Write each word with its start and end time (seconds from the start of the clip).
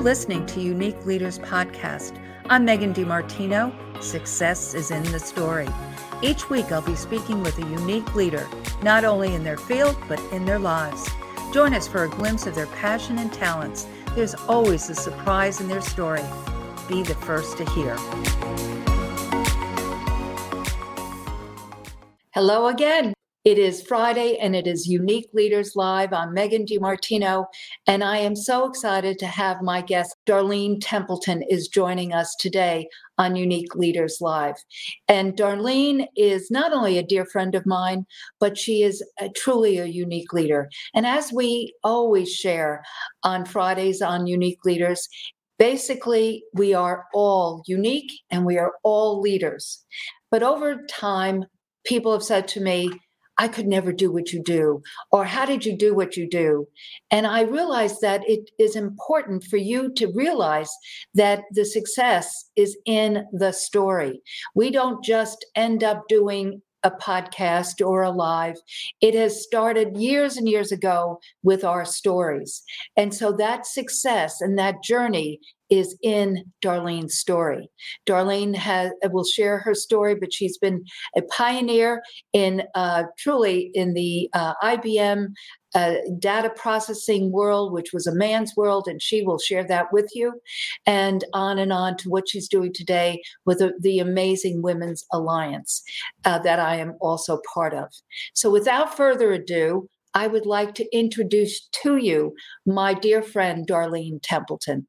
You're 0.00 0.06
listening 0.06 0.46
to 0.46 0.62
Unique 0.62 1.04
Leaders 1.04 1.38
Podcast. 1.40 2.18
I'm 2.48 2.64
Megan 2.64 2.94
DiMartino. 2.94 4.02
Success 4.02 4.72
is 4.72 4.90
in 4.90 5.02
the 5.12 5.18
story. 5.18 5.68
Each 6.22 6.48
week, 6.48 6.72
I'll 6.72 6.80
be 6.80 6.96
speaking 6.96 7.42
with 7.42 7.58
a 7.58 7.68
unique 7.68 8.14
leader, 8.14 8.48
not 8.82 9.04
only 9.04 9.34
in 9.34 9.44
their 9.44 9.58
field, 9.58 9.98
but 10.08 10.18
in 10.32 10.46
their 10.46 10.58
lives. 10.58 11.06
Join 11.52 11.74
us 11.74 11.86
for 11.86 12.04
a 12.04 12.08
glimpse 12.08 12.46
of 12.46 12.54
their 12.54 12.68
passion 12.68 13.18
and 13.18 13.30
talents. 13.30 13.86
There's 14.14 14.34
always 14.48 14.88
a 14.88 14.94
surprise 14.94 15.60
in 15.60 15.68
their 15.68 15.82
story. 15.82 16.24
Be 16.88 17.02
the 17.02 17.14
first 17.16 17.58
to 17.58 17.70
hear. 17.72 17.94
Hello 22.32 22.68
again. 22.68 23.12
It 23.42 23.56
is 23.56 23.80
Friday 23.80 24.36
and 24.36 24.54
it 24.54 24.66
is 24.66 24.86
Unique 24.86 25.30
Leaders 25.32 25.74
Live. 25.74 26.12
I'm 26.12 26.34
Megan 26.34 26.66
DiMartino, 26.66 27.46
and 27.86 28.04
I 28.04 28.18
am 28.18 28.36
so 28.36 28.68
excited 28.68 29.18
to 29.18 29.26
have 29.26 29.62
my 29.62 29.80
guest, 29.80 30.14
Darlene 30.26 30.76
Templeton, 30.78 31.42
is 31.48 31.66
joining 31.66 32.12
us 32.12 32.36
today 32.38 32.86
on 33.16 33.36
Unique 33.36 33.74
Leaders 33.74 34.18
Live. 34.20 34.56
And 35.08 35.38
Darlene 35.38 36.06
is 36.18 36.50
not 36.50 36.74
only 36.74 36.98
a 36.98 37.02
dear 37.02 37.24
friend 37.24 37.54
of 37.54 37.64
mine, 37.64 38.04
but 38.40 38.58
she 38.58 38.82
is 38.82 39.02
a, 39.18 39.30
truly 39.30 39.78
a 39.78 39.86
unique 39.86 40.34
leader. 40.34 40.68
And 40.94 41.06
as 41.06 41.32
we 41.32 41.72
always 41.82 42.30
share 42.30 42.82
on 43.22 43.46
Fridays 43.46 44.02
on 44.02 44.26
Unique 44.26 44.66
Leaders, 44.66 45.08
basically 45.58 46.44
we 46.52 46.74
are 46.74 47.06
all 47.14 47.62
unique 47.66 48.12
and 48.30 48.44
we 48.44 48.58
are 48.58 48.74
all 48.82 49.18
leaders. 49.18 49.82
But 50.30 50.42
over 50.42 50.82
time, 50.90 51.46
people 51.86 52.12
have 52.12 52.22
said 52.22 52.46
to 52.48 52.60
me, 52.60 52.90
I 53.40 53.48
could 53.48 53.66
never 53.66 53.90
do 53.90 54.12
what 54.12 54.34
you 54.34 54.42
do, 54.42 54.82
or 55.10 55.24
how 55.24 55.46
did 55.46 55.64
you 55.64 55.74
do 55.74 55.94
what 55.94 56.14
you 56.14 56.28
do? 56.28 56.68
And 57.10 57.26
I 57.26 57.40
realized 57.40 58.02
that 58.02 58.20
it 58.28 58.50
is 58.58 58.76
important 58.76 59.44
for 59.44 59.56
you 59.56 59.94
to 59.94 60.12
realize 60.12 60.70
that 61.14 61.44
the 61.52 61.64
success 61.64 62.50
is 62.54 62.76
in 62.84 63.24
the 63.32 63.52
story. 63.52 64.20
We 64.54 64.70
don't 64.70 65.02
just 65.02 65.46
end 65.54 65.82
up 65.82 66.06
doing 66.06 66.60
a 66.82 66.90
podcast 66.90 67.84
or 67.84 68.02
a 68.02 68.10
live. 68.10 68.56
It 69.00 69.14
has 69.14 69.42
started 69.42 69.96
years 69.96 70.36
and 70.36 70.46
years 70.46 70.70
ago 70.70 71.18
with 71.42 71.64
our 71.64 71.86
stories. 71.86 72.62
And 72.98 73.14
so 73.14 73.32
that 73.32 73.64
success 73.64 74.42
and 74.42 74.58
that 74.58 74.82
journey 74.82 75.40
is 75.70 75.96
in 76.02 76.44
Darlene's 76.62 77.18
story. 77.18 77.70
Darlene 78.06 78.54
has 78.54 78.92
will 79.04 79.24
share 79.24 79.58
her 79.58 79.74
story, 79.74 80.14
but 80.14 80.32
she's 80.32 80.58
been 80.58 80.84
a 81.16 81.22
pioneer 81.22 82.02
in 82.32 82.62
uh, 82.74 83.04
truly 83.18 83.70
in 83.74 83.94
the 83.94 84.28
uh, 84.34 84.54
IBM 84.62 85.28
uh, 85.74 85.94
data 86.18 86.50
processing 86.50 87.30
world, 87.30 87.72
which 87.72 87.92
was 87.92 88.06
a 88.06 88.14
man's 88.14 88.56
world, 88.56 88.88
and 88.88 89.00
she 89.00 89.22
will 89.22 89.38
share 89.38 89.64
that 89.64 89.92
with 89.92 90.10
you, 90.14 90.32
and 90.86 91.24
on 91.32 91.58
and 91.58 91.72
on 91.72 91.96
to 91.98 92.10
what 92.10 92.28
she's 92.28 92.48
doing 92.48 92.72
today 92.72 93.20
with 93.44 93.58
the, 93.58 93.72
the 93.80 94.00
Amazing 94.00 94.62
Women's 94.62 95.04
Alliance 95.12 95.82
uh, 96.24 96.38
that 96.40 96.58
I 96.58 96.76
am 96.76 96.94
also 97.00 97.40
part 97.54 97.72
of. 97.74 97.88
So, 98.34 98.50
without 98.50 98.96
further 98.96 99.32
ado, 99.32 99.88
I 100.14 100.26
would 100.26 100.46
like 100.46 100.74
to 100.74 100.96
introduce 100.96 101.68
to 101.82 101.96
you 101.96 102.34
my 102.66 102.94
dear 102.94 103.22
friend, 103.22 103.66
Darlene 103.66 104.18
Templeton. 104.22 104.88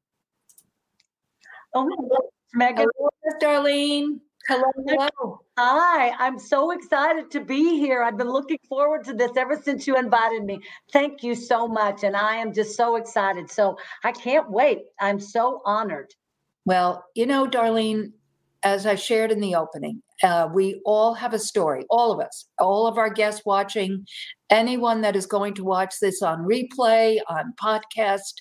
Oh, 1.74 1.84
my 1.84 1.96
goodness, 1.96 2.30
Megan. 2.54 2.86
Hello, 2.96 3.38
Darlene. 3.40 4.20
Hello, 4.48 4.64
hello. 4.86 5.40
Hi, 5.56 6.10
I'm 6.18 6.38
so 6.38 6.72
excited 6.72 7.30
to 7.30 7.40
be 7.40 7.78
here. 7.78 8.02
I've 8.02 8.18
been 8.18 8.30
looking 8.30 8.58
forward 8.68 9.04
to 9.04 9.14
this 9.14 9.30
ever 9.36 9.56
since 9.62 9.86
you 9.86 9.96
invited 9.96 10.44
me. 10.44 10.60
Thank 10.92 11.22
you 11.22 11.34
so 11.34 11.68
much. 11.68 12.02
And 12.02 12.16
I 12.16 12.36
am 12.36 12.52
just 12.52 12.76
so 12.76 12.96
excited. 12.96 13.50
So 13.50 13.78
I 14.04 14.12
can't 14.12 14.50
wait. 14.50 14.80
I'm 15.00 15.20
so 15.20 15.62
honored. 15.64 16.12
Well, 16.64 17.04
you 17.14 17.24
know, 17.24 17.46
Darlene, 17.46 18.12
as 18.64 18.84
I 18.84 18.96
shared 18.96 19.30
in 19.30 19.40
the 19.40 19.54
opening, 19.54 20.02
uh, 20.22 20.48
we 20.52 20.80
all 20.84 21.14
have 21.14 21.34
a 21.34 21.38
story, 21.38 21.84
all 21.88 22.12
of 22.12 22.20
us, 22.20 22.46
all 22.58 22.86
of 22.86 22.98
our 22.98 23.10
guests 23.10 23.42
watching, 23.46 24.06
anyone 24.50 25.00
that 25.00 25.16
is 25.16 25.26
going 25.26 25.54
to 25.54 25.64
watch 25.64 25.94
this 26.00 26.20
on 26.20 26.40
replay, 26.40 27.18
on 27.28 27.54
podcast, 27.62 28.34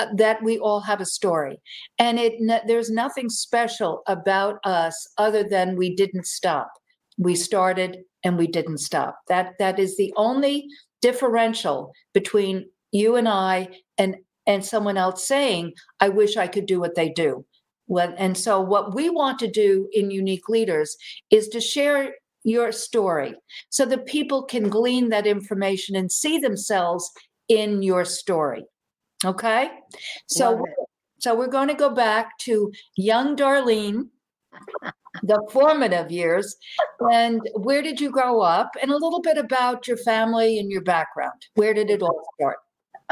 Uh, 0.00 0.06
that 0.16 0.42
we 0.42 0.58
all 0.58 0.80
have 0.80 1.02
a 1.02 1.04
story. 1.04 1.60
And 1.98 2.18
it 2.18 2.32
there's 2.66 2.90
nothing 2.90 3.28
special 3.28 4.02
about 4.06 4.56
us 4.64 4.96
other 5.18 5.44
than 5.44 5.76
we 5.76 5.94
didn't 5.94 6.26
stop. 6.26 6.70
We 7.18 7.34
started 7.34 7.98
and 8.24 8.38
we 8.38 8.46
didn't 8.46 8.78
stop. 8.78 9.18
That 9.28 9.58
that 9.58 9.78
is 9.78 9.98
the 9.98 10.10
only 10.16 10.66
differential 11.02 11.92
between 12.14 12.70
you 12.92 13.16
and 13.16 13.28
I 13.28 13.68
and 13.98 14.16
and 14.46 14.64
someone 14.64 14.96
else 14.96 15.28
saying, 15.28 15.74
I 16.00 16.08
wish 16.08 16.38
I 16.38 16.46
could 16.46 16.64
do 16.64 16.80
what 16.80 16.94
they 16.94 17.10
do. 17.10 17.44
Well, 17.86 18.14
and 18.16 18.38
so 18.38 18.58
what 18.58 18.94
we 18.94 19.10
want 19.10 19.38
to 19.40 19.50
do 19.50 19.86
in 19.92 20.10
Unique 20.10 20.48
Leaders 20.48 20.96
is 21.30 21.48
to 21.48 21.60
share 21.60 22.14
your 22.42 22.72
story 22.72 23.34
so 23.68 23.84
that 23.84 24.06
people 24.06 24.44
can 24.44 24.70
glean 24.70 25.10
that 25.10 25.26
information 25.26 25.94
and 25.94 26.10
see 26.10 26.38
themselves 26.38 27.10
in 27.48 27.82
your 27.82 28.06
story. 28.06 28.64
Okay. 29.24 29.70
So, 30.28 30.64
so 31.18 31.34
we're 31.34 31.48
going 31.48 31.68
to 31.68 31.74
go 31.74 31.90
back 31.90 32.38
to 32.40 32.72
young 32.96 33.36
Darlene, 33.36 34.08
the 35.22 35.46
formative 35.50 36.10
years. 36.10 36.56
And 37.12 37.40
where 37.54 37.82
did 37.82 38.00
you 38.00 38.10
grow 38.10 38.40
up? 38.40 38.70
And 38.80 38.90
a 38.90 38.96
little 38.96 39.20
bit 39.20 39.36
about 39.36 39.86
your 39.86 39.98
family 39.98 40.58
and 40.58 40.70
your 40.70 40.82
background. 40.82 41.46
Where 41.54 41.74
did 41.74 41.90
it 41.90 42.02
all 42.02 42.22
start? 42.38 42.58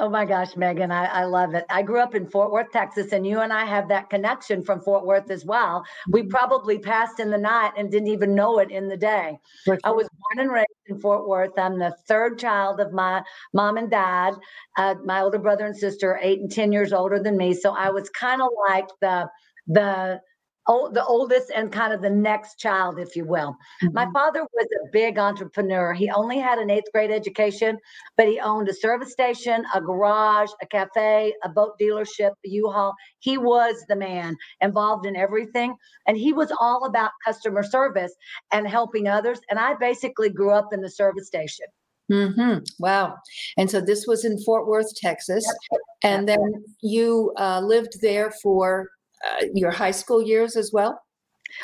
Oh 0.00 0.08
my 0.08 0.24
gosh, 0.24 0.56
Megan, 0.56 0.92
I, 0.92 1.06
I, 1.06 1.24
love 1.24 1.54
it. 1.54 1.64
I 1.68 1.82
grew 1.82 2.00
up 2.00 2.14
in 2.14 2.30
Fort 2.30 2.52
Worth, 2.52 2.70
Texas, 2.70 3.10
and 3.10 3.26
you 3.26 3.40
and 3.40 3.52
I 3.52 3.64
have 3.64 3.88
that 3.88 4.08
connection 4.08 4.62
from 4.62 4.80
Fort 4.80 5.04
Worth 5.04 5.28
as 5.28 5.44
well. 5.44 5.84
We 6.08 6.20
mm-hmm. 6.20 6.30
probably 6.30 6.78
passed 6.78 7.18
in 7.18 7.30
the 7.30 7.38
night 7.38 7.72
and 7.76 7.90
didn't 7.90 8.06
even 8.08 8.32
know 8.32 8.60
it 8.60 8.70
in 8.70 8.86
the 8.86 8.96
day. 8.96 9.38
Sure. 9.64 9.76
I 9.82 9.90
was 9.90 10.08
born 10.08 10.46
and 10.46 10.52
raised 10.54 10.68
in 10.86 11.00
Fort 11.00 11.26
Worth. 11.26 11.58
I'm 11.58 11.80
the 11.80 11.96
third 12.06 12.38
child 12.38 12.78
of 12.78 12.92
my 12.92 13.22
mom 13.52 13.76
and 13.76 13.90
dad. 13.90 14.34
Uh, 14.76 14.94
my 15.04 15.20
older 15.20 15.38
brother 15.38 15.66
and 15.66 15.76
sister, 15.76 16.16
eight 16.22 16.38
and 16.38 16.50
ten 16.50 16.70
years 16.70 16.92
older 16.92 17.18
than 17.20 17.36
me. 17.36 17.52
So 17.52 17.72
I 17.72 17.90
was 17.90 18.08
kind 18.10 18.40
of 18.40 18.50
like 18.68 18.86
the 19.00 19.28
the 19.66 20.20
the 20.68 21.04
oldest 21.06 21.50
and 21.56 21.72
kind 21.72 21.94
of 21.94 22.02
the 22.02 22.10
next 22.10 22.58
child, 22.58 22.98
if 22.98 23.16
you 23.16 23.24
will. 23.24 23.56
Mm-hmm. 23.82 23.94
My 23.94 24.06
father 24.12 24.42
was 24.42 24.66
a 24.66 24.90
big 24.92 25.18
entrepreneur. 25.18 25.94
He 25.94 26.10
only 26.10 26.38
had 26.38 26.58
an 26.58 26.68
eighth 26.68 26.92
grade 26.92 27.10
education, 27.10 27.78
but 28.18 28.28
he 28.28 28.38
owned 28.38 28.68
a 28.68 28.74
service 28.74 29.10
station, 29.10 29.64
a 29.74 29.80
garage, 29.80 30.50
a 30.60 30.66
cafe, 30.66 31.32
a 31.42 31.48
boat 31.48 31.72
dealership, 31.80 32.32
a 32.44 32.48
U-Haul. 32.48 32.94
He 33.20 33.38
was 33.38 33.82
the 33.88 33.96
man 33.96 34.36
involved 34.60 35.06
in 35.06 35.16
everything. 35.16 35.74
And 36.06 36.18
he 36.18 36.34
was 36.34 36.52
all 36.60 36.84
about 36.84 37.12
customer 37.24 37.62
service 37.62 38.14
and 38.52 38.68
helping 38.68 39.08
others. 39.08 39.40
And 39.48 39.58
I 39.58 39.74
basically 39.74 40.28
grew 40.28 40.50
up 40.50 40.72
in 40.72 40.82
the 40.82 40.90
service 40.90 41.26
station. 41.26 41.66
Mm-hmm. 42.12 42.64
Wow. 42.78 43.16
And 43.56 43.70
so 43.70 43.80
this 43.80 44.06
was 44.06 44.24
in 44.24 44.38
Fort 44.42 44.66
Worth, 44.66 44.94
Texas. 44.96 45.46
Yep. 45.72 45.80
And 46.02 46.28
then 46.28 46.64
you 46.82 47.32
uh, 47.36 47.60
lived 47.60 48.00
there 48.00 48.30
for 48.42 48.88
uh, 49.26 49.46
your 49.54 49.70
high 49.70 49.90
school 49.90 50.22
years 50.22 50.56
as 50.56 50.72
well? 50.72 51.00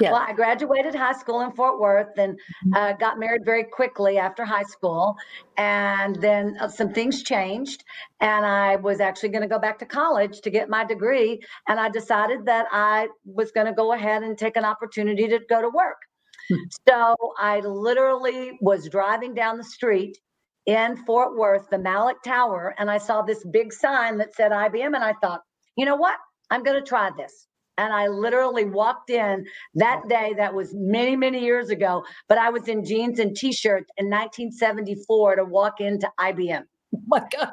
Yeah. 0.00 0.12
Well, 0.12 0.24
I 0.26 0.32
graduated 0.32 0.94
high 0.94 1.12
school 1.12 1.42
in 1.42 1.52
Fort 1.52 1.78
Worth 1.78 2.18
and 2.18 2.34
mm-hmm. 2.34 2.74
uh, 2.74 2.92
got 2.94 3.18
married 3.18 3.44
very 3.44 3.64
quickly 3.64 4.18
after 4.18 4.44
high 4.44 4.62
school. 4.64 5.16
And 5.56 6.20
then 6.20 6.56
uh, 6.60 6.68
some 6.68 6.92
things 6.92 7.22
changed. 7.22 7.84
And 8.20 8.44
I 8.46 8.76
was 8.76 9.00
actually 9.00 9.28
going 9.30 9.42
to 9.42 9.48
go 9.48 9.58
back 9.58 9.78
to 9.80 9.86
college 9.86 10.40
to 10.40 10.50
get 10.50 10.68
my 10.68 10.84
degree. 10.84 11.40
And 11.68 11.78
I 11.78 11.88
decided 11.88 12.46
that 12.46 12.66
I 12.72 13.08
was 13.24 13.52
going 13.52 13.66
to 13.66 13.72
go 13.72 13.92
ahead 13.92 14.22
and 14.22 14.36
take 14.36 14.56
an 14.56 14.64
opportunity 14.64 15.28
to 15.28 15.40
go 15.48 15.60
to 15.60 15.68
work. 15.68 15.98
Hmm. 16.48 16.56
so 16.86 17.16
I 17.38 17.60
literally 17.60 18.58
was 18.60 18.86
driving 18.90 19.32
down 19.32 19.56
the 19.56 19.64
street 19.64 20.18
in 20.66 20.96
Fort 21.06 21.38
Worth, 21.38 21.70
the 21.70 21.78
Mallick 21.78 22.22
Tower, 22.22 22.74
and 22.76 22.90
I 22.90 22.98
saw 22.98 23.22
this 23.22 23.42
big 23.50 23.72
sign 23.72 24.18
that 24.18 24.34
said 24.34 24.52
IBM. 24.52 24.94
And 24.94 24.96
I 24.96 25.14
thought, 25.22 25.40
you 25.76 25.86
know 25.86 25.96
what? 25.96 26.16
I'm 26.50 26.62
going 26.62 26.80
to 26.80 26.86
try 26.86 27.10
this. 27.16 27.46
And 27.76 27.92
I 27.92 28.06
literally 28.06 28.64
walked 28.64 29.10
in 29.10 29.44
that 29.74 30.02
day. 30.08 30.34
That 30.36 30.54
was 30.54 30.72
many, 30.74 31.16
many 31.16 31.40
years 31.40 31.70
ago. 31.70 32.04
But 32.28 32.38
I 32.38 32.50
was 32.50 32.68
in 32.68 32.84
jeans 32.84 33.18
and 33.18 33.36
t-shirts 33.36 33.90
in 33.96 34.06
1974 34.06 35.36
to 35.36 35.44
walk 35.44 35.80
into 35.80 36.08
IBM. 36.20 36.62
Oh 36.94 37.00
my 37.08 37.24
God. 37.36 37.52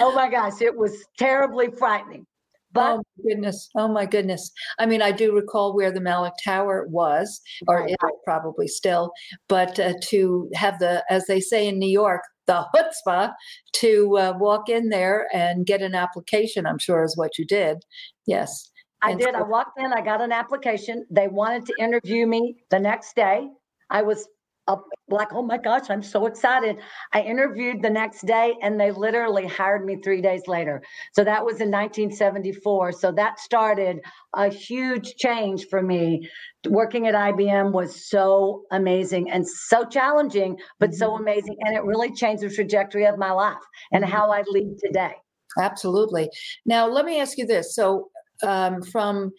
Oh 0.00 0.14
my 0.14 0.28
gosh. 0.28 0.60
It 0.60 0.76
was 0.76 1.06
terribly 1.18 1.68
frightening. 1.78 2.26
But 2.74 2.92
oh 2.92 2.96
my 2.96 3.30
goodness. 3.30 3.70
Oh 3.76 3.88
my 3.88 4.04
goodness. 4.04 4.50
I 4.78 4.84
mean, 4.84 5.00
I 5.00 5.12
do 5.12 5.34
recall 5.34 5.74
where 5.74 5.92
the 5.92 6.00
Mallick 6.00 6.34
Tower 6.44 6.86
was, 6.88 7.40
or 7.68 7.86
is 7.86 7.96
probably 8.24 8.66
still, 8.66 9.12
but 9.48 9.78
uh, 9.78 9.94
to 10.02 10.50
have 10.54 10.80
the, 10.80 11.04
as 11.08 11.26
they 11.26 11.40
say 11.40 11.68
in 11.68 11.78
New 11.78 11.88
York, 11.88 12.22
the 12.46 12.66
chutzpah 12.74 13.32
to 13.74 14.18
uh, 14.18 14.34
walk 14.38 14.68
in 14.68 14.88
there 14.88 15.28
and 15.32 15.66
get 15.66 15.82
an 15.82 15.94
application, 15.94 16.66
I'm 16.66 16.78
sure 16.78 17.04
is 17.04 17.16
what 17.16 17.38
you 17.38 17.44
did. 17.44 17.78
Yes. 18.26 18.70
I 19.02 19.10
and 19.10 19.20
did. 19.20 19.34
So- 19.34 19.40
I 19.40 19.42
walked 19.42 19.78
in, 19.78 19.92
I 19.92 20.00
got 20.00 20.20
an 20.20 20.32
application. 20.32 21.06
They 21.10 21.28
wanted 21.28 21.66
to 21.66 21.74
interview 21.78 22.26
me 22.26 22.56
the 22.70 22.78
next 22.78 23.16
day. 23.16 23.48
I 23.90 24.02
was 24.02 24.26
up 24.66 24.84
like, 25.08 25.32
oh 25.32 25.42
my 25.42 25.58
gosh, 25.58 25.90
I'm 25.90 26.02
so 26.02 26.26
excited. 26.26 26.78
I 27.12 27.20
interviewed 27.20 27.82
the 27.82 27.90
next 27.90 28.26
day 28.26 28.54
and 28.62 28.80
they 28.80 28.90
literally 28.90 29.46
hired 29.46 29.84
me 29.84 29.96
three 30.02 30.22
days 30.22 30.42
later. 30.46 30.82
So 31.12 31.24
that 31.24 31.44
was 31.44 31.60
in 31.60 31.70
1974. 31.70 32.92
So 32.92 33.12
that 33.12 33.38
started 33.38 34.00
a 34.34 34.48
huge 34.48 35.14
change 35.16 35.66
for 35.68 35.82
me. 35.82 36.28
Working 36.68 37.06
at 37.06 37.14
IBM 37.14 37.72
was 37.72 38.08
so 38.08 38.62
amazing 38.72 39.30
and 39.30 39.46
so 39.46 39.84
challenging, 39.84 40.58
but 40.80 40.94
so 40.94 41.10
mm-hmm. 41.10 41.22
amazing. 41.22 41.56
And 41.60 41.76
it 41.76 41.84
really 41.84 42.12
changed 42.14 42.42
the 42.42 42.50
trajectory 42.50 43.04
of 43.04 43.18
my 43.18 43.32
life 43.32 43.56
and 43.92 44.02
mm-hmm. 44.02 44.12
how 44.12 44.30
I 44.30 44.42
lead 44.46 44.78
today. 44.82 45.12
Absolutely. 45.58 46.30
Now, 46.66 46.88
let 46.88 47.04
me 47.04 47.20
ask 47.20 47.38
you 47.38 47.46
this. 47.46 47.74
So, 47.74 48.08
um, 48.42 48.82
from 48.82 49.30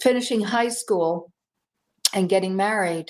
finishing 0.00 0.40
high 0.40 0.68
school 0.68 1.32
and 2.14 2.28
getting 2.28 2.54
married, 2.56 3.06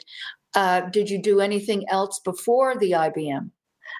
uh, 0.54 0.82
did 0.90 1.10
you 1.10 1.20
do 1.20 1.40
anything 1.40 1.84
else 1.88 2.20
before 2.20 2.76
the 2.78 2.92
IBM? 2.92 3.50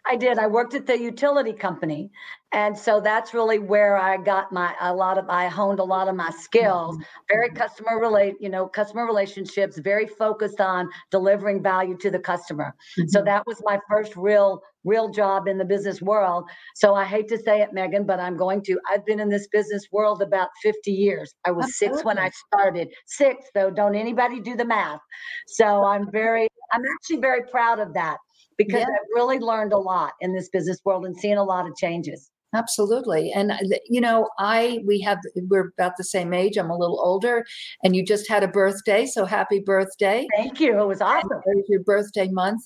I 0.07 0.17
did. 0.17 0.39
I 0.39 0.47
worked 0.47 0.75
at 0.75 0.87
the 0.87 0.99
utility 0.99 1.53
company. 1.53 2.11
And 2.55 2.79
so 2.79 3.01
that's 3.01 3.35
really 3.35 3.59
where 3.59 3.97
I 3.97 4.17
got 4.17 4.53
my 4.53 4.75
a 4.81 4.95
lot 4.95 5.19
of 5.19 5.29
I 5.29 5.49
honed 5.49 5.81
a 5.81 5.85
lot 5.85 6.07
of 6.07 6.15
my 6.15 6.31
skills. 6.31 6.97
Very 7.29 7.49
mm-hmm. 7.49 7.57
customer 7.57 7.99
relate, 7.99 8.37
you 8.41 8.49
know, 8.49 8.69
customer 8.69 9.07
relationships, 9.07 9.79
very 9.79 10.07
focused 10.07 10.61
on 10.61 10.89
delivering 11.11 11.65
value 11.65 11.97
to 11.99 12.11
the 12.11 12.19
customer. 12.21 12.77
Mm-hmm. 12.97 13.09
So 13.09 13.23
that 13.25 13.45
was 13.47 13.61
my 13.65 13.81
first 13.91 14.15
real 14.15 14.63
real 14.85 15.09
job 15.09 15.49
in 15.49 15.59
the 15.59 15.65
business 15.65 16.01
world. 16.01 16.45
So 16.77 16.95
I 16.95 17.05
hate 17.05 17.27
to 17.29 17.39
say 17.39 17.61
it, 17.61 17.73
Megan, 17.73 18.07
but 18.07 18.21
I'm 18.21 18.37
going 18.37 18.63
to. 18.65 18.79
I've 18.89 19.05
been 19.05 19.19
in 19.19 19.31
this 19.31 19.49
business 19.49 19.89
world 19.91 20.23
about 20.23 20.51
50 20.63 20.93
years. 20.93 21.35
I 21.45 21.51
was 21.51 21.65
Absolutely. 21.65 21.97
six 21.97 22.05
when 22.05 22.19
I 22.19 22.31
started. 22.31 22.89
Six, 23.07 23.47
though, 23.55 23.71
don't 23.71 23.97
anybody 23.97 24.41
do 24.41 24.57
the 24.57 24.65
math. 24.65 25.01
So 25.49 25.85
I'm 25.85 26.11
very, 26.13 26.49
I'm 26.73 26.83
actually 26.95 27.21
very 27.21 27.43
proud 27.51 27.81
of 27.81 27.95
that 27.95 28.19
because 28.57 28.81
yeah. 28.81 28.87
I've 28.87 29.09
really 29.15 29.39
learned 29.39 29.73
a 29.73 29.79
lot 29.79 30.13
in 30.21 30.35
this 30.35 30.49
business 30.49 30.81
world 30.85 31.07
and 31.07 31.17
seen 31.17 31.37
a 31.37 31.45
lot 31.45 31.67
of 31.67 31.77
changes. 31.77 32.31
Absolutely. 32.55 33.33
And 33.33 33.51
uh, 33.51 33.57
you 33.89 34.01
know, 34.01 34.29
I 34.39 34.81
we 34.87 35.01
have 35.01 35.19
we're 35.49 35.73
about 35.77 35.97
the 35.97 36.05
same 36.05 36.33
age. 36.33 36.57
I'm 36.57 36.71
a 36.71 36.79
little 36.79 37.01
older 37.01 37.45
and 37.83 37.97
you 37.97 38.05
just 38.05 38.29
had 38.29 38.45
a 38.45 38.49
birthday, 38.49 39.07
so 39.07 39.25
happy 39.25 39.59
birthday. 39.59 40.27
Thank 40.37 40.61
you. 40.61 40.81
It 40.81 40.87
was 40.87 41.01
awesome. 41.01 41.31
It 41.47 41.57
was 41.57 41.67
your 41.69 41.83
birthday 41.83 42.29
month. 42.29 42.63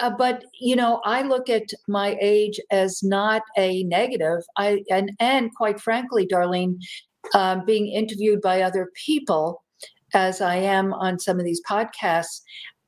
Uh, 0.00 0.10
but 0.10 0.44
you 0.60 0.76
know, 0.76 1.00
I 1.04 1.22
look 1.22 1.48
at 1.48 1.64
my 1.88 2.16
age 2.20 2.60
as 2.70 3.02
not 3.02 3.42
a 3.56 3.82
negative. 3.84 4.42
I 4.56 4.84
and 4.90 5.12
and 5.18 5.52
quite 5.54 5.80
frankly, 5.80 6.26
Darlene, 6.26 6.76
um, 7.34 7.64
being 7.64 7.88
interviewed 7.88 8.40
by 8.40 8.62
other 8.62 8.90
people, 8.94 9.64
as 10.14 10.40
I 10.40 10.56
am 10.56 10.92
on 10.92 11.18
some 11.18 11.38
of 11.40 11.44
these 11.44 11.62
podcasts, 11.68 12.42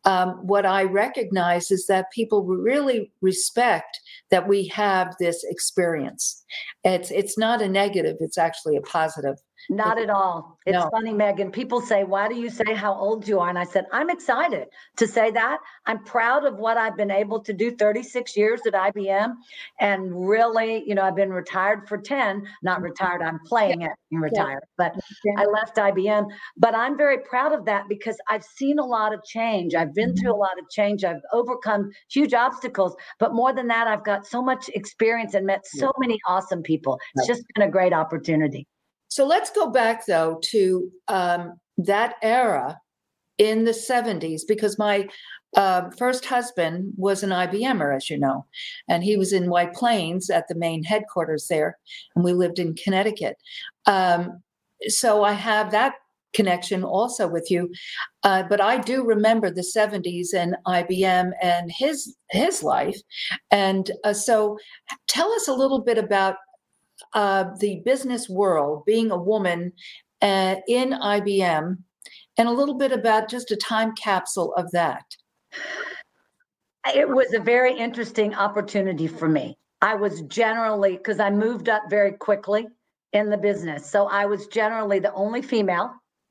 um, 0.04 0.30
what 0.46 0.64
I 0.64 0.84
recognize 0.84 1.70
is 1.70 1.86
that 1.86 2.10
people 2.10 2.44
really 2.44 3.10
respect 3.20 4.00
that 4.30 4.48
we 4.48 4.66
have 4.68 5.14
this 5.18 5.44
experience. 5.44 6.39
It's 6.84 7.10
it's 7.10 7.38
not 7.38 7.62
a 7.62 7.68
negative; 7.68 8.16
it's 8.20 8.38
actually 8.38 8.76
a 8.76 8.82
positive. 8.82 9.36
Not 9.68 10.00
at 10.00 10.08
all. 10.08 10.58
It's 10.64 10.74
no. 10.74 10.88
funny, 10.90 11.12
Megan. 11.12 11.50
People 11.50 11.80
say, 11.80 12.04
Why 12.04 12.28
do 12.28 12.34
you 12.34 12.48
say 12.48 12.74
how 12.74 12.94
old 12.94 13.28
you 13.28 13.40
are? 13.40 13.48
And 13.48 13.58
I 13.58 13.64
said, 13.64 13.84
I'm 13.92 14.08
excited 14.08 14.68
to 14.96 15.06
say 15.06 15.30
that. 15.32 15.58
I'm 15.86 16.02
proud 16.04 16.44
of 16.44 16.56
what 16.56 16.76
I've 16.76 16.96
been 16.96 17.10
able 17.10 17.40
to 17.40 17.52
do 17.52 17.76
36 17.76 18.36
years 18.36 18.62
at 18.66 18.72
IBM. 18.72 19.34
And 19.78 20.28
really, 20.28 20.82
you 20.86 20.94
know, 20.94 21.02
I've 21.02 21.16
been 21.16 21.32
retired 21.32 21.88
for 21.88 21.98
10, 21.98 22.46
not 22.62 22.76
mm-hmm. 22.76 22.84
retired, 22.84 23.22
I'm 23.22 23.38
playing 23.46 23.82
it 23.82 23.92
and 24.10 24.22
retired, 24.22 24.62
but 24.76 24.94
I 25.36 25.44
left 25.44 25.76
IBM. 25.76 26.26
But 26.56 26.74
I'm 26.74 26.96
very 26.96 27.18
proud 27.18 27.52
of 27.52 27.64
that 27.66 27.88
because 27.88 28.16
I've 28.28 28.44
seen 28.44 28.78
a 28.78 28.84
lot 28.84 29.12
of 29.12 29.22
change. 29.24 29.74
I've 29.74 29.94
been 29.94 30.16
through 30.16 30.30
a 30.30 30.32
mm-hmm. 30.32 30.40
lot 30.40 30.58
of 30.58 30.68
change. 30.70 31.04
I've 31.04 31.22
overcome 31.32 31.90
huge 32.10 32.34
obstacles. 32.34 32.96
But 33.18 33.34
more 33.34 33.52
than 33.52 33.68
that, 33.68 33.86
I've 33.86 34.04
got 34.04 34.26
so 34.26 34.42
much 34.42 34.68
experience 34.70 35.34
and 35.34 35.46
met 35.46 35.66
so 35.66 35.92
many 35.98 36.18
awesome 36.26 36.39
people. 36.62 36.98
It's 37.14 37.26
just 37.26 37.44
been 37.54 37.66
a 37.66 37.70
great 37.70 37.92
opportunity. 37.92 38.66
So 39.08 39.26
let's 39.26 39.50
go 39.50 39.70
back 39.70 40.06
though 40.06 40.38
to 40.44 40.90
um, 41.08 41.54
that 41.78 42.14
era 42.22 42.78
in 43.38 43.64
the 43.64 43.72
70s 43.72 44.42
because 44.46 44.78
my 44.78 45.08
uh, 45.56 45.90
first 45.98 46.24
husband 46.26 46.92
was 46.96 47.22
an 47.22 47.30
IBMer, 47.30 47.96
as 47.96 48.08
you 48.08 48.18
know, 48.18 48.46
and 48.88 49.02
he 49.02 49.16
was 49.16 49.32
in 49.32 49.50
White 49.50 49.72
Plains 49.72 50.30
at 50.30 50.46
the 50.48 50.54
main 50.54 50.84
headquarters 50.84 51.48
there, 51.48 51.76
and 52.14 52.24
we 52.24 52.32
lived 52.32 52.58
in 52.58 52.74
Connecticut. 52.74 53.36
Um, 53.86 54.42
so 54.86 55.24
I 55.24 55.32
have 55.32 55.72
that 55.72 55.94
connection 56.32 56.84
also 56.84 57.28
with 57.28 57.50
you, 57.50 57.70
uh, 58.22 58.44
but 58.48 58.60
I 58.60 58.78
do 58.78 59.04
remember 59.04 59.50
the 59.50 59.62
'70s 59.62 60.34
and 60.34 60.56
IBM 60.66 61.32
and 61.42 61.70
his 61.70 62.16
his 62.30 62.62
life, 62.62 62.98
and 63.50 63.90
uh, 64.04 64.12
so 64.12 64.58
tell 65.08 65.32
us 65.32 65.48
a 65.48 65.54
little 65.54 65.80
bit 65.80 65.98
about 65.98 66.36
uh, 67.14 67.44
the 67.58 67.82
business 67.84 68.28
world, 68.28 68.84
being 68.86 69.10
a 69.10 69.16
woman 69.16 69.72
uh, 70.22 70.56
in 70.68 70.90
IBM, 70.90 71.76
and 72.36 72.48
a 72.48 72.52
little 72.52 72.76
bit 72.76 72.92
about 72.92 73.28
just 73.28 73.50
a 73.50 73.56
time 73.56 73.94
capsule 73.94 74.54
of 74.54 74.70
that. 74.72 75.04
It 76.94 77.08
was 77.08 77.32
a 77.34 77.40
very 77.40 77.76
interesting 77.76 78.34
opportunity 78.34 79.06
for 79.06 79.28
me. 79.28 79.58
I 79.82 79.94
was 79.94 80.22
generally, 80.22 80.96
because 80.96 81.20
I 81.20 81.30
moved 81.30 81.68
up 81.68 81.84
very 81.88 82.12
quickly 82.12 82.66
in 83.12 83.30
the 83.30 83.36
business. 83.36 83.90
So 83.90 84.06
I 84.06 84.26
was 84.26 84.46
generally 84.46 84.98
the 84.98 85.12
only 85.14 85.42
female 85.42 85.90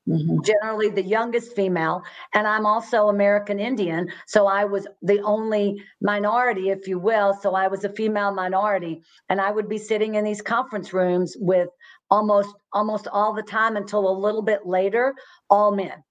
mm-hmm. 0.09 0.41
generally 0.43 0.89
the 0.89 1.03
youngest 1.03 1.55
female. 1.55 2.03
And 2.33 2.47
I'm 2.47 2.65
also 2.65 3.09
American 3.09 3.59
Indian. 3.59 4.09
So 4.27 4.47
I 4.47 4.65
was 4.65 4.87
the 5.01 5.21
only 5.21 5.81
minority, 6.01 6.69
if 6.69 6.87
you 6.87 6.99
will. 6.99 7.37
So 7.41 7.53
I 7.53 7.67
was 7.67 7.83
a 7.83 7.89
female 7.89 8.33
minority. 8.33 9.03
And 9.29 9.39
I 9.39 9.51
would 9.51 9.69
be 9.69 9.77
sitting 9.77 10.15
in 10.15 10.23
these 10.23 10.41
conference 10.41 10.93
rooms 10.93 11.37
with 11.39 11.69
almost 12.09 12.55
almost 12.73 13.07
all 13.07 13.33
the 13.33 13.43
time 13.43 13.77
until 13.77 14.09
a 14.09 14.19
little 14.19 14.41
bit 14.41 14.65
later, 14.65 15.13
all 15.49 15.71
men. 15.71 16.03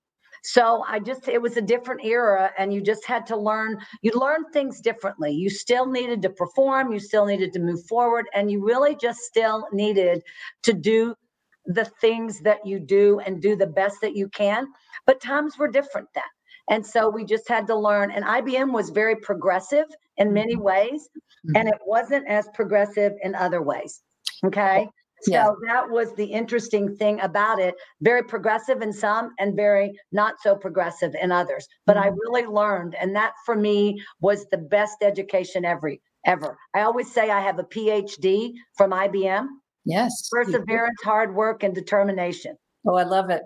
So 0.43 0.85
I 0.87 1.01
just, 1.01 1.29
it 1.29 1.43
was 1.43 1.56
a 1.56 1.61
different 1.61 2.05
era, 2.05 2.53
and 2.56 2.73
you 2.73 2.81
just 2.81 3.05
had 3.05 3.27
to 3.27 3.37
learn, 3.37 3.79
you 4.03 4.12
learned 4.15 4.47
things 4.53 4.81
differently. 4.81 5.33
You 5.33 5.51
still 5.51 5.87
needed 5.87 6.23
to 6.23 6.31
perform, 6.31 6.93
you 6.93 7.01
still 7.01 7.27
needed 7.27 7.53
to 7.55 7.59
move 7.59 7.85
forward, 7.87 8.27
and 8.35 8.51
you 8.51 8.65
really 8.65 8.97
just 8.97 9.21
still 9.21 9.67
needed 9.73 10.23
to 10.62 10.73
do 10.73 11.15
the 11.69 11.85
things 12.00 12.41
that 12.41 12.67
you 12.67 12.81
do 12.81 13.20
and 13.20 13.41
do 13.41 13.55
the 13.55 13.67
best 13.67 14.00
that 14.00 14.17
you 14.17 14.29
can. 14.29 14.67
But 15.06 15.20
times 15.20 15.56
were 15.59 15.69
different 15.69 16.09
then. 16.15 16.25
And 16.70 16.85
so 16.85 17.09
we 17.09 17.25
just 17.25 17.49
had 17.49 17.67
to 17.69 17.76
learn. 17.76 18.11
And 18.11 18.25
IBM 18.25 18.73
was 18.73 18.91
very 18.91 19.17
progressive 19.17 19.87
in 20.17 20.32
many 20.32 20.55
mm-hmm. 20.55 20.65
ways, 20.65 21.09
and 21.55 21.69
it 21.69 21.79
wasn't 21.87 22.29
as 22.29 22.49
progressive 22.55 23.12
in 23.23 23.35
other 23.35 23.62
ways. 23.62 24.03
Okay. 24.44 24.88
Yeah. 25.27 25.46
So 25.46 25.56
that 25.67 25.89
was 25.89 26.15
the 26.15 26.27
interesting 26.27 26.94
thing 26.94 27.20
about 27.20 27.58
it. 27.58 27.75
Very 28.03 28.22
progressive 28.22 28.82
in 28.82 28.93
some 28.93 29.32
and 29.39 29.56
very 29.56 29.98
not 30.13 30.34
so 30.43 30.55
progressive 30.55 31.15
in 31.20 31.32
others. 31.32 31.67
But 31.87 31.96
mm-hmm. 31.96 32.06
I 32.06 32.17
really 32.29 32.46
learned, 32.46 32.94
and 32.96 33.17
that 33.17 33.32
for 33.46 33.56
me 33.56 34.01
was 34.20 34.46
the 34.51 34.58
best 34.58 34.98
education 35.03 35.65
every 35.65 36.01
Ever. 36.27 36.58
I 36.75 36.81
always 36.81 37.10
say 37.10 37.31
I 37.31 37.41
have 37.41 37.58
a 37.58 37.65
PhD 37.65 38.53
from 38.77 38.91
IBM 38.91 39.46
Yes. 39.89 40.29
Perseverance, 40.31 41.03
hard 41.03 41.35
work, 41.35 41.63
and 41.63 41.75
determination. 41.75 42.57
Oh, 42.87 42.97
I 42.97 43.05
love 43.05 43.31
it. 43.31 43.43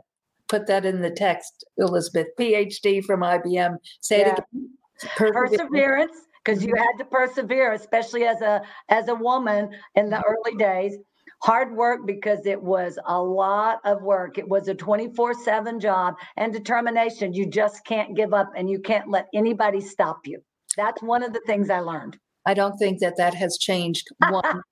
Put 0.48 0.66
that 0.66 0.84
in 0.84 1.00
the 1.00 1.10
text, 1.10 1.64
Elizabeth. 1.78 2.26
PhD 2.38 3.02
from 3.04 3.20
IBM. 3.20 3.76
Say 4.00 4.20
yeah. 4.20 4.32
it 4.32 4.32
again. 4.32 4.70
Perseverance, 5.16 6.12
because 6.44 6.64
you 6.64 6.74
had 6.76 6.98
to 6.98 7.04
persevere, 7.04 7.72
especially 7.72 8.24
as 8.24 8.40
a 8.40 8.60
as 8.88 9.06
a 9.08 9.14
woman 9.14 9.70
in 9.94 10.10
the 10.10 10.20
early 10.22 10.56
days. 10.56 10.96
Hard 11.42 11.76
work 11.76 12.06
because 12.06 12.46
it 12.46 12.60
was 12.60 12.98
a 13.06 13.20
lot 13.20 13.80
of 13.84 14.02
work. 14.02 14.38
It 14.38 14.48
was 14.48 14.68
a 14.68 14.74
24 14.74 15.34
7 15.34 15.80
job 15.80 16.14
and 16.36 16.52
determination. 16.52 17.32
You 17.32 17.48
just 17.48 17.84
can't 17.84 18.16
give 18.16 18.32
up 18.32 18.50
and 18.56 18.68
you 18.68 18.80
can't 18.80 19.08
let 19.08 19.26
anybody 19.34 19.80
stop 19.80 20.20
you. 20.24 20.40
That's 20.76 21.02
one 21.02 21.22
of 21.22 21.32
the 21.32 21.42
things 21.46 21.70
I 21.70 21.80
learned. 21.80 22.16
I 22.46 22.54
don't 22.54 22.76
think 22.78 23.00
that 23.00 23.16
that 23.16 23.34
has 23.34 23.58
changed 23.58 24.08
one 24.30 24.62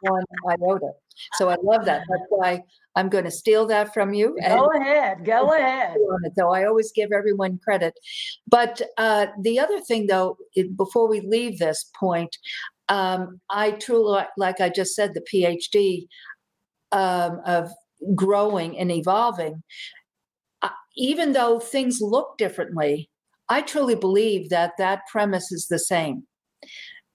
one 0.00 0.24
iota. 0.48 0.90
So 1.34 1.48
I 1.48 1.56
love 1.62 1.84
that. 1.84 2.02
That's 2.08 2.24
why 2.28 2.62
I'm 2.96 3.08
going 3.08 3.24
to 3.24 3.30
steal 3.30 3.66
that 3.66 3.92
from 3.92 4.14
you. 4.14 4.36
Go 4.46 4.70
ahead. 4.80 5.24
Go 5.24 5.52
ahead. 5.52 5.96
So 6.36 6.50
I 6.50 6.64
always 6.64 6.92
give 6.94 7.10
everyone 7.12 7.58
credit. 7.62 7.94
But 8.46 8.82
uh, 8.98 9.26
the 9.40 9.58
other 9.58 9.80
thing, 9.80 10.06
though, 10.06 10.36
before 10.76 11.08
we 11.08 11.20
leave 11.20 11.58
this 11.58 11.90
point, 11.98 12.36
um, 12.88 13.40
I 13.50 13.72
truly, 13.72 14.22
like 14.36 14.60
I 14.60 14.68
just 14.68 14.94
said, 14.94 15.14
the 15.14 15.24
PhD 15.32 16.06
um, 16.92 17.40
of 17.46 17.70
growing 18.14 18.78
and 18.78 18.90
evolving, 18.90 19.62
uh, 20.62 20.68
even 20.96 21.32
though 21.32 21.58
things 21.58 22.00
look 22.00 22.36
differently, 22.38 23.08
I 23.48 23.62
truly 23.62 23.94
believe 23.94 24.50
that 24.50 24.72
that 24.78 25.02
premise 25.10 25.52
is 25.52 25.68
the 25.68 25.78
same. 25.78 26.24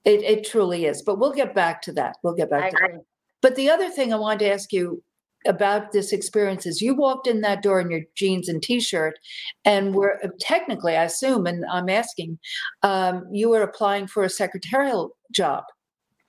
It, 0.09 0.23
it 0.23 0.45
truly 0.45 0.85
is. 0.85 1.01
But 1.01 1.19
we'll 1.19 1.33
get 1.33 1.53
back 1.53 1.81
to 1.83 1.93
that. 1.93 2.17
We'll 2.23 2.35
get 2.35 2.49
back 2.49 2.63
I 2.63 2.69
to 2.69 2.75
agree. 2.75 2.91
that. 2.93 3.05
But 3.41 3.55
the 3.55 3.69
other 3.69 3.89
thing 3.89 4.11
I 4.13 4.17
wanted 4.17 4.39
to 4.39 4.53
ask 4.53 4.73
you 4.73 5.03
about 5.45 5.91
this 5.91 6.11
experience 6.11 6.65
is 6.65 6.81
you 6.81 6.95
walked 6.95 7.27
in 7.27 7.41
that 7.41 7.61
door 7.61 7.79
in 7.79 7.89
your 7.89 8.01
jeans 8.15 8.49
and 8.49 8.61
t-shirt 8.61 9.17
and 9.63 9.95
were 9.95 10.19
technically 10.37 10.97
i 10.97 11.05
assume 11.05 11.47
and 11.47 11.63
i'm 11.71 11.87
asking 11.87 12.37
um, 12.83 13.25
you 13.31 13.49
were 13.49 13.61
applying 13.61 14.05
for 14.05 14.23
a 14.23 14.29
secretarial 14.29 15.15
job 15.31 15.63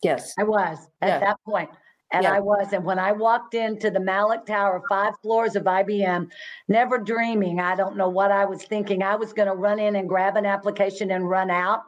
yes 0.05 0.33
i 0.39 0.45
was 0.45 0.79
at 1.01 1.09
yeah. 1.09 1.19
that 1.19 1.37
point 1.45 1.69
and 2.13 2.25
yeah. 2.25 2.33
I 2.33 2.41
was. 2.41 2.73
And 2.73 2.85
when 2.85 2.99
I 2.99 3.13
walked 3.13 3.55
into 3.55 3.91
the 3.91 4.01
Mallick 4.01 4.45
Tower, 4.45 4.83
five 4.89 5.15
floors 5.23 5.55
of 5.55 5.65
IBM, 5.65 6.29
never 6.69 6.99
dreaming, 6.99 7.61
I 7.61 7.77
don't 7.77 7.97
know 7.97 8.09
what 8.09 8.33
I 8.33 8.45
was 8.45 8.65
thinking. 8.65 9.03
I 9.03 9.15
was 9.15 9.33
going 9.33 9.47
to 9.49 9.55
run 9.55 9.79
in 9.79 9.97
and 9.97 10.09
grab 10.09 10.37
an 10.37 10.47
application 10.47 11.13
and 11.13 11.29
run 11.29 11.51
out 11.51 11.83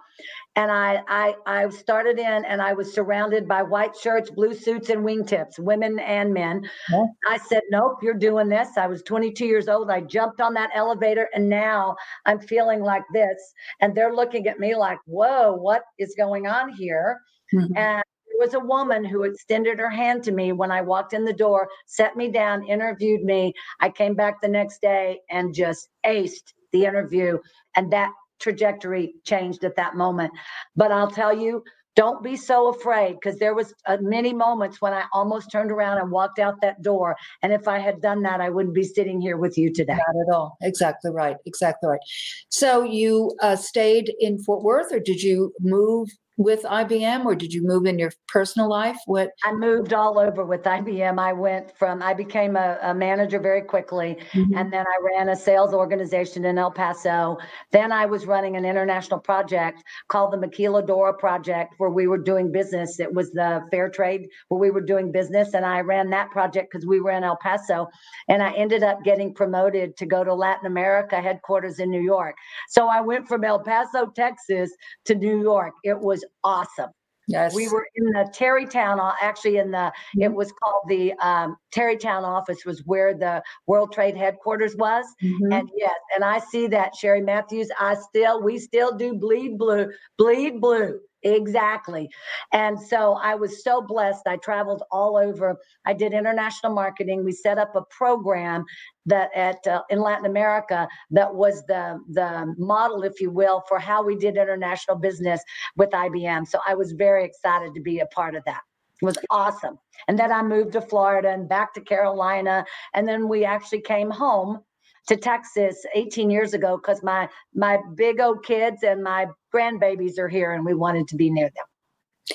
and 0.57 0.71
I, 0.71 1.03
I 1.09 1.35
I 1.47 1.69
started 1.71 2.19
in 2.19 2.45
and 2.45 2.61
I 2.61 2.75
was 2.75 2.93
surrounded 2.93 3.49
by 3.49 3.63
white 3.63 3.97
shirts, 3.97 4.31
blue 4.31 4.55
suits, 4.55 4.91
and 4.91 5.05
wingtips, 5.05 5.59
women 5.59 5.99
and 5.99 6.33
men. 6.35 6.69
Yeah. 6.91 7.05
I 7.29 7.39
said, 7.39 7.63
Nope, 7.71 7.99
you're 8.03 8.15
doing 8.15 8.49
this. 8.49 8.77
I 8.77 8.87
was 8.87 9.03
22 9.03 9.47
years 9.47 9.69
old. 9.69 9.91
I 9.91 10.03
jumped 10.03 10.41
on 10.41 10.53
that 10.55 10.71
elevator 10.75 11.29
and 11.35 11.49
now 11.49 11.97
I'm 12.27 12.39
feeling 12.39 12.83
like 12.83 13.05
this. 13.15 13.39
And 13.81 13.95
they're 13.95 14.15
looking 14.15 14.47
at 14.47 14.61
me 14.61 14.77
like, 14.77 14.99
Whoa, 15.07 15.55
what 15.55 15.83
is 15.99 16.15
going 16.17 16.47
on 16.47 16.69
here? 16.69 17.19
Mm-hmm. 17.55 17.77
And 17.77 18.03
there 18.29 18.47
was 18.47 18.55
a 18.55 18.61
woman 18.61 19.05
who 19.05 19.23
extended 19.23 19.79
her 19.79 19.91
hand 19.91 20.23
to 20.25 20.33
me 20.33 20.53
when 20.53 20.71
I 20.71 20.83
walked 20.83 21.15
in 21.15 21.25
the 21.25 21.33
door, 21.33 21.69
set 21.87 22.17
me 22.17 22.31
down, 22.31 22.65
interviewed 22.65 23.23
me. 23.25 23.55
I 23.81 23.89
came 23.89 24.15
back 24.15 24.41
the 24.41 24.49
next 24.49 24.83
day 24.83 25.21
and 25.31 25.55
just 25.55 25.89
aced 26.05 26.53
the 26.73 26.85
interview. 26.85 27.39
And 27.77 27.91
that 27.93 28.11
trajectory 28.43 29.15
changed 29.25 29.65
at 29.65 29.77
that 29.77 29.95
moment. 29.95 30.33
But 30.77 30.93
I'll 30.93 31.11
tell 31.11 31.35
you, 31.35 31.63
don't 31.95 32.23
be 32.23 32.37
so 32.37 32.69
afraid 32.69 33.15
because 33.15 33.39
there 33.39 33.55
was 33.55 33.75
uh, 33.87 33.99
many 34.01 34.33
moments 34.33 34.81
when 34.81 34.95
I 34.95 35.05
almost 35.13 35.51
turned 35.53 35.71
around 35.71 35.99
and 35.99 36.11
walked 36.11 36.39
out 36.39 36.55
that 36.63 36.81
door. 36.83 37.17
And 37.43 37.53
if 37.53 37.69
I 37.69 37.79
had 37.79 38.01
done 38.01 38.23
that, 38.23 38.41
I 38.41 38.49
wouldn't 38.49 38.75
be 38.75 38.85
sitting 38.85 39.21
here 39.21 39.37
with 39.37 39.59
you 39.59 39.73
today. 39.73 39.93
Not 39.93 40.29
at 40.29 40.35
all. 40.35 40.57
Exactly 40.63 41.11
right. 41.11 41.37
Exactly 41.45 41.91
right. 41.91 42.01
So 42.49 42.83
you 42.83 43.33
uh, 43.43 43.57
stayed 43.57 44.13
in 44.21 44.39
Fort 44.43 44.63
Worth, 44.63 44.93
or 44.93 45.01
did 45.01 45.23
you 45.23 45.53
move 45.61 46.09
with 46.39 46.62
IBM 46.62 47.25
or 47.27 47.35
did 47.35 47.53
you 47.53 47.62
move 47.62 47.85
in 47.85 47.99
your 47.99 48.12
personal 48.27 48.69
life? 48.69 48.97
What 49.07 49.33
I 49.45 49.53
moved 49.53 49.93
all 49.93 50.19
over 50.19 50.45
with 50.45 50.62
IBM. 50.62 51.19
I 51.19 51.33
went 51.33 51.77
from 51.77 52.03
I 52.03 52.15
became 52.15 52.57
a, 52.57 52.79
a 52.83 52.95
manager 52.95 53.39
very 53.39 53.62
quickly 53.62 54.17
mm-hmm. 54.33 54.57
and 54.57 54.73
then 54.73 54.87
I 54.87 54.99
ran 55.03 55.29
a 55.29 55.37
sales 55.37 55.75
organization 55.75 56.45
in 56.45 56.57
El 56.57 56.71
Paso. 56.71 57.37
Then 57.71 57.93
I 57.93 58.07
was 58.07 58.27
running 58.27 58.57
an 58.57 58.65
international 58.65 59.21
project 59.21 59.83
called 60.09 60.33
the 60.33 60.39
Maquiladora 60.39 61.19
project 61.19 61.75
where 61.79 61.91
we 61.91 62.07
were 62.07 62.19
doing 62.19 62.51
business. 62.51 62.99
It 62.99 63.12
was 63.12 63.31
the 63.33 63.62
fair 63.71 63.91
trade 63.91 64.29
where 64.49 64.61
we 64.61 64.71
were 64.71 64.81
doing 64.81 65.12
business 65.12 65.53
and 65.53 65.67
I 65.67 65.81
ran 65.81 66.09
that 66.11 66.31
project 66.31 66.73
because 66.73 66.87
we 66.87 67.01
were 67.01 67.11
in 67.11 67.25
El 67.25 67.37
Paso 67.37 67.89
and 68.29 68.43
I 68.43 68.53
ended 68.53 68.83
up 68.83 69.05
getting 69.05 69.35
promoted 69.35 69.97
to 69.99 70.07
go 70.07 70.25
to 70.25 70.33
Latin 70.33 70.67
America 70.67 71.21
headquarters 71.21 71.79
in 71.79 71.91
New 71.91 72.03
York. 72.03 72.37
So 72.69 72.89
I 72.89 73.03
went 73.03 73.29
from 73.29 73.45
El 73.45 73.62
Paso, 73.62 74.07
Texas 74.17 74.71
to 75.05 75.15
New 75.15 75.43
York. 75.43 75.75
It 75.85 75.99
was 75.99 76.25
awesome. 76.45 76.91
Yes. 77.29 77.55
We 77.55 77.69
were 77.69 77.87
in 77.95 78.07
the 78.07 78.29
Tarrytown, 78.35 78.99
uh, 78.99 79.12
actually 79.21 79.59
in 79.59 79.71
the, 79.71 79.93
it 80.17 80.19
mm-hmm. 80.19 80.35
was 80.35 80.53
called 80.53 80.83
the 80.89 81.12
um, 81.15 81.57
Tarrytown 81.71 82.25
office 82.25 82.65
was 82.65 82.83
where 82.85 83.15
the 83.15 83.43
World 83.67 83.93
Trade 83.93 84.17
headquarters 84.17 84.75
was. 84.77 85.07
Mm-hmm. 85.23 85.53
And 85.53 85.71
yes, 85.77 85.95
and 86.15 86.25
I 86.25 86.41
see 86.41 86.67
that 86.69 86.97
Sherry 86.97 87.23
Matthews, 87.23 87.71
I 87.79 87.95
still, 87.95 88.43
we 88.43 88.59
still 88.59 88.97
do 88.97 89.15
bleed 89.15 89.57
blue, 89.57 89.91
bleed 90.19 90.61
blue. 90.61 90.99
Exactly. 91.25 92.09
And 92.52 92.81
so 92.81 93.14
I 93.14 93.35
was 93.35 93.62
so 93.62 93.81
blessed. 93.81 94.23
I 94.26 94.37
traveled 94.37 94.83
all 94.91 95.17
over. 95.17 95.57
I 95.87 95.93
did 95.93 96.12
international 96.12 96.75
marketing. 96.75 97.25
We 97.25 97.33
set 97.33 97.59
up 97.59 97.76
a 97.76 97.83
program 97.91 98.64
that 99.07 99.31
at 99.35 99.64
uh, 99.67 99.83
in 99.91 100.00
Latin 100.00 100.26
America 100.26 100.88
that 101.11 101.35
was 101.35 101.64
the 101.67 101.99
the 102.11 102.55
model 102.59 103.02
if 103.02 103.21
you 103.21 103.31
will 103.31 103.62
for 103.69 103.79
how 103.79 104.02
we 104.05 104.17
did 104.17 104.37
international 104.37 104.97
business 104.97 105.43
with 105.76 105.91
IBM. 105.91 106.47
So 106.47 106.59
I 106.67 106.75
was 106.75 106.93
very 106.93 107.25
excited 107.25 107.75
to 107.75 107.81
be 107.81 108.00
a 108.00 108.07
part 108.07 108.35
of 108.35 108.45
that. 108.47 108.61
It 109.00 109.05
was 109.05 109.19
awesome. 109.31 109.79
And 110.09 110.19
then 110.19 110.33
I 110.33 110.43
moved 110.43 110.73
to 110.73 110.81
Florida 110.81 111.31
and 111.31 111.49
back 111.49 111.75
to 111.75 111.81
Carolina 111.81 112.64
and 112.95 113.07
then 113.07 113.29
we 113.29 113.45
actually 113.45 113.81
came 113.81 114.11
home 114.11 114.61
to 115.09 115.17
Texas 115.17 115.85
18 115.95 116.31
years 116.31 116.55
ago 116.55 116.76
because 116.76 117.02
my 117.02 117.29
my 117.55 117.79
big 117.97 118.21
old 118.21 118.45
kids 118.45 118.83
and 118.85 119.02
my 119.02 119.26
grandbabies 119.53 120.19
are 120.19 120.29
here 120.29 120.53
and 120.53 120.65
we 120.65 120.75
wanted 120.75 121.09
to 121.09 121.17
be 121.17 121.31
near 121.31 121.51
them. 121.51 122.35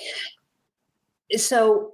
So 1.38 1.92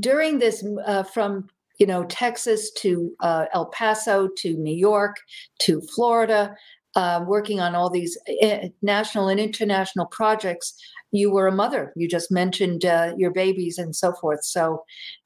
during 0.00 0.38
this 0.38 0.64
uh, 0.86 1.02
from 1.02 1.48
you 1.78 1.86
know 1.86 2.04
Texas 2.04 2.70
to 2.72 3.12
uh, 3.20 3.46
El 3.52 3.66
Paso 3.66 4.28
to 4.38 4.54
New 4.56 4.74
York 4.74 5.16
to 5.60 5.80
Florida, 5.80 6.54
uh, 6.94 7.24
working 7.26 7.60
on 7.60 7.74
all 7.74 7.90
these 7.90 8.16
eh, 8.40 8.68
national 8.82 9.28
and 9.28 9.40
international 9.40 10.06
projects, 10.06 10.74
you 11.14 11.30
were 11.30 11.46
a 11.46 11.52
mother. 11.52 11.92
You 11.94 12.08
just 12.08 12.32
mentioned 12.32 12.84
uh, 12.84 13.14
your 13.16 13.30
babies 13.30 13.78
and 13.78 13.94
so 13.94 14.12
forth. 14.14 14.44
So 14.44 14.82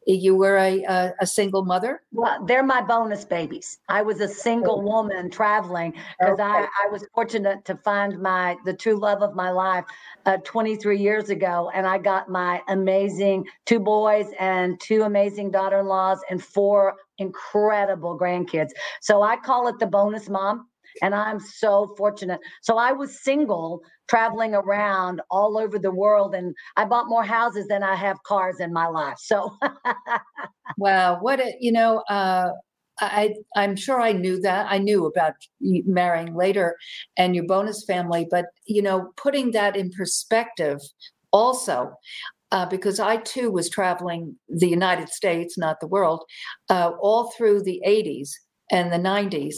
you 0.07 0.37
were 0.37 0.59
a, 0.59 0.85
a, 0.85 1.15
a, 1.23 1.27
single 1.27 1.65
mother? 1.65 2.03
Well, 2.13 2.45
they're 2.47 2.63
my 2.63 2.83
bonus 2.83 3.25
babies. 3.25 3.79
I 3.89 4.03
was 4.03 4.21
a 4.21 4.29
single 4.29 4.83
woman 4.83 5.31
traveling 5.31 5.93
because 6.21 6.35
okay. 6.35 6.43
I, 6.43 6.67
I 6.85 6.91
was 6.91 7.07
fortunate 7.15 7.65
to 7.65 7.77
find 7.77 8.21
my 8.21 8.57
the 8.67 8.75
true 8.75 8.99
love 8.99 9.23
of 9.23 9.35
my 9.35 9.51
life 9.51 9.85
uh, 10.27 10.37
23 10.45 10.99
years 10.99 11.31
ago. 11.31 11.71
And 11.75 11.87
I 11.87 11.97
got 11.97 12.29
my 12.29 12.61
amazing 12.69 13.47
two 13.65 13.81
boys 13.81 14.27
and 14.39 14.79
two 14.81 15.03
amazing 15.03 15.51
daughter-in-laws 15.53 16.21
and 16.29 16.43
four 16.43 16.97
incredible 17.17 18.19
grandkids. 18.19 18.71
So 19.01 19.23
I 19.23 19.37
call 19.37 19.69
it 19.69 19.79
the 19.79 19.87
bonus 19.87 20.29
mom 20.29 20.68
and 21.03 21.15
I'm 21.15 21.41
so 21.41 21.95
fortunate. 21.97 22.41
So 22.63 22.77
I 22.77 22.93
was 22.93 23.23
single 23.23 23.83
traveling 24.09 24.55
around 24.55 25.21
all 25.31 25.59
over 25.59 25.79
the 25.79 25.91
world 25.91 26.35
and 26.35 26.55
I 26.77 26.85
bought 26.85 27.09
more 27.09 27.25
houses 27.25 27.69
than 27.69 27.83
I 27.83 27.95
have 27.95 28.23
cars 28.25 28.61
in 28.61 28.73
my 28.73 28.87
life. 28.87 29.19
So 29.19 29.57
Wow, 30.79 31.19
what 31.21 31.41
a 31.41 31.55
you 31.61 31.73
know, 31.73 31.99
uh 32.09 32.51
I 33.01 33.35
I'm 33.57 33.77
sure 33.77 34.01
I 34.01 34.13
knew 34.13 34.41
that. 34.41 34.67
I 34.69 34.79
knew 34.79 35.07
about 35.07 35.35
marrying 35.61 36.35
later 36.35 36.77
and 37.17 37.35
your 37.35 37.47
bonus 37.47 37.85
family, 37.85 38.27
but 38.31 38.47
you 38.67 38.83
know, 38.83 39.13
putting 39.17 39.53
that 39.53 39.77
in 39.77 39.91
perspective 39.91 40.81
also 41.33 41.93
uh, 42.51 42.67
because 42.67 42.99
I 42.99 43.19
too 43.19 43.51
was 43.51 43.69
traveling 43.69 44.37
the 44.49 44.69
United 44.69 45.11
States, 45.11 45.59
not 45.59 45.81
the 45.81 45.87
world, 45.87 46.25
uh, 46.71 46.93
all 47.01 47.31
through 47.37 47.63
the 47.63 47.83
80s 47.87 48.31
and 48.71 48.93
the 48.93 48.99
90s 48.99 49.57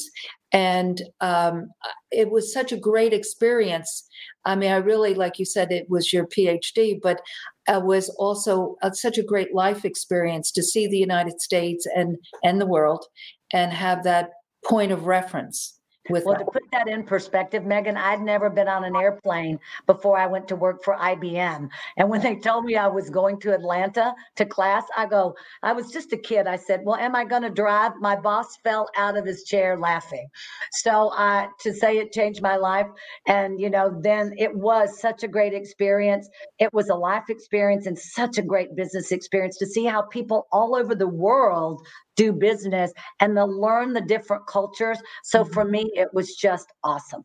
and 0.52 1.02
um, 1.21 1.71
it 2.11 2.30
was 2.30 2.52
such 2.52 2.73
a 2.73 2.76
great 2.76 3.12
experience. 3.12 4.07
I 4.45 4.57
mean 4.57 4.73
i 4.73 4.76
really 4.76 5.14
like 5.14 5.38
you 5.38 5.45
said 5.45 5.71
it 5.71 5.88
was 5.90 6.12
your 6.12 6.26
phd 6.26 7.00
but 7.02 7.21
it 7.69 7.83
was 7.83 8.09
also 8.11 8.76
a, 8.83 8.95
such 8.95 9.19
a 9.19 9.23
great 9.23 9.54
life 9.54 9.85
experience 9.85 10.50
to 10.52 10.62
see 10.62 10.87
the 10.87 10.97
united 10.97 11.40
states 11.40 11.87
and 11.95 12.16
and 12.42 12.61
the 12.61 12.66
world 12.66 13.04
and 13.52 13.73
have 13.73 14.02
that 14.04 14.30
point 14.64 14.92
of 14.92 15.07
reference 15.07 15.80
with 16.09 16.25
well, 16.25 16.37
that. 16.37 16.45
to 16.45 16.50
put 16.50 16.62
that 16.73 16.88
in 16.88 17.04
perspective, 17.04 17.64
Megan, 17.64 17.97
I'd 17.97 18.23
never 18.23 18.49
been 18.49 18.69
on 18.69 18.85
an 18.85 18.97
airplane 18.97 19.59
before 19.87 20.19
I 20.19 20.26
went 20.26 20.49
to 20.49 20.57
work 20.57 20.83
for 20.83 20.97
IBM. 20.97 21.69
And 21.97 22.09
when 22.09 22.23
they 22.23 22.37
told 22.37 22.64
me 22.64 22.76
I 22.76 22.87
was 22.87 23.11
going 23.11 23.38
to 23.40 23.54
Atlanta 23.54 24.14
to 24.37 24.47
class, 24.47 24.85
I 24.97 25.07
go, 25.07 25.37
I 25.62 25.73
was 25.73 25.90
just 25.90 26.12
a 26.12 26.16
kid. 26.16 26.47
I 26.47 26.57
said, 26.57 26.80
Well, 26.85 26.97
am 26.97 27.14
I 27.14 27.25
going 27.25 27.42
to 27.42 27.50
drive? 27.50 27.92
My 28.00 28.16
boss 28.16 28.57
fell 28.64 28.88
out 28.97 29.16
of 29.16 29.26
his 29.26 29.45
chair 29.45 29.78
laughing. 29.78 30.28
So 30.73 31.09
uh, 31.09 31.49
to 31.61 31.75
say 31.75 31.99
it 31.99 32.12
changed 32.12 32.40
my 32.40 32.57
life. 32.57 32.88
And, 33.26 33.61
you 33.61 33.69
know, 33.69 33.99
then 34.02 34.35
it 34.38 34.54
was 34.54 35.00
such 35.00 35.23
a 35.23 35.28
great 35.28 35.52
experience. 35.52 36.28
It 36.59 36.73
was 36.73 36.88
a 36.88 36.95
life 36.95 37.25
experience 37.28 37.87
and 37.87 37.99
such 37.99 38.38
a 38.38 38.42
great 38.42 38.75
business 38.75 39.12
experience 39.12 39.59
to 39.59 39.66
see 39.66 39.85
how 39.85 40.02
people 40.02 40.47
all 40.52 40.75
over 40.75 40.95
the 40.95 41.09
world 41.09 41.87
do 42.21 42.33
business 42.33 42.93
and 43.21 43.35
to 43.37 43.47
learn 43.47 43.95
the 43.95 44.00
different 44.03 44.47
cultures. 44.47 44.99
So 45.25 45.45
for 45.45 45.62
mm-hmm. 45.62 45.73
me, 45.73 45.91
it 45.95 46.09
was 46.12 46.37
just 46.37 46.69
awesome. 46.85 47.25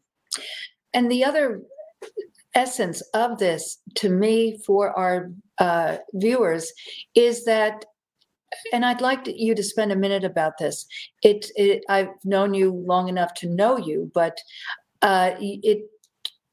And 0.94 1.12
the 1.12 1.26
other 1.26 1.62
essence 2.54 3.02
of 3.14 3.38
this 3.38 3.80
to 3.96 4.10
me 4.10 4.58
for 4.66 4.98
our 4.98 5.32
uh, 5.58 5.98
viewers 6.14 6.72
is 7.14 7.44
that 7.46 7.86
and 8.72 8.86
I'd 8.86 9.02
like 9.02 9.26
to, 9.26 9.38
you 9.38 9.54
to 9.54 9.64
spend 9.64 9.92
a 9.92 9.98
minute 9.98 10.24
about 10.24 10.60
this. 10.60 10.86
It, 11.24 11.48
it, 11.58 11.84
I've 11.90 12.14
known 12.24 12.54
you 12.54 12.72
long 12.72 13.10
enough 13.10 13.34
to 13.42 13.50
know 13.50 13.78
you, 13.78 14.10
but 14.14 14.38
uh, 15.02 15.32
it 15.40 15.80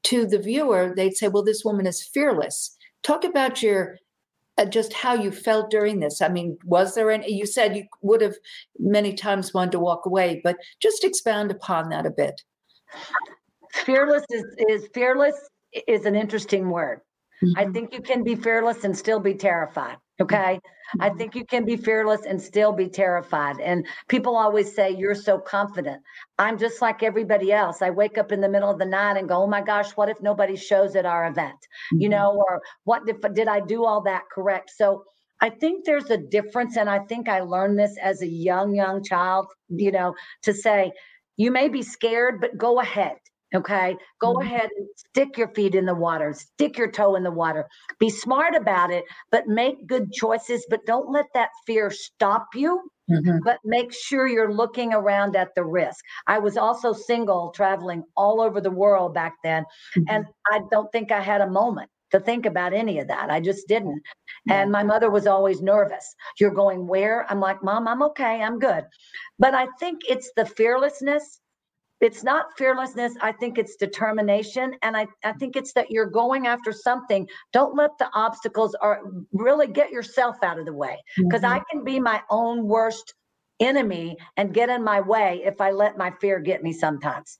to 0.03 0.25
the 0.25 0.39
viewer 0.39 0.91
they'd 0.93 1.15
say, 1.15 1.29
"Well, 1.29 1.43
this 1.43 1.63
woman 1.63 1.87
is 1.87 2.03
fearless." 2.03 2.75
Talk 3.03 3.23
about 3.23 3.63
your 3.63 3.99
uh, 4.57 4.65
just 4.65 4.93
how 4.93 5.13
you 5.13 5.31
felt 5.31 5.69
during 5.69 5.99
this. 5.99 6.21
I 6.21 6.29
mean, 6.29 6.57
was 6.65 6.95
there 6.95 7.11
any, 7.11 7.31
you 7.31 7.45
said 7.45 7.75
you 7.75 7.85
would 8.01 8.21
have 8.21 8.35
many 8.79 9.13
times 9.13 9.53
wanted 9.53 9.71
to 9.73 9.79
walk 9.79 10.05
away, 10.05 10.41
but 10.43 10.57
just 10.79 11.03
expound 11.03 11.51
upon 11.51 11.89
that 11.89 12.05
a 12.05 12.11
bit. 12.11 12.41
Fearless 13.73 14.23
is, 14.29 14.45
is 14.69 14.87
fearless 14.93 15.35
is 15.87 16.05
an 16.05 16.15
interesting 16.15 16.69
word. 16.69 17.01
Mm-hmm. 17.43 17.59
I 17.59 17.71
think 17.71 17.93
you 17.93 18.01
can 18.01 18.23
be 18.23 18.35
fearless 18.35 18.83
and 18.83 18.95
still 18.97 19.19
be 19.19 19.33
terrified. 19.33 19.97
Okay. 20.21 20.59
I 20.99 21.09
mm-hmm. 21.09 21.17
think 21.17 21.35
you 21.35 21.45
can 21.45 21.65
be 21.65 21.75
fearless 21.75 22.21
and 22.27 22.39
still 22.39 22.71
be 22.71 22.87
terrified. 22.87 23.59
And 23.59 23.85
people 24.07 24.35
always 24.35 24.73
say, 24.73 24.91
You're 24.91 25.15
so 25.15 25.39
confident. 25.39 26.01
I'm 26.37 26.57
just 26.57 26.81
like 26.81 27.01
everybody 27.01 27.51
else. 27.51 27.81
I 27.81 27.89
wake 27.89 28.17
up 28.17 28.31
in 28.31 28.41
the 28.41 28.49
middle 28.49 28.69
of 28.69 28.77
the 28.77 28.85
night 28.85 29.17
and 29.17 29.27
go, 29.27 29.43
Oh 29.43 29.47
my 29.47 29.61
gosh, 29.61 29.91
what 29.91 30.09
if 30.09 30.21
nobody 30.21 30.55
shows 30.55 30.95
at 30.95 31.05
our 31.05 31.27
event? 31.27 31.55
Mm-hmm. 31.55 32.01
You 32.01 32.09
know, 32.09 32.43
or 32.47 32.61
what 32.83 33.03
if 33.07 33.17
did 33.33 33.47
I 33.47 33.59
do 33.59 33.85
all 33.85 34.01
that 34.01 34.23
correct? 34.31 34.71
So 34.75 35.03
I 35.41 35.49
think 35.49 35.83
there's 35.83 36.09
a 36.11 36.17
difference. 36.17 36.77
And 36.77 36.89
I 36.89 36.99
think 36.99 37.27
I 37.27 37.41
learned 37.41 37.79
this 37.79 37.97
as 38.01 38.21
a 38.21 38.27
young, 38.27 38.75
young 38.75 39.03
child, 39.03 39.47
you 39.69 39.91
know, 39.91 40.13
to 40.43 40.53
say, 40.53 40.91
You 41.37 41.49
may 41.49 41.69
be 41.69 41.81
scared, 41.81 42.39
but 42.39 42.57
go 42.57 42.79
ahead 42.79 43.17
Okay. 43.55 43.95
Go 44.19 44.33
mm-hmm. 44.33 44.47
ahead 44.47 44.69
and 44.75 44.87
stick 44.95 45.37
your 45.37 45.49
feet 45.49 45.75
in 45.75 45.85
the 45.85 45.95
water, 45.95 46.33
stick 46.33 46.77
your 46.77 46.91
toe 46.91 47.15
in 47.15 47.23
the 47.23 47.31
water. 47.31 47.67
Be 47.99 48.09
smart 48.09 48.55
about 48.55 48.91
it, 48.91 49.05
but 49.31 49.47
make 49.47 49.85
good 49.87 50.11
choices. 50.11 50.65
But 50.69 50.85
don't 50.85 51.11
let 51.11 51.25
that 51.33 51.49
fear 51.67 51.91
stop 51.91 52.47
you. 52.55 52.81
Mm-hmm. 53.11 53.39
But 53.43 53.59
make 53.65 53.93
sure 53.93 54.27
you're 54.27 54.53
looking 54.53 54.93
around 54.93 55.35
at 55.35 55.49
the 55.55 55.65
risk. 55.65 56.03
I 56.25 56.39
was 56.39 56.55
also 56.55 56.93
single, 56.93 57.51
traveling 57.51 58.03
all 58.15 58.39
over 58.39 58.61
the 58.61 58.71
world 58.71 59.13
back 59.13 59.33
then. 59.43 59.63
Mm-hmm. 59.97 60.03
And 60.07 60.25
I 60.51 60.61
don't 60.71 60.91
think 60.91 61.11
I 61.11 61.21
had 61.21 61.41
a 61.41 61.49
moment 61.49 61.89
to 62.11 62.19
think 62.19 62.45
about 62.45 62.73
any 62.73 62.99
of 62.99 63.07
that. 63.09 63.29
I 63.29 63.41
just 63.41 63.67
didn't. 63.67 64.01
And 64.47 64.71
my 64.71 64.83
mother 64.83 65.09
was 65.09 65.27
always 65.27 65.61
nervous. 65.61 66.15
You're 66.39 66.53
going 66.53 66.87
where? 66.87 67.25
I'm 67.29 67.39
like, 67.39 67.63
Mom, 67.63 67.87
I'm 67.87 68.03
okay. 68.03 68.41
I'm 68.41 68.59
good. 68.59 68.85
But 69.39 69.55
I 69.55 69.67
think 69.79 70.01
it's 70.07 70.31
the 70.37 70.45
fearlessness 70.45 71.41
it's 72.03 72.23
not 72.23 72.47
fearlessness. 72.57 73.13
I 73.21 73.31
think 73.31 73.57
it's 73.57 73.77
determination. 73.77 74.75
And 74.81 74.97
I, 74.97 75.07
I 75.23 75.31
think 75.33 75.55
it's 75.55 75.71
that 75.73 75.89
you're 75.89 76.05
going 76.05 76.47
after 76.47 76.73
something. 76.73 77.27
Don't 77.53 77.75
let 77.75 77.91
the 77.97 78.09
obstacles 78.13 78.75
or 78.81 79.23
really 79.31 79.67
get 79.67 79.89
yourself 79.89 80.35
out 80.43 80.59
of 80.59 80.65
the 80.65 80.73
way. 80.73 80.97
Because 81.17 81.41
mm-hmm. 81.41 81.53
I 81.53 81.61
can 81.71 81.83
be 81.83 81.99
my 81.99 82.21
own 82.29 82.67
worst 82.67 83.13
enemy 83.59 84.17
and 84.35 84.53
get 84.53 84.69
in 84.69 84.83
my 84.83 84.99
way 84.99 85.41
if 85.45 85.61
I 85.61 85.71
let 85.71 85.97
my 85.97 86.11
fear 86.19 86.39
get 86.39 86.61
me 86.61 86.73
sometimes. 86.73 87.39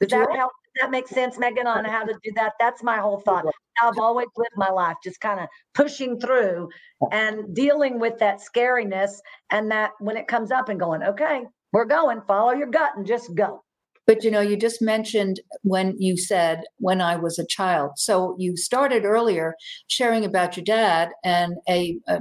Does 0.00 0.10
that 0.10 0.28
help? 0.36 0.52
Does 0.74 0.82
that 0.82 0.90
make 0.90 1.08
sense, 1.08 1.38
Megan, 1.38 1.66
on 1.66 1.84
how 1.84 2.04
to 2.04 2.12
do 2.22 2.32
that? 2.34 2.52
That's 2.60 2.82
my 2.82 2.98
whole 2.98 3.20
thought. 3.20 3.46
I've 3.82 3.98
always 3.98 4.28
lived 4.36 4.56
my 4.56 4.70
life 4.70 4.96
just 5.02 5.20
kind 5.20 5.40
of 5.40 5.48
pushing 5.72 6.20
through 6.20 6.68
and 7.10 7.54
dealing 7.54 7.98
with 7.98 8.18
that 8.18 8.40
scariness 8.40 9.12
and 9.50 9.70
that 9.70 9.92
when 9.98 10.16
it 10.16 10.28
comes 10.28 10.50
up 10.50 10.68
and 10.68 10.78
going, 10.78 11.02
okay, 11.02 11.44
we're 11.72 11.84
going, 11.84 12.20
follow 12.22 12.52
your 12.52 12.68
gut 12.68 12.92
and 12.96 13.06
just 13.06 13.34
go. 13.34 13.62
But 14.06 14.24
you 14.24 14.30
know, 14.30 14.40
you 14.40 14.56
just 14.56 14.82
mentioned 14.82 15.40
when 15.62 15.94
you 15.98 16.16
said 16.16 16.62
when 16.76 17.00
I 17.00 17.16
was 17.16 17.38
a 17.38 17.46
child. 17.46 17.92
So 17.96 18.36
you 18.38 18.56
started 18.56 19.04
earlier 19.04 19.54
sharing 19.86 20.24
about 20.24 20.56
your 20.56 20.64
dad 20.64 21.10
and 21.24 21.54
a 21.68 21.98
a, 22.08 22.20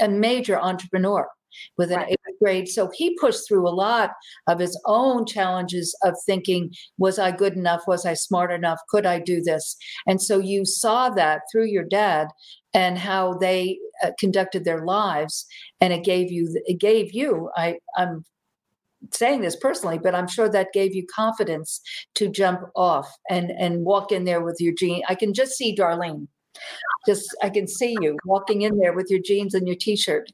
a 0.00 0.08
major 0.08 0.58
entrepreneur 0.58 1.28
with 1.76 1.90
an 1.90 1.98
right. 1.98 2.10
eighth 2.10 2.38
grade. 2.40 2.68
So 2.68 2.90
he 2.92 3.16
pushed 3.18 3.46
through 3.46 3.68
a 3.68 3.70
lot 3.70 4.10
of 4.46 4.58
his 4.58 4.80
own 4.86 5.24
challenges 5.24 5.96
of 6.02 6.14
thinking, 6.26 6.72
was 6.98 7.18
I 7.18 7.30
good 7.30 7.54
enough? 7.54 7.82
Was 7.86 8.04
I 8.04 8.14
smart 8.14 8.52
enough? 8.52 8.80
Could 8.88 9.06
I 9.06 9.20
do 9.20 9.40
this? 9.40 9.76
And 10.06 10.20
so 10.20 10.38
you 10.38 10.64
saw 10.64 11.10
that 11.10 11.42
through 11.50 11.66
your 11.66 11.84
dad 11.84 12.28
and 12.74 12.98
how 12.98 13.34
they 13.34 13.78
uh, 14.02 14.10
conducted 14.18 14.64
their 14.64 14.84
lives 14.84 15.46
and 15.80 15.92
it 15.92 16.04
gave 16.04 16.30
you 16.30 16.48
it 16.66 16.80
gave 16.80 17.14
you 17.14 17.48
i 17.56 17.78
i'm 17.96 18.24
saying 19.16 19.40
this 19.40 19.56
personally, 19.56 19.98
but 19.98 20.14
I'm 20.14 20.28
sure 20.28 20.48
that 20.48 20.72
gave 20.72 20.94
you 20.94 21.06
confidence 21.06 21.80
to 22.16 22.28
jump 22.28 22.60
off 22.74 23.10
and 23.30 23.50
and 23.50 23.84
walk 23.84 24.12
in 24.12 24.24
there 24.24 24.42
with 24.42 24.58
your 24.60 24.74
jeans. 24.74 25.04
I 25.08 25.14
can 25.14 25.34
just 25.34 25.52
see 25.52 25.74
Darlene. 25.74 26.28
Just 27.06 27.34
I 27.42 27.50
can 27.50 27.66
see 27.66 27.96
you 28.00 28.16
walking 28.24 28.62
in 28.62 28.78
there 28.78 28.92
with 28.92 29.10
your 29.10 29.20
jeans 29.20 29.54
and 29.54 29.66
your 29.66 29.76
t-shirt, 29.76 30.30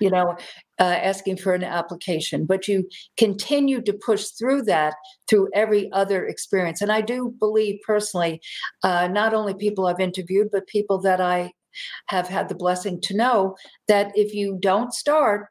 you 0.00 0.10
know, 0.10 0.36
uh, 0.80 0.82
asking 0.82 1.36
for 1.36 1.54
an 1.54 1.62
application. 1.62 2.44
But 2.44 2.66
you 2.66 2.88
continue 3.16 3.80
to 3.82 3.92
push 3.92 4.26
through 4.38 4.62
that 4.62 4.94
through 5.28 5.48
every 5.54 5.90
other 5.92 6.26
experience. 6.26 6.80
And 6.80 6.90
I 6.90 7.00
do 7.00 7.34
believe 7.38 7.78
personally, 7.86 8.40
uh, 8.82 9.08
not 9.08 9.32
only 9.32 9.54
people 9.54 9.86
I've 9.86 10.00
interviewed, 10.00 10.48
but 10.50 10.66
people 10.66 11.00
that 11.02 11.20
I 11.20 11.52
have 12.08 12.28
had 12.28 12.48
the 12.48 12.54
blessing 12.54 13.00
to 13.02 13.16
know 13.16 13.56
that 13.86 14.10
if 14.16 14.34
you 14.34 14.58
don't 14.60 14.92
start 14.92 15.46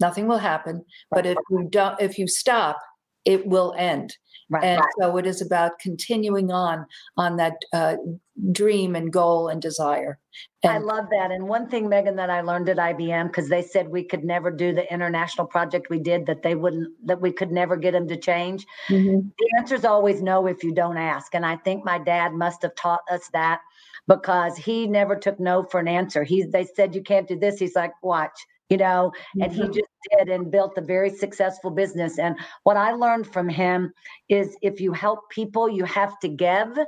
nothing 0.00 0.26
will 0.26 0.38
happen. 0.38 0.84
But 1.10 1.26
if 1.26 1.38
you 1.50 1.68
don't, 1.70 2.00
if 2.00 2.18
you 2.18 2.26
stop, 2.26 2.78
it 3.24 3.46
will 3.46 3.74
end. 3.76 4.16
Right. 4.48 4.62
And 4.62 4.82
so 5.00 5.16
it 5.16 5.26
is 5.26 5.42
about 5.42 5.80
continuing 5.80 6.52
on 6.52 6.86
on 7.16 7.36
that 7.36 7.56
uh, 7.72 7.96
dream 8.52 8.94
and 8.94 9.12
goal 9.12 9.48
and 9.48 9.60
desire. 9.60 10.20
And 10.62 10.72
I 10.72 10.78
love 10.78 11.06
that. 11.10 11.32
And 11.32 11.48
one 11.48 11.68
thing, 11.68 11.88
Megan, 11.88 12.14
that 12.16 12.30
I 12.30 12.42
learned 12.42 12.68
at 12.68 12.76
IBM 12.76 13.26
because 13.26 13.48
they 13.48 13.62
said 13.62 13.88
we 13.88 14.04
could 14.04 14.22
never 14.22 14.52
do 14.52 14.72
the 14.72 14.90
international 14.92 15.48
project 15.48 15.90
we 15.90 15.98
did, 15.98 16.26
that 16.26 16.42
they 16.42 16.54
wouldn't, 16.54 16.90
that 17.06 17.20
we 17.20 17.32
could 17.32 17.50
never 17.50 17.76
get 17.76 17.92
them 17.92 18.06
to 18.06 18.16
change. 18.16 18.64
Mm-hmm. 18.88 19.28
The 19.36 19.50
answer 19.58 19.74
is 19.74 19.84
always 19.84 20.22
no 20.22 20.46
if 20.46 20.62
you 20.62 20.72
don't 20.72 20.96
ask. 20.96 21.34
And 21.34 21.44
I 21.44 21.56
think 21.56 21.84
my 21.84 21.98
dad 21.98 22.32
must 22.32 22.62
have 22.62 22.74
taught 22.76 23.02
us 23.10 23.28
that 23.32 23.62
because 24.06 24.56
he 24.56 24.86
never 24.86 25.16
took 25.16 25.40
no 25.40 25.64
for 25.64 25.80
an 25.80 25.88
answer. 25.88 26.22
He 26.22 26.44
they 26.44 26.64
said 26.64 26.94
you 26.94 27.02
can't 27.02 27.26
do 27.26 27.36
this. 27.36 27.58
He's 27.58 27.74
like, 27.74 27.92
watch 28.02 28.38
you 28.68 28.76
know, 28.76 29.12
and 29.40 29.52
he 29.52 29.62
mm-hmm. 29.62 29.72
just 29.72 29.88
did 30.10 30.28
and 30.28 30.50
built 30.50 30.76
a 30.76 30.80
very 30.80 31.10
successful 31.10 31.70
business. 31.70 32.18
And 32.18 32.36
what 32.64 32.76
I 32.76 32.92
learned 32.92 33.32
from 33.32 33.48
him 33.48 33.92
is 34.28 34.56
if 34.62 34.80
you 34.80 34.92
help 34.92 35.30
people, 35.30 35.68
you 35.68 35.84
have 35.84 36.18
to 36.20 36.28
give 36.28 36.78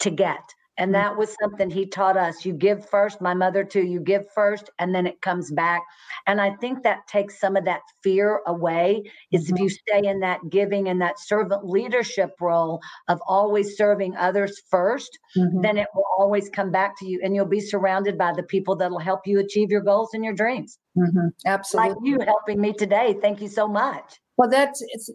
to 0.00 0.10
get. 0.10 0.42
And 0.76 0.90
mm. 0.90 0.94
that 0.94 1.16
was 1.16 1.36
something 1.40 1.70
he 1.70 1.86
taught 1.86 2.16
us. 2.16 2.44
You 2.44 2.52
give 2.52 2.88
first, 2.88 3.20
my 3.20 3.34
mother 3.34 3.64
too, 3.64 3.84
you 3.84 4.00
give 4.00 4.24
first, 4.34 4.70
and 4.78 4.94
then 4.94 5.06
it 5.06 5.20
comes 5.20 5.50
back. 5.52 5.82
And 6.26 6.40
I 6.40 6.54
think 6.56 6.82
that 6.82 7.06
takes 7.06 7.38
some 7.38 7.56
of 7.56 7.64
that 7.64 7.80
fear 8.02 8.40
away. 8.46 9.02
Is 9.32 9.46
mm-hmm. 9.46 9.54
if 9.54 9.60
you 9.60 9.68
stay 9.68 10.08
in 10.08 10.20
that 10.20 10.40
giving 10.50 10.88
and 10.88 11.00
that 11.00 11.18
servant 11.18 11.66
leadership 11.66 12.32
role 12.40 12.80
of 13.08 13.20
always 13.26 13.76
serving 13.76 14.16
others 14.16 14.62
1st 14.72 15.08
mm-hmm. 15.36 15.60
then 15.60 15.78
it 15.78 15.88
will 15.94 16.04
always 16.18 16.48
come 16.48 16.70
back 16.70 16.98
to 16.98 17.06
you 17.06 17.20
and 17.22 17.34
you'll 17.34 17.46
be 17.46 17.60
surrounded 17.60 18.16
by 18.18 18.32
the 18.32 18.42
people 18.42 18.76
that'll 18.76 18.98
help 18.98 19.20
you 19.26 19.38
achieve 19.38 19.70
your 19.70 19.80
goals 19.80 20.10
and 20.14 20.24
your 20.24 20.34
dreams. 20.34 20.78
Mm-hmm. 20.96 21.28
Absolutely. 21.46 21.90
Like 21.90 21.98
you 22.02 22.20
helping 22.20 22.60
me 22.60 22.72
today. 22.72 23.16
Thank 23.20 23.40
you 23.40 23.48
so 23.48 23.66
much. 23.68 24.20
Well, 24.36 24.50
that's 24.50 24.82
it's 24.88 25.10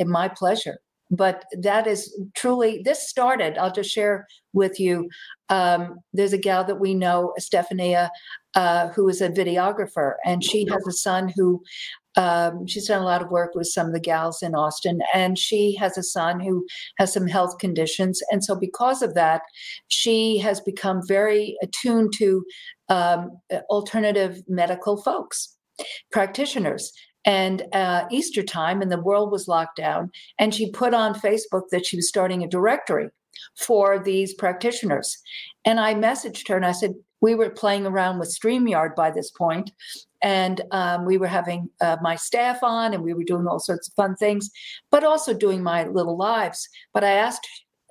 my 0.00 0.28
pleasure 0.28 0.78
but 1.10 1.44
that 1.58 1.86
is 1.86 2.18
truly 2.34 2.82
this 2.84 3.08
started 3.08 3.58
i'll 3.58 3.72
just 3.72 3.90
share 3.90 4.26
with 4.52 4.78
you 4.80 5.08
um, 5.50 5.98
there's 6.12 6.32
a 6.32 6.38
gal 6.38 6.64
that 6.64 6.80
we 6.80 6.94
know 6.94 7.32
stephania 7.38 8.10
uh, 8.54 8.88
who 8.88 9.08
is 9.08 9.20
a 9.20 9.28
videographer 9.28 10.14
and 10.24 10.42
she 10.42 10.66
has 10.70 10.86
a 10.86 10.92
son 10.92 11.32
who 11.34 11.62
um, 12.16 12.64
she's 12.66 12.86
done 12.86 13.02
a 13.02 13.04
lot 13.04 13.20
of 13.20 13.30
work 13.30 13.54
with 13.54 13.66
some 13.66 13.88
of 13.88 13.92
the 13.92 14.00
gals 14.00 14.42
in 14.42 14.54
austin 14.54 15.00
and 15.12 15.38
she 15.38 15.74
has 15.74 15.98
a 15.98 16.02
son 16.02 16.40
who 16.40 16.64
has 16.98 17.12
some 17.12 17.26
health 17.26 17.58
conditions 17.58 18.22
and 18.30 18.42
so 18.42 18.54
because 18.54 19.02
of 19.02 19.14
that 19.14 19.42
she 19.88 20.38
has 20.38 20.60
become 20.60 21.00
very 21.06 21.56
attuned 21.62 22.12
to 22.16 22.44
um, 22.88 23.30
alternative 23.68 24.42
medical 24.48 24.96
folks 24.96 25.56
practitioners 26.12 26.92
and 27.24 27.62
uh, 27.72 28.04
Easter 28.10 28.42
time, 28.42 28.82
and 28.82 28.90
the 28.90 29.00
world 29.00 29.30
was 29.30 29.48
locked 29.48 29.76
down. 29.76 30.10
And 30.38 30.54
she 30.54 30.70
put 30.70 30.94
on 30.94 31.14
Facebook 31.14 31.68
that 31.70 31.86
she 31.86 31.96
was 31.96 32.08
starting 32.08 32.42
a 32.42 32.48
directory 32.48 33.08
for 33.58 33.98
these 33.98 34.34
practitioners. 34.34 35.18
And 35.64 35.80
I 35.80 35.94
messaged 35.94 36.48
her 36.48 36.56
and 36.56 36.66
I 36.66 36.72
said, 36.72 36.94
we 37.20 37.34
were 37.34 37.50
playing 37.50 37.86
around 37.86 38.18
with 38.18 38.36
StreamYard 38.38 38.94
by 38.94 39.10
this 39.10 39.30
point, 39.30 39.70
and 40.22 40.60
um, 40.72 41.06
we 41.06 41.16
were 41.16 41.26
having 41.26 41.70
uh, 41.80 41.96
my 42.02 42.16
staff 42.16 42.62
on 42.62 42.92
and 42.92 43.02
we 43.02 43.14
were 43.14 43.24
doing 43.24 43.46
all 43.46 43.58
sorts 43.58 43.88
of 43.88 43.94
fun 43.94 44.14
things, 44.16 44.50
but 44.90 45.04
also 45.04 45.32
doing 45.32 45.62
my 45.62 45.84
little 45.84 46.18
lives. 46.18 46.68
But 46.92 47.02
I 47.02 47.12
asked 47.12 47.48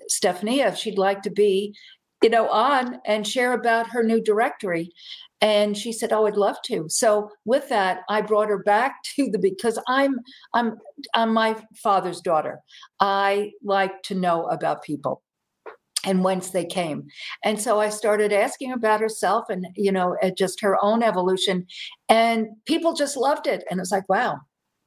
Stephanie 0.07 0.59
if 0.61 0.77
she'd 0.77 0.99
like 0.99 1.23
to 1.23 1.31
be 1.31 1.73
you 2.23 2.29
know, 2.29 2.49
on 2.49 2.99
and 3.05 3.27
share 3.27 3.51
about 3.51 3.87
her 3.87 4.01
new 4.01 4.21
directory. 4.21 4.93
And 5.43 5.77
she 5.77 5.91
said, 5.91 6.13
"Oh, 6.13 6.25
I'd 6.25 6.37
love 6.37 6.55
to." 6.63 6.85
So 6.87 7.29
with 7.43 7.67
that, 7.67 8.01
I 8.09 8.21
brought 8.21 8.47
her 8.47 8.63
back 8.63 8.95
to 9.15 9.29
the 9.29 9.37
because 9.37 9.77
I'm 9.87 10.19
I'm 10.53 10.77
I'm 11.13 11.33
my 11.33 11.61
father's 11.75 12.21
daughter. 12.21 12.61
I 13.01 13.51
like 13.61 14.01
to 14.03 14.15
know 14.15 14.45
about 14.47 14.83
people 14.83 15.21
and 16.05 16.23
whence 16.23 16.49
they 16.49 16.65
came. 16.65 17.07
And 17.43 17.61
so 17.61 17.79
I 17.79 17.89
started 17.89 18.33
asking 18.33 18.71
about 18.71 19.01
herself 19.01 19.45
and 19.49 19.67
you 19.75 19.91
know 19.91 20.17
just 20.37 20.61
her 20.61 20.77
own 20.81 21.03
evolution, 21.03 21.67
and 22.07 22.47
people 22.65 22.93
just 22.93 23.17
loved 23.17 23.45
it. 23.45 23.65
And 23.69 23.79
it 23.79 23.81
was 23.81 23.91
like, 23.91 24.07
wow, 24.07 24.39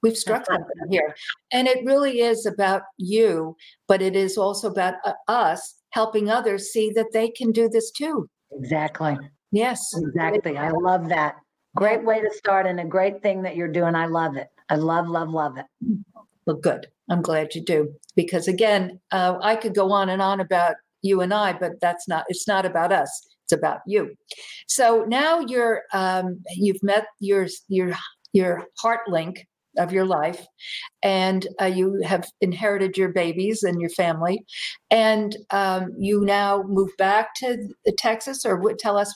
we've 0.02 0.16
struck 0.16 0.46
something 0.46 0.90
here. 0.90 1.14
And 1.52 1.68
it 1.68 1.84
really 1.84 2.20
is 2.20 2.46
about 2.46 2.82
you, 2.96 3.56
but 3.88 4.00
it 4.00 4.16
is 4.16 4.38
also 4.38 4.70
about 4.70 4.94
uh, 5.04 5.12
us 5.28 5.74
helping 5.90 6.30
others 6.30 6.72
see 6.72 6.90
that 6.94 7.12
they 7.12 7.28
can 7.28 7.52
do 7.52 7.68
this 7.68 7.90
too. 7.90 8.28
Exactly. 8.52 9.18
Yes. 9.56 9.90
Exactly. 9.96 10.58
I 10.58 10.70
love 10.70 11.08
that. 11.08 11.36
Great 11.74 12.04
way 12.04 12.20
to 12.20 12.30
start 12.34 12.66
and 12.66 12.78
a 12.78 12.84
great 12.84 13.22
thing 13.22 13.42
that 13.42 13.56
you're 13.56 13.72
doing. 13.72 13.94
I 13.94 14.06
love 14.06 14.36
it. 14.36 14.48
I 14.68 14.76
love, 14.76 15.08
love, 15.08 15.30
love 15.30 15.56
it. 15.56 15.66
Well, 16.46 16.56
good. 16.56 16.86
I'm 17.08 17.22
glad 17.22 17.54
you 17.54 17.62
do. 17.64 17.94
Because 18.16 18.48
again, 18.48 19.00
uh, 19.12 19.38
I 19.42 19.56
could 19.56 19.74
go 19.74 19.92
on 19.92 20.10
and 20.10 20.20
on 20.20 20.40
about 20.40 20.74
you 21.02 21.22
and 21.22 21.32
I, 21.32 21.54
but 21.54 21.72
that's 21.80 22.06
not, 22.06 22.24
it's 22.28 22.46
not 22.46 22.66
about 22.66 22.92
us. 22.92 23.10
It's 23.44 23.52
about 23.52 23.78
you. 23.86 24.14
So 24.66 25.04
now 25.06 25.38
you're 25.38 25.82
um, 25.92 26.42
you've 26.56 26.82
met 26.82 27.06
your 27.20 27.46
your 27.68 27.94
your 28.32 28.64
heart 28.80 29.02
link 29.06 29.46
of 29.78 29.92
your 29.92 30.06
life 30.06 30.46
and 31.02 31.46
uh, 31.60 31.66
you 31.66 32.00
have 32.04 32.28
inherited 32.40 32.96
your 32.96 33.10
babies 33.10 33.62
and 33.62 33.80
your 33.80 33.90
family 33.90 34.44
and 34.90 35.36
um, 35.50 35.92
you 35.98 36.24
now 36.24 36.62
move 36.66 36.90
back 36.98 37.34
to 37.34 37.68
texas 37.98 38.44
or 38.44 38.56
what, 38.56 38.78
tell 38.78 38.96
us 38.96 39.14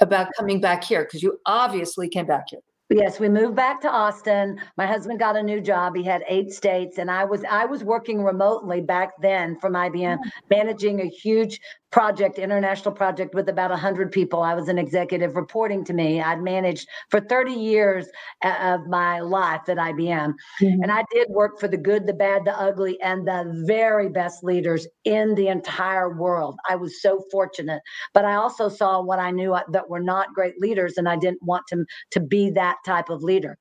about 0.00 0.28
coming 0.36 0.60
back 0.60 0.82
here 0.82 1.04
because 1.04 1.22
you 1.22 1.38
obviously 1.46 2.08
came 2.08 2.26
back 2.26 2.44
here 2.48 2.60
Yes, 2.94 3.18
we 3.18 3.28
moved 3.28 3.56
back 3.56 3.80
to 3.82 3.90
Austin. 3.90 4.60
My 4.76 4.86
husband 4.86 5.18
got 5.18 5.36
a 5.36 5.42
new 5.42 5.60
job. 5.60 5.96
He 5.96 6.02
had 6.02 6.24
eight 6.28 6.52
states, 6.52 6.98
and 6.98 7.10
I 7.10 7.24
was 7.24 7.42
I 7.48 7.64
was 7.64 7.82
working 7.82 8.22
remotely 8.22 8.82
back 8.82 9.12
then 9.22 9.58
from 9.60 9.72
IBM, 9.72 10.18
managing 10.50 11.00
a 11.00 11.06
huge 11.06 11.58
project, 11.92 12.38
international 12.38 12.92
project 12.92 13.34
with 13.34 13.48
about 13.50 13.70
100 13.70 14.10
people. 14.10 14.42
I 14.42 14.54
was 14.54 14.68
an 14.68 14.78
executive 14.78 15.36
reporting 15.36 15.84
to 15.84 15.92
me. 15.92 16.22
I'd 16.22 16.42
managed 16.42 16.88
for 17.10 17.20
30 17.20 17.52
years 17.52 18.06
of 18.42 18.86
my 18.88 19.20
life 19.20 19.68
at 19.68 19.76
IBM. 19.76 20.34
Mm-hmm. 20.60 20.82
And 20.82 20.90
I 20.90 21.04
did 21.12 21.28
work 21.28 21.60
for 21.60 21.68
the 21.68 21.76
good, 21.76 22.06
the 22.06 22.14
bad, 22.14 22.46
the 22.46 22.58
ugly, 22.58 23.00
and 23.02 23.28
the 23.28 23.62
very 23.66 24.08
best 24.08 24.42
leaders 24.42 24.88
in 25.04 25.34
the 25.34 25.48
entire 25.48 26.16
world. 26.16 26.58
I 26.68 26.76
was 26.76 27.02
so 27.02 27.22
fortunate. 27.30 27.82
But 28.14 28.24
I 28.24 28.34
also 28.34 28.70
saw 28.70 29.02
what 29.02 29.18
I 29.18 29.30
knew 29.30 29.56
that 29.70 29.90
were 29.90 30.00
not 30.00 30.32
great 30.34 30.58
leaders, 30.58 30.96
and 30.96 31.08
I 31.08 31.16
didn't 31.16 31.42
want 31.42 31.66
to, 31.68 31.84
to 32.12 32.20
be 32.20 32.50
that 32.50 32.78
type 32.86 33.10
of 33.10 33.22
leader. 33.22 33.58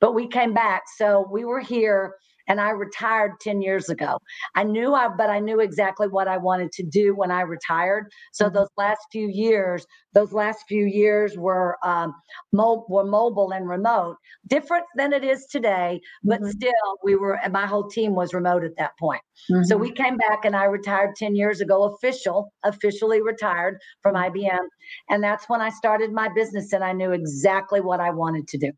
But 0.00 0.14
we 0.14 0.28
came 0.28 0.52
back. 0.52 0.82
So 0.96 1.26
we 1.32 1.46
were 1.46 1.60
here 1.60 2.14
and 2.50 2.60
I 2.60 2.70
retired 2.70 3.38
10 3.40 3.62
years 3.62 3.88
ago. 3.88 4.18
I 4.56 4.64
knew 4.64 4.92
I, 4.92 5.06
but 5.08 5.30
I 5.30 5.38
knew 5.38 5.60
exactly 5.60 6.08
what 6.08 6.26
I 6.26 6.36
wanted 6.36 6.72
to 6.72 6.82
do 6.82 7.14
when 7.14 7.30
I 7.30 7.42
retired. 7.42 8.10
So 8.32 8.46
mm-hmm. 8.46 8.56
those 8.56 8.68
last 8.76 9.06
few 9.12 9.28
years, 9.28 9.86
those 10.14 10.32
last 10.32 10.64
few 10.66 10.84
years 10.84 11.38
were 11.38 11.76
um, 11.84 12.12
mo- 12.52 12.84
were 12.88 13.04
mobile 13.04 13.52
and 13.52 13.68
remote, 13.68 14.16
different 14.48 14.84
than 14.96 15.12
it 15.12 15.22
is 15.22 15.46
today. 15.46 16.00
But 16.24 16.40
mm-hmm. 16.40 16.50
still, 16.50 16.98
we 17.04 17.14
were. 17.14 17.38
My 17.52 17.66
whole 17.66 17.88
team 17.88 18.16
was 18.16 18.34
remote 18.34 18.64
at 18.64 18.76
that 18.78 18.98
point. 18.98 19.22
Mm-hmm. 19.48 19.62
So 19.62 19.76
we 19.76 19.92
came 19.92 20.16
back, 20.16 20.44
and 20.44 20.56
I 20.56 20.64
retired 20.64 21.14
10 21.14 21.36
years 21.36 21.60
ago, 21.60 21.84
official, 21.84 22.52
officially 22.64 23.22
retired 23.22 23.78
from 24.02 24.16
IBM, 24.16 24.50
mm-hmm. 24.50 25.14
and 25.14 25.22
that's 25.22 25.48
when 25.48 25.60
I 25.60 25.70
started 25.70 26.12
my 26.12 26.28
business, 26.34 26.72
and 26.72 26.82
I 26.82 26.94
knew 26.94 27.12
exactly 27.12 27.80
what 27.80 28.00
I 28.00 28.10
wanted 28.10 28.48
to 28.48 28.58
do. 28.58 28.72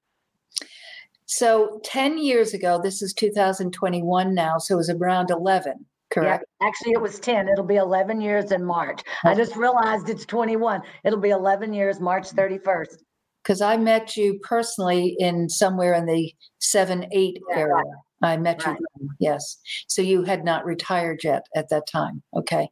So 1.34 1.80
10 1.84 2.18
years 2.18 2.52
ago, 2.52 2.78
this 2.82 3.00
is 3.00 3.14
2021 3.14 4.34
now, 4.34 4.58
so 4.58 4.74
it 4.74 4.76
was 4.76 4.90
around 4.90 5.30
11, 5.30 5.86
correct? 6.10 6.44
Yeah, 6.60 6.66
actually, 6.66 6.92
it 6.92 7.00
was 7.00 7.18
10. 7.20 7.48
It'll 7.48 7.64
be 7.64 7.76
11 7.76 8.20
years 8.20 8.52
in 8.52 8.62
March. 8.62 9.00
I 9.24 9.34
just 9.34 9.56
realized 9.56 10.10
it's 10.10 10.26
21. 10.26 10.82
It'll 11.04 11.18
be 11.18 11.30
11 11.30 11.72
years, 11.72 12.00
March 12.00 12.28
31st. 12.28 12.98
Because 13.42 13.62
I 13.62 13.78
met 13.78 14.14
you 14.14 14.40
personally 14.42 15.16
in 15.18 15.48
somewhere 15.48 15.94
in 15.94 16.04
the 16.04 16.34
7 16.58 17.06
8 17.10 17.42
yeah, 17.48 17.56
area. 17.56 17.74
Right. 17.76 17.84
I 18.24 18.36
met 18.36 18.66
right. 18.66 18.78
you, 19.00 19.08
yes. 19.18 19.56
So 19.88 20.02
you 20.02 20.24
had 20.24 20.44
not 20.44 20.66
retired 20.66 21.24
yet 21.24 21.46
at 21.56 21.70
that 21.70 21.88
time. 21.90 22.22
Okay. 22.36 22.68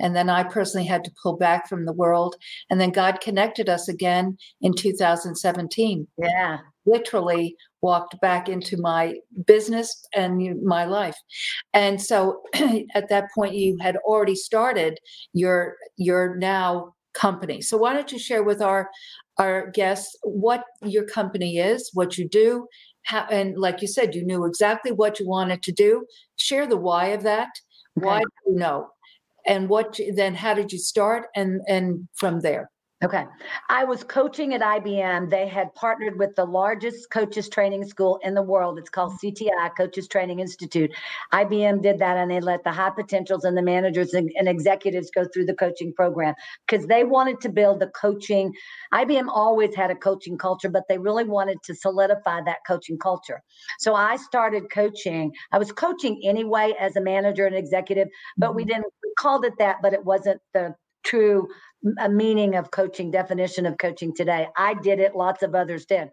And 0.00 0.16
then 0.16 0.28
I 0.28 0.42
personally 0.42 0.86
had 0.86 1.04
to 1.04 1.12
pull 1.22 1.36
back 1.36 1.68
from 1.68 1.86
the 1.86 1.92
world. 1.92 2.34
And 2.68 2.80
then 2.80 2.90
God 2.90 3.20
connected 3.20 3.68
us 3.68 3.88
again 3.88 4.36
in 4.60 4.74
2017. 4.74 6.08
Yeah. 6.18 6.58
Literally 6.84 7.56
walked 7.82 8.20
back 8.20 8.48
into 8.48 8.76
my 8.76 9.14
business 9.46 10.06
and 10.14 10.62
my 10.62 10.84
life. 10.84 11.16
And 11.72 12.00
so 12.00 12.42
at 12.94 13.08
that 13.08 13.28
point 13.34 13.54
you 13.54 13.76
had 13.80 13.96
already 13.98 14.34
started 14.34 14.98
your 15.32 15.76
your 15.96 16.36
now 16.36 16.94
company. 17.14 17.60
So 17.60 17.76
why 17.76 17.92
don't 17.92 18.12
you 18.12 18.18
share 18.18 18.42
with 18.42 18.62
our 18.62 18.90
our 19.38 19.70
guests 19.70 20.16
what 20.22 20.64
your 20.82 21.04
company 21.04 21.58
is 21.58 21.90
what 21.94 22.18
you 22.18 22.28
do 22.28 22.66
how, 23.04 23.26
and 23.30 23.58
like 23.58 23.80
you 23.80 23.88
said 23.88 24.14
you 24.14 24.24
knew 24.24 24.44
exactly 24.44 24.92
what 24.92 25.18
you 25.18 25.26
wanted 25.26 25.62
to 25.62 25.72
do. 25.72 26.06
Share 26.36 26.66
the 26.66 26.76
why 26.76 27.06
of 27.06 27.22
that. 27.22 27.48
Okay. 27.98 28.06
why 28.06 28.20
do 28.20 28.52
you 28.52 28.56
know? 28.56 28.88
And 29.46 29.68
what 29.68 29.98
then 30.14 30.34
how 30.34 30.54
did 30.54 30.72
you 30.72 30.78
start 30.78 31.26
and 31.34 31.60
and 31.66 32.08
from 32.14 32.40
there 32.40 32.70
Okay. 33.02 33.24
I 33.70 33.84
was 33.84 34.04
coaching 34.04 34.52
at 34.52 34.60
IBM. 34.60 35.30
They 35.30 35.48
had 35.48 35.74
partnered 35.74 36.18
with 36.18 36.36
the 36.36 36.44
largest 36.44 37.10
coaches 37.10 37.48
training 37.48 37.86
school 37.86 38.20
in 38.22 38.34
the 38.34 38.42
world. 38.42 38.78
It's 38.78 38.90
called 38.90 39.14
CTI, 39.24 39.74
Coaches 39.74 40.06
Training 40.06 40.40
Institute. 40.40 40.90
IBM 41.32 41.80
did 41.80 41.98
that 42.00 42.18
and 42.18 42.30
they 42.30 42.40
let 42.40 42.62
the 42.62 42.72
high 42.72 42.90
potentials 42.90 43.44
and 43.44 43.56
the 43.56 43.62
managers 43.62 44.12
and, 44.12 44.30
and 44.36 44.46
executives 44.46 45.10
go 45.14 45.24
through 45.24 45.46
the 45.46 45.54
coaching 45.54 45.94
program 45.94 46.34
because 46.66 46.86
they 46.88 47.04
wanted 47.04 47.40
to 47.40 47.48
build 47.48 47.80
the 47.80 47.86
coaching. 47.98 48.52
IBM 48.92 49.28
always 49.28 49.74
had 49.74 49.90
a 49.90 49.96
coaching 49.96 50.36
culture, 50.36 50.68
but 50.68 50.84
they 50.90 50.98
really 50.98 51.24
wanted 51.24 51.56
to 51.64 51.74
solidify 51.74 52.42
that 52.42 52.58
coaching 52.66 52.98
culture. 52.98 53.42
So 53.78 53.94
I 53.94 54.16
started 54.16 54.70
coaching. 54.70 55.32
I 55.52 55.58
was 55.58 55.72
coaching 55.72 56.20
anyway 56.22 56.74
as 56.78 56.96
a 56.96 57.00
manager 57.00 57.46
and 57.46 57.56
executive, 57.56 58.08
but 58.36 58.54
we 58.54 58.64
mm-hmm. 58.64 58.72
didn't 58.72 58.92
we 59.02 59.14
called 59.18 59.46
it 59.46 59.54
that, 59.58 59.76
but 59.80 59.94
it 59.94 60.04
wasn't 60.04 60.38
the 60.52 60.74
true 61.02 61.48
a 61.98 62.08
meaning 62.08 62.56
of 62.56 62.70
coaching, 62.70 63.10
definition 63.10 63.64
of 63.64 63.78
coaching 63.78 64.14
today. 64.14 64.48
I 64.56 64.74
did 64.74 65.00
it, 65.00 65.16
lots 65.16 65.42
of 65.42 65.54
others 65.54 65.86
did. 65.86 66.10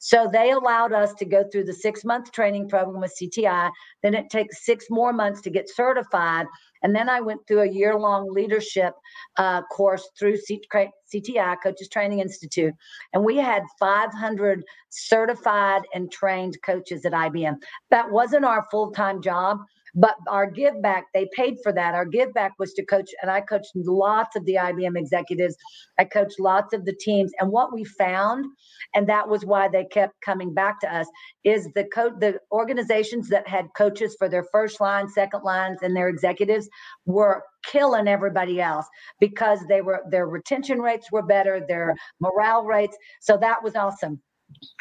So 0.00 0.30
they 0.32 0.50
allowed 0.50 0.92
us 0.92 1.12
to 1.14 1.26
go 1.26 1.44
through 1.44 1.64
the 1.64 1.74
six 1.74 2.04
month 2.04 2.32
training 2.32 2.68
program 2.70 3.00
with 3.00 3.14
CTI. 3.20 3.70
Then 4.02 4.14
it 4.14 4.30
takes 4.30 4.64
six 4.64 4.86
more 4.88 5.12
months 5.12 5.42
to 5.42 5.50
get 5.50 5.68
certified. 5.68 6.46
And 6.82 6.96
then 6.96 7.10
I 7.10 7.20
went 7.20 7.46
through 7.46 7.60
a 7.60 7.68
year 7.68 7.98
long 7.98 8.32
leadership 8.32 8.94
uh, 9.36 9.60
course 9.64 10.08
through 10.18 10.38
CTI, 10.38 11.56
Coaches 11.62 11.88
Training 11.88 12.20
Institute. 12.20 12.72
And 13.12 13.22
we 13.22 13.36
had 13.36 13.62
500 13.78 14.64
certified 14.88 15.82
and 15.92 16.10
trained 16.10 16.56
coaches 16.62 17.04
at 17.04 17.12
IBM. 17.12 17.56
That 17.90 18.10
wasn't 18.10 18.46
our 18.46 18.66
full 18.70 18.92
time 18.92 19.20
job 19.20 19.58
but 19.94 20.16
our 20.28 20.50
give 20.50 20.80
back, 20.82 21.06
they 21.14 21.28
paid 21.36 21.56
for 21.62 21.72
that. 21.72 21.94
Our 21.94 22.06
give 22.06 22.34
back 22.34 22.52
was 22.58 22.74
to 22.74 22.86
coach, 22.86 23.10
and 23.22 23.30
I 23.30 23.42
coached 23.42 23.72
lots 23.76 24.36
of 24.36 24.44
the 24.46 24.56
IBM 24.56 24.98
executives. 24.98 25.56
I 25.98 26.04
coached 26.04 26.40
lots 26.40 26.74
of 26.74 26.84
the 26.86 26.94
teams. 27.00 27.32
And 27.40 27.50
what 27.52 27.74
we 27.74 27.84
found, 27.84 28.46
and 28.94 29.08
that 29.08 29.28
was 29.28 29.44
why 29.44 29.68
they 29.68 29.86
kept 29.86 30.14
coming 30.24 30.54
back 30.54 30.80
to 30.82 30.94
us, 30.94 31.06
is 31.44 31.68
the 31.74 31.84
co- 31.94 32.16
the 32.18 32.40
organizations 32.52 33.28
that 33.30 33.48
had 33.48 33.66
coaches 33.76 34.16
for 34.18 34.28
their 34.28 34.46
first 34.52 34.80
line, 34.80 35.08
second 35.08 35.42
lines, 35.44 35.78
and 35.82 35.96
their 35.96 36.08
executives 36.08 36.68
were 37.06 37.42
killing 37.66 38.08
everybody 38.08 38.60
else 38.60 38.86
because 39.20 39.60
they 39.68 39.82
were 39.82 40.02
their 40.10 40.26
retention 40.28 40.80
rates 40.80 41.08
were 41.12 41.22
better, 41.26 41.60
their 41.68 41.94
morale 42.20 42.64
rates. 42.64 42.96
So 43.22 43.38
that 43.38 43.62
was 43.64 43.76
awesome. 43.76 44.20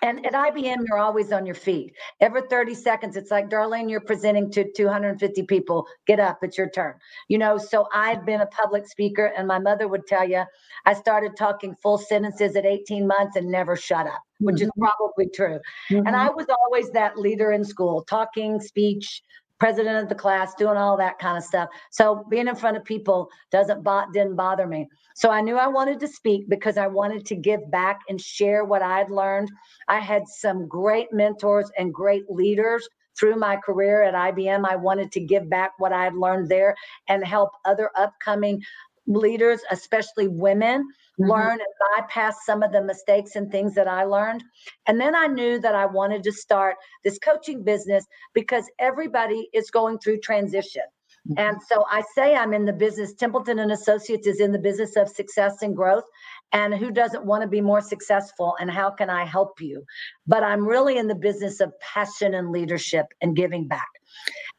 And 0.02 0.26
at 0.26 0.34
IBM, 0.34 0.78
you're 0.88 0.98
always 0.98 1.32
on 1.32 1.46
your 1.46 1.56
feet. 1.56 1.94
Every 2.20 2.42
30 2.50 2.74
seconds, 2.74 3.18
it's 3.18 3.32
like, 3.32 3.50
Darlene, 3.50 3.90
you're 3.90 4.00
presenting 4.00 4.50
to 4.52 4.66
250 4.76 5.44
people. 5.44 5.88
Get 6.08 6.20
up, 6.20 6.40
it's 6.42 6.58
your 6.58 6.70
turn. 6.70 6.96
You 7.28 7.38
know, 7.38 7.58
so 7.58 7.88
I've 7.94 8.26
been 8.26 8.42
a 8.42 8.46
public 8.48 8.88
speaker, 8.88 9.34
and 9.38 9.48
my 9.48 9.60
mother 9.60 9.88
would 9.88 10.08
tell 10.08 10.28
you, 10.28 10.44
I 10.86 10.94
started 10.94 11.36
talking 11.38 11.76
full 11.82 11.98
sentences 11.98 12.56
at 12.56 12.66
18 12.66 13.08
months 13.08 13.36
and 13.36 13.48
never 13.48 13.76
shut 13.76 14.08
up, 14.08 14.22
which 14.40 14.58
mm-hmm. 14.58 14.66
is 14.66 14.72
probably 14.80 15.30
true. 15.34 15.60
Mm-hmm. 15.92 16.08
And 16.08 16.16
I 16.16 16.30
was 16.30 16.48
always 16.50 16.90
that 16.92 17.18
leader 17.18 17.52
in 17.52 17.64
school, 17.64 18.04
talking, 18.04 18.60
speech, 18.62 19.22
president 19.60 20.02
of 20.02 20.10
the 20.10 20.16
class, 20.16 20.56
doing 20.56 20.78
all 20.78 20.98
that 20.98 21.20
kind 21.20 21.38
of 21.38 21.44
stuff. 21.44 21.70
So 21.92 22.26
being 22.30 22.48
in 22.48 22.56
front 22.56 22.78
of 22.78 22.84
people 22.86 23.30
doesn't 23.52 23.84
bot 23.84 24.14
didn't 24.14 24.36
bother 24.36 24.66
me. 24.66 24.88
So 25.16 25.30
I 25.30 25.42
knew 25.42 25.58
I 25.58 25.68
wanted 25.68 26.00
to 26.00 26.08
speak 26.08 26.48
because 26.50 26.78
I 26.78 26.88
wanted 26.88 27.26
to 27.26 27.36
give 27.36 27.70
back 27.70 28.00
and 28.08 28.20
share 28.20 28.64
what 28.64 28.82
I'd 28.82 29.12
learned. 29.12 29.52
I 29.88 30.00
had 30.00 30.28
some 30.28 30.68
great 30.68 31.12
mentors 31.12 31.70
and 31.78 31.94
great 31.94 32.30
leaders 32.30 32.88
through 33.20 33.36
my 33.36 33.58
career 33.58 34.04
at 34.04 34.14
IBM. 34.14 34.66
I 34.66 34.78
wanted 34.78 35.12
to 35.12 35.20
give 35.20 35.50
back 35.50 35.74
what 35.78 35.92
I'd 35.92 36.14
learned 36.14 36.48
there 36.48 36.76
and 37.10 37.24
help 37.26 37.50
other 37.66 37.92
upcoming 37.98 38.62
leaders, 39.10 39.60
especially 39.72 40.28
women, 40.28 40.84
mm-hmm. 41.20 41.30
learn 41.30 41.60
and 41.60 41.98
bypass 41.98 42.46
some 42.46 42.64
of 42.64 42.72
the 42.72 42.82
mistakes 42.82 43.36
and 43.36 43.52
things 43.52 43.76
that 43.76 43.88
I 43.88 44.04
learned. 44.04 44.44
And 44.88 45.02
then 45.02 45.16
I 45.16 45.28
knew 45.28 45.60
that 45.60 45.76
I 45.76 45.86
wanted 45.86 46.24
to 46.24 46.32
start 46.32 46.76
this 47.04 47.20
coaching 47.20 47.64
business 47.64 48.06
because 48.34 48.70
everybody 48.80 49.50
is 49.54 49.72
going 49.72 50.00
through 50.00 50.20
transition. 50.20 50.84
Mm-hmm. 51.28 51.40
And 51.40 51.58
so 51.68 51.86
I 51.90 52.04
say 52.16 52.36
I'm 52.36 52.54
in 52.54 52.66
the 52.66 52.74
business, 52.74 53.14
Templeton 53.14 53.60
and 53.60 53.72
Associates 53.72 54.28
is 54.28 54.40
in 54.40 54.52
the 54.52 54.60
business 54.60 54.96
of 54.96 55.10
success 55.10 55.62
and 55.62 55.76
growth. 55.76 56.06
And 56.54 56.74
who 56.74 56.92
doesn't 56.92 57.26
want 57.26 57.42
to 57.42 57.48
be 57.48 57.62
more 57.62 57.82
successful? 57.82 58.56
And 58.60 58.72
how 58.72 58.90
can 58.90 59.10
I 59.10 59.26
help 59.26 59.60
you? 59.60 59.84
But 60.28 60.44
I'm 60.44 60.66
really 60.66 60.98
in 60.98 61.08
the 61.08 61.16
business 61.16 61.60
of 61.60 61.74
passion 61.80 62.36
and 62.36 62.52
leadership 62.52 63.08
and 63.22 63.36
giving 63.36 63.68
back. 63.68 63.90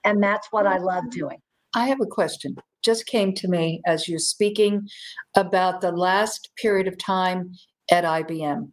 And 0.05 0.23
that's 0.23 0.49
what 0.51 0.67
I 0.67 0.79
love 0.79 1.11
doing. 1.11 1.39
I 1.75 1.87
have 1.87 2.01
a 2.01 2.07
question. 2.07 2.57
Just 2.83 3.07
came 3.07 3.35
to 3.35 3.49
me 3.49 3.83
as 3.87 4.09
you're 4.09 4.19
speaking 4.19 4.89
about 5.37 5.81
the 5.81 5.93
last 5.93 6.51
period 6.57 6.89
of 6.89 6.99
time 6.99 7.53
at 7.91 8.05
IBM. 8.05 8.71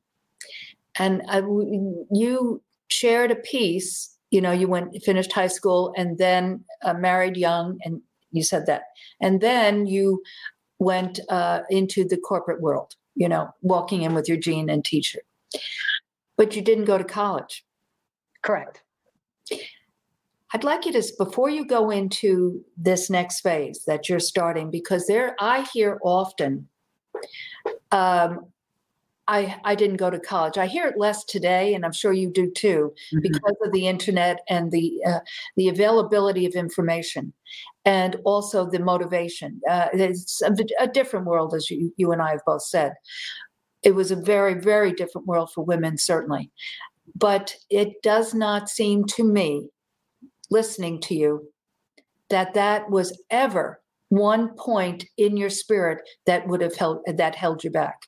And 1.00 1.22
I, 1.28 1.40
you 1.40 2.62
shared 2.90 3.32
a 3.32 3.36
piece, 3.36 4.16
you 4.32 4.42
know, 4.42 4.52
you 4.52 4.68
went 4.68 5.04
finished 5.04 5.32
high 5.32 5.48
school 5.48 5.94
and 5.98 6.18
then 6.18 6.64
uh, 6.84 6.94
married 6.94 7.38
young 7.38 7.78
and 7.84 8.02
you 8.32 8.44
said 8.44 8.66
that. 8.66 8.84
And 9.22 9.42
then 9.42 9.86
you 9.86 10.22
went 10.80 11.20
uh, 11.30 11.62
into 11.70 12.08
the 12.08 12.18
corporate 12.18 12.62
world, 12.62 12.96
you 13.16 13.30
know, 13.30 13.50
walking 13.62 14.04
in 14.04 14.14
with 14.14 14.28
your 14.28 14.38
jean 14.38 14.70
and 14.70 14.84
t 14.84 15.02
shirt. 15.02 15.24
But 16.36 16.56
you 16.56 16.62
didn't 16.62 16.86
go 16.86 16.98
to 16.98 17.04
college. 17.04 17.66
Correct. 18.44 18.84
I'd 20.54 20.64
like 20.64 20.86
you 20.86 20.94
to, 20.94 21.04
before 21.18 21.50
you 21.50 21.66
go 21.66 21.90
into 21.90 22.64
this 22.78 23.10
next 23.10 23.42
phase 23.42 23.84
that 23.86 24.08
you're 24.08 24.20
starting, 24.20 24.72
because 24.72 25.06
there, 25.08 25.36
I 25.40 25.68
hear 25.74 26.00
often, 26.04 26.68
um, 27.92 28.46
I, 29.28 29.60
I 29.66 29.76
didn't 29.76 29.98
go 29.98 30.10
to 30.10 30.20
college. 30.20 30.58
I 30.58 30.68
hear 30.68 30.88
it 30.88 30.98
less 30.98 31.26
today, 31.26 31.74
and 31.74 31.84
I'm 31.84 31.92
sure 31.92 32.14
you 32.14 32.32
do 32.32 32.50
too, 32.50 32.94
mm-hmm. 33.14 33.20
because 33.22 33.58
of 33.62 33.74
the 33.74 33.86
internet 33.88 34.40
and 34.48 34.72
the 34.72 35.02
uh, 35.06 35.20
the 35.58 35.68
availability 35.68 36.46
of 36.46 36.54
information, 36.54 37.34
and 37.84 38.16
also 38.24 38.70
the 38.70 38.80
motivation. 38.80 39.60
Uh, 39.70 39.88
it's 39.92 40.42
a, 40.42 40.56
a 40.80 40.88
different 40.88 41.26
world, 41.26 41.54
as 41.54 41.70
you, 41.70 41.94
you 41.98 42.14
and 42.14 42.22
I 42.22 42.32
have 42.32 42.46
both 42.46 42.64
said. 42.64 42.94
It 43.84 43.96
was 43.96 44.12
a 44.12 44.16
very, 44.16 44.54
very 44.54 44.94
different 44.94 45.28
world 45.28 45.52
for 45.52 45.66
women, 45.66 45.98
certainly. 45.98 46.50
But 47.14 47.54
it 47.70 48.02
does 48.02 48.34
not 48.34 48.70
seem 48.70 49.04
to 49.06 49.26
me 49.26 49.68
listening 50.50 51.00
to 51.02 51.16
you 51.16 51.50
that 52.30 52.54
that 52.54 52.90
was 52.90 53.20
ever 53.30 53.82
one 54.10 54.50
point 54.56 55.06
in 55.18 55.38
your 55.38 55.50
spirit 55.50 56.00
that 56.26 56.48
would 56.48 56.62
have 56.62 56.76
held 56.76 57.00
that 57.08 57.36
held 57.36 57.64
you 57.64 57.70
back? 57.70 58.04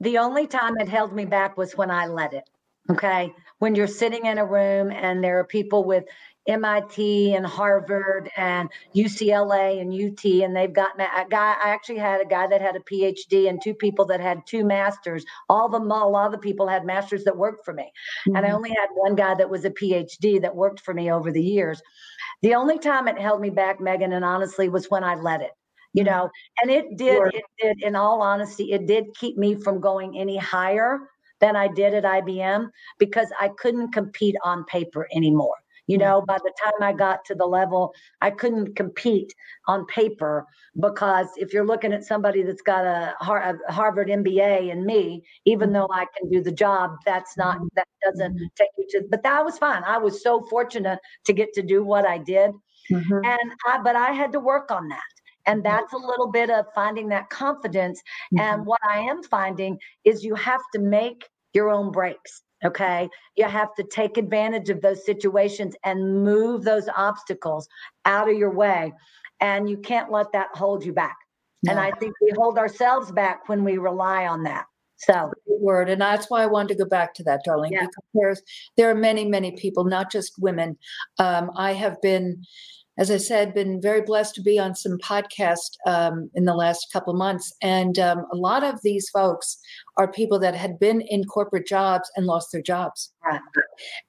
The 0.00 0.18
only 0.18 0.46
time 0.46 0.78
it 0.78 0.88
held 0.88 1.12
me 1.12 1.24
back 1.24 1.56
was 1.56 1.76
when 1.76 1.90
i 1.90 2.06
let 2.06 2.32
it 2.32 2.48
okay? 2.90 3.32
When 3.58 3.74
you're 3.74 3.86
sitting 3.86 4.26
in 4.26 4.38
a 4.38 4.46
room 4.46 4.90
and 4.90 5.22
there 5.22 5.38
are 5.38 5.44
people 5.44 5.84
with 5.84 6.04
MIT 6.48 7.34
and 7.34 7.46
Harvard 7.46 8.30
and 8.36 8.70
UCLA 8.94 9.80
and 9.80 9.92
UT, 9.92 10.24
and 10.42 10.56
they've 10.56 10.72
got 10.72 10.98
a 10.98 11.28
guy. 11.28 11.54
I 11.62 11.68
actually 11.68 11.98
had 11.98 12.20
a 12.20 12.24
guy 12.24 12.46
that 12.46 12.62
had 12.62 12.74
a 12.74 12.80
PhD 12.80 13.48
and 13.48 13.60
two 13.62 13.74
people 13.74 14.06
that 14.06 14.20
had 14.20 14.46
two 14.46 14.64
masters. 14.64 15.24
All 15.48 15.68
the 15.68 15.78
a 15.78 16.08
lot 16.08 16.26
of 16.26 16.32
the 16.32 16.38
people 16.38 16.66
had 16.66 16.84
masters 16.84 17.24
that 17.24 17.36
worked 17.36 17.64
for 17.64 17.74
me, 17.74 17.84
mm-hmm. 18.26 18.36
and 18.36 18.44
I 18.44 18.48
mm-hmm. 18.48 18.56
only 18.56 18.70
had 18.70 18.88
one 18.94 19.14
guy 19.14 19.34
that 19.34 19.50
was 19.50 19.64
a 19.64 19.70
PhD 19.70 20.40
that 20.40 20.56
worked 20.56 20.80
for 20.80 20.94
me 20.94 21.12
over 21.12 21.30
the 21.30 21.42
years. 21.42 21.82
The 22.42 22.54
only 22.54 22.78
time 22.78 23.08
it 23.08 23.18
held 23.18 23.40
me 23.40 23.50
back, 23.50 23.80
Megan, 23.80 24.12
and 24.12 24.24
honestly, 24.24 24.68
was 24.68 24.90
when 24.90 25.04
I 25.04 25.16
let 25.16 25.42
it. 25.42 25.52
You 25.92 26.04
mm-hmm. 26.04 26.12
know, 26.12 26.30
and 26.62 26.70
it 26.70 26.96
did. 26.96 27.22
It 27.34 27.44
did. 27.60 27.82
In 27.82 27.94
all 27.94 28.22
honesty, 28.22 28.72
it 28.72 28.86
did 28.86 29.04
keep 29.14 29.36
me 29.36 29.54
from 29.54 29.80
going 29.80 30.18
any 30.18 30.38
higher 30.38 31.00
than 31.40 31.56
I 31.56 31.68
did 31.68 31.94
at 31.94 32.04
IBM 32.04 32.70
because 32.98 33.30
I 33.40 33.48
couldn't 33.48 33.92
compete 33.92 34.34
on 34.44 34.64
paper 34.64 35.06
anymore. 35.14 35.54
You 35.88 35.96
mm. 35.96 36.02
know, 36.02 36.22
by 36.22 36.38
the 36.38 36.52
time 36.62 36.80
I 36.80 36.92
got 36.92 37.24
to 37.24 37.34
the 37.34 37.46
level, 37.46 37.92
I 38.20 38.30
couldn't 38.30 38.76
compete 38.76 39.34
on 39.66 39.84
paper 39.86 40.46
because 40.78 41.26
if 41.36 41.52
you're 41.52 41.66
looking 41.66 41.92
at 41.92 42.04
somebody 42.04 42.42
that's 42.42 42.62
got 42.62 42.84
a, 42.84 43.16
Harvard 43.18 44.08
MBA 44.08 44.70
and 44.70 44.84
me, 44.84 45.24
even 45.44 45.72
though 45.72 45.88
I 45.92 46.06
can 46.16 46.30
do 46.30 46.40
the 46.40 46.52
job, 46.52 46.96
that's 47.04 47.36
not, 47.36 47.56
mm-hmm. 47.56 47.66
that 47.74 47.88
doesn't 48.04 48.36
mm-hmm. 48.36 48.44
take 48.54 48.68
you 48.78 48.86
to, 48.90 49.06
but 49.10 49.24
that 49.24 49.44
was 49.44 49.58
fine. 49.58 49.82
I 49.82 49.98
was 49.98 50.22
so 50.22 50.46
fortunate 50.48 51.00
to 51.24 51.32
get 51.32 51.52
to 51.54 51.62
do 51.62 51.82
what 51.82 52.06
I 52.06 52.18
did. 52.18 52.52
Mm-hmm. 52.92 53.24
And 53.24 53.52
I, 53.66 53.80
but 53.82 53.96
I 53.96 54.12
had 54.12 54.32
to 54.32 54.40
work 54.40 54.70
on 54.70 54.88
that. 54.88 55.02
And 55.46 55.62
mm-hmm. 55.62 55.74
that's 55.74 55.92
a 55.92 55.98
little 55.98 56.30
bit 56.30 56.50
of 56.50 56.66
finding 56.74 57.08
that 57.08 57.30
confidence. 57.30 58.00
Mm-hmm. 58.34 58.40
And 58.40 58.66
what 58.66 58.80
I 58.88 59.00
am 59.00 59.22
finding 59.22 59.78
is 60.04 60.22
you 60.22 60.34
have 60.34 60.60
to 60.74 60.78
make 60.78 61.28
your 61.54 61.70
own 61.70 61.90
breaks. 61.90 62.42
Okay. 62.64 63.08
You 63.36 63.44
have 63.44 63.74
to 63.76 63.84
take 63.84 64.16
advantage 64.16 64.68
of 64.70 64.80
those 64.80 65.04
situations 65.04 65.74
and 65.84 66.24
move 66.24 66.64
those 66.64 66.88
obstacles 66.96 67.68
out 68.04 68.28
of 68.28 68.36
your 68.36 68.52
way. 68.52 68.92
And 69.40 69.70
you 69.70 69.78
can't 69.78 70.10
let 70.10 70.32
that 70.32 70.48
hold 70.54 70.84
you 70.84 70.92
back. 70.92 71.16
No. 71.64 71.72
And 71.72 71.80
I 71.80 71.92
think 71.92 72.14
we 72.20 72.32
hold 72.36 72.58
ourselves 72.58 73.12
back 73.12 73.48
when 73.48 73.64
we 73.64 73.78
rely 73.78 74.26
on 74.26 74.42
that. 74.44 74.66
So 74.96 75.30
word, 75.46 75.88
and 75.88 76.00
that's 76.00 76.28
why 76.28 76.42
I 76.42 76.46
wanted 76.46 76.76
to 76.76 76.84
go 76.84 76.88
back 76.88 77.14
to 77.14 77.22
that, 77.24 77.42
darling, 77.44 77.72
yeah. 77.72 77.82
because 77.82 78.04
there's 78.14 78.42
there 78.76 78.90
are 78.90 78.94
many, 78.94 79.24
many 79.24 79.52
people, 79.52 79.84
not 79.84 80.10
just 80.10 80.32
women. 80.38 80.76
Um, 81.18 81.52
I 81.56 81.72
have 81.72 82.00
been 82.02 82.42
as 82.98 83.10
I 83.10 83.16
said, 83.16 83.54
been 83.54 83.80
very 83.80 84.02
blessed 84.02 84.34
to 84.34 84.42
be 84.42 84.58
on 84.58 84.74
some 84.74 84.98
podcasts 84.98 85.76
um, 85.86 86.30
in 86.34 86.44
the 86.44 86.54
last 86.54 86.92
couple 86.92 87.12
of 87.12 87.18
months. 87.18 87.54
And 87.62 87.98
um, 87.98 88.26
a 88.32 88.36
lot 88.36 88.64
of 88.64 88.82
these 88.82 89.08
folks 89.08 89.58
are 89.96 90.10
people 90.10 90.38
that 90.40 90.54
had 90.54 90.78
been 90.78 91.00
in 91.02 91.24
corporate 91.24 91.66
jobs 91.66 92.10
and 92.16 92.26
lost 92.26 92.50
their 92.52 92.62
jobs. 92.62 93.12
Right. 93.24 93.40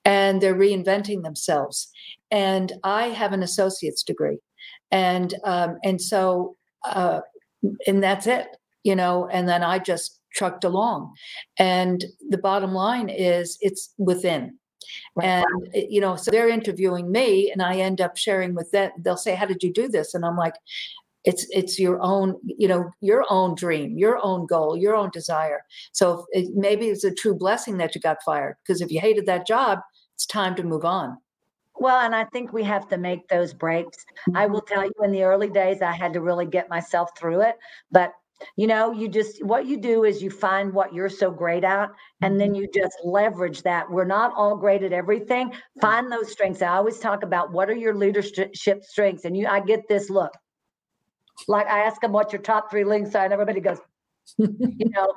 And 0.06 0.42
they're 0.42 0.56
reinventing 0.56 1.24
themselves. 1.24 1.90
And 2.32 2.74
I 2.84 3.08
have 3.10 3.32
an 3.32 3.44
associate's 3.44 4.04
degree. 4.04 4.40
And 4.92 5.36
um, 5.44 5.78
and 5.84 6.02
so 6.02 6.58
uh, 6.84 7.22
and 7.88 8.02
that's 8.02 8.28
it, 8.28 8.58
you 8.84 8.96
know, 8.96 9.28
and 9.32 9.48
then 9.48 9.64
I 9.64 9.80
just 9.80 10.20
trucked 10.34 10.64
along. 10.64 11.14
And 11.58 12.06
the 12.30 12.38
bottom 12.38 12.74
line 12.74 13.10
is 13.10 13.58
it's 13.62 13.94
within 13.98 14.59
and 15.22 15.46
eh, 15.74 15.86
you 15.90 16.02
know 16.02 16.16
so 16.16 16.32
they're 16.32 16.50
interviewing 16.50 17.12
me 17.12 17.52
and 17.52 17.62
i 17.62 17.76
end 17.76 18.02
up 18.02 18.18
sharing 18.18 18.54
with 18.56 18.72
them. 18.72 18.92
They'll 19.00 19.18
say 19.18 19.36
how 19.36 19.46
did 19.46 19.64
you 19.64 19.72
do 19.72 19.88
this? 19.88 20.14
And 20.14 20.26
i'm 20.26 20.38
like 20.38 20.56
it's 21.26 21.46
it's 21.50 21.78
your 21.78 22.02
own 22.02 22.36
you 22.44 22.68
know 22.68 22.90
your 23.02 23.26
own 23.30 23.54
dream 23.56 23.98
your 23.98 24.20
own 24.24 24.46
goal 24.46 24.78
your 24.78 24.96
own 24.96 25.10
desire. 25.12 25.62
So 25.92 26.26
it, 26.32 26.56
maybe 26.56 26.88
it's 26.88 27.04
a 27.04 27.14
true 27.14 27.36
blessing 27.36 27.78
that 27.78 27.94
you 27.96 28.02
got 28.02 28.24
fired 28.26 28.56
because 28.64 28.82
if 28.82 28.92
you 28.92 29.00
hated 29.00 29.26
that 29.26 29.48
job 29.48 29.80
it's 30.16 30.26
time 30.26 30.56
to 30.56 30.64
move 30.64 30.84
on. 30.84 31.18
Well, 31.80 32.02
and 32.02 32.14
I 32.14 32.26
think 32.26 32.52
we 32.52 32.64
have 32.66 32.90
to 32.90 32.98
make 32.98 33.30
those 33.30 33.54
breaks. 33.54 34.06
I 34.36 34.48
will 34.48 34.60
tell 34.60 34.84
you 34.84 34.92
in 35.02 35.12
the 35.12 35.24
early 35.24 35.50
days, 35.50 35.82
I 35.82 35.94
had 35.94 36.12
to 36.12 36.20
really 36.20 36.46
get 36.46 36.70
myself 36.70 37.10
through 37.18 37.40
it. 37.42 37.56
But 37.90 38.12
you 38.56 38.68
know, 38.68 38.92
you 38.92 39.08
just, 39.08 39.44
what 39.44 39.66
you 39.66 39.78
do 39.78 40.04
is 40.04 40.22
you 40.22 40.30
find 40.30 40.74
what 40.74 40.94
you're 40.94 41.10
so 41.10 41.32
great 41.32 41.64
at, 41.64 41.90
and 42.22 42.40
then 42.40 42.50
mm-hmm. 42.50 42.62
you 42.62 42.70
just 42.74 42.98
leverage 43.04 43.64
that. 43.64 43.90
We're 43.90 44.06
not 44.06 44.34
all 44.36 44.56
great 44.56 44.84
at 44.84 44.94
everything. 44.94 45.54
Find 45.82 46.12
those 46.12 46.32
strengths. 46.32 46.62
I 46.62 46.70
always 46.70 47.00
talk 47.00 47.24
about 47.24 47.52
what 47.52 47.70
are 47.70 47.76
your 47.76 47.96
leadership 47.96 48.84
strengths. 48.84 49.26
And 49.26 49.36
you, 49.36 49.48
I 49.48 49.60
get 49.60 49.88
this 49.88 50.10
look. 50.10 50.32
Like 51.48 51.68
I 51.68 51.80
ask 51.80 52.02
them, 52.02 52.12
what 52.12 52.34
your 52.34 52.42
top 52.42 52.70
three 52.70 52.84
links 52.84 53.16
are, 53.16 53.24
and 53.24 53.34
everybody 53.34 53.62
goes, 53.62 53.80
you 54.38 54.90
know 54.90 55.14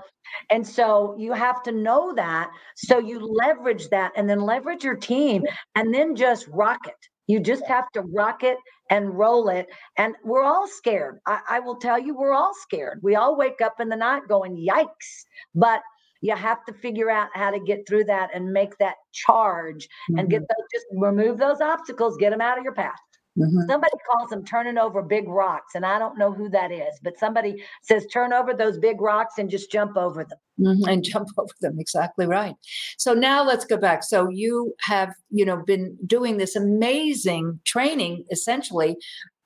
and 0.50 0.66
so 0.66 1.14
you 1.18 1.32
have 1.32 1.62
to 1.62 1.72
know 1.72 2.14
that 2.14 2.50
so 2.76 2.98
you 2.98 3.20
leverage 3.20 3.88
that 3.88 4.12
and 4.16 4.28
then 4.28 4.40
leverage 4.40 4.85
your 4.85 4.96
team 4.96 5.44
and 5.74 5.92
then 5.92 6.16
just 6.16 6.46
rock 6.48 6.87
it 6.87 7.08
you 7.33 7.40
just 7.40 7.64
have 7.64 7.90
to 7.92 8.03
rock 8.03 8.45
it 8.45 8.59
and 8.90 9.16
roll 9.16 9.49
it. 9.49 9.66
And 9.97 10.14
we're 10.23 10.45
all 10.45 10.68
scared. 10.68 11.18
I, 11.27 11.40
I, 11.49 11.61
will 11.61 11.77
tell 11.77 11.99
you, 11.99 12.14
we're 12.14 12.35
all 12.35 12.53
scared. 12.55 13.01
We 13.03 13.16
all 13.16 13.38
wake 13.38 13.62
up 13.62 13.81
in 13.81 13.88
the 13.88 13.97
night 13.97 14.29
going, 14.29 14.55
yikes. 14.55 15.25
But 15.55 15.81
you 16.21 16.37
have 16.37 16.62
to 16.66 16.75
figure 16.75 17.11
out 17.11 17.31
how 17.33 17.51
to 17.51 17.59
get 17.59 17.88
through 17.88 18.05
that 18.05 18.29
and 18.35 18.53
make 18.53 18.77
that 18.79 18.97
charge 19.12 19.88
mm-hmm. 20.11 20.18
and 20.18 20.29
get 20.29 20.42
mm-hmm. 20.42 20.45
those, 20.45 20.68
just 20.75 20.87
remove 20.92 21.38
those 21.38 21.62
obstacles, 21.62 22.18
get 22.18 22.31
them 22.31 22.42
out 22.42 22.59
of 22.59 22.64
your 22.64 22.75
path. 22.75 23.01
Mm-hmm. 23.38 23.61
Somebody 23.66 23.95
calls 24.11 24.29
them 24.29 24.45
turning 24.45 24.77
over 24.77 25.03
big 25.03 25.27
rocks, 25.27 25.75
and 25.75 25.87
I 25.87 25.99
don't 25.99 26.18
know 26.18 26.33
who 26.33 26.51
that 26.51 26.71
is, 26.71 26.99
but 27.03 27.18
somebody 27.18 27.62
says 27.83 28.07
turn 28.07 28.33
over 28.33 28.53
those 28.53 28.79
big 28.79 29.01
rocks 29.01 29.38
and 29.38 29.49
just 29.49 29.73
jump 29.73 29.97
over 29.97 30.25
them. 30.25 30.38
Mm-hmm. 30.61 30.88
And 30.88 31.03
jump 31.12 31.29
over 31.38 31.53
them, 31.61 31.79
exactly 31.79 32.27
right. 32.27 32.55
So 32.99 33.14
now 33.14 33.42
let's 33.42 33.64
go 33.64 33.79
back. 33.79 34.05
So 34.05 34.29
you 34.29 34.75
have, 34.81 35.14
you 35.31 35.47
know, 35.47 35.62
been 35.64 35.97
doing 36.07 36.37
this 36.37 36.57
amazing 36.57 37.59
training, 37.64 38.25
essentially, 38.31 38.97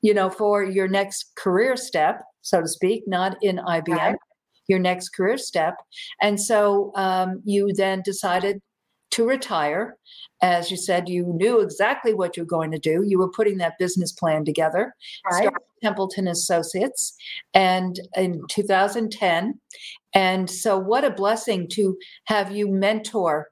you 0.03 0.14
know, 0.14 0.31
for 0.31 0.64
your 0.64 0.88
next 0.88 1.33
career 1.37 1.77
step, 1.77 2.22
so 2.42 2.61
to 2.61 2.68
speak, 2.68 3.05
not 3.07 3.37
in 3.42 3.57
IBM. 3.57 3.88
Right. 3.88 4.16
Your 4.68 4.81
next 4.81 5.11
career 5.11 5.38
step. 5.38 5.77
And 6.20 6.40
so 6.40 6.90
um, 6.96 7.40
you 7.44 7.72
then 7.72 8.03
decided 8.05 8.61
to 9.16 9.26
retire 9.26 9.98
as 10.42 10.70
you 10.70 10.76
said, 10.76 11.09
you 11.09 11.24
knew 11.24 11.61
exactly 11.61 12.12
what 12.12 12.37
you 12.37 12.42
were 12.42 12.48
going 12.48 12.70
to 12.70 12.79
do. 12.79 13.02
You 13.07 13.18
were 13.18 13.31
putting 13.31 13.59
that 13.59 13.79
business 13.79 14.12
plan 14.12 14.44
together. 14.44 14.94
Right. 15.31 15.48
Templeton 15.83 16.26
Associates, 16.26 17.14
and 17.55 18.00
in 18.16 18.40
2010. 18.50 19.61
And 20.14 20.50
so, 20.50 20.79
what 20.79 21.05
a 21.05 21.11
blessing 21.11 21.68
to 21.72 21.96
have 22.24 22.50
you 22.50 22.68
mentor 22.68 23.48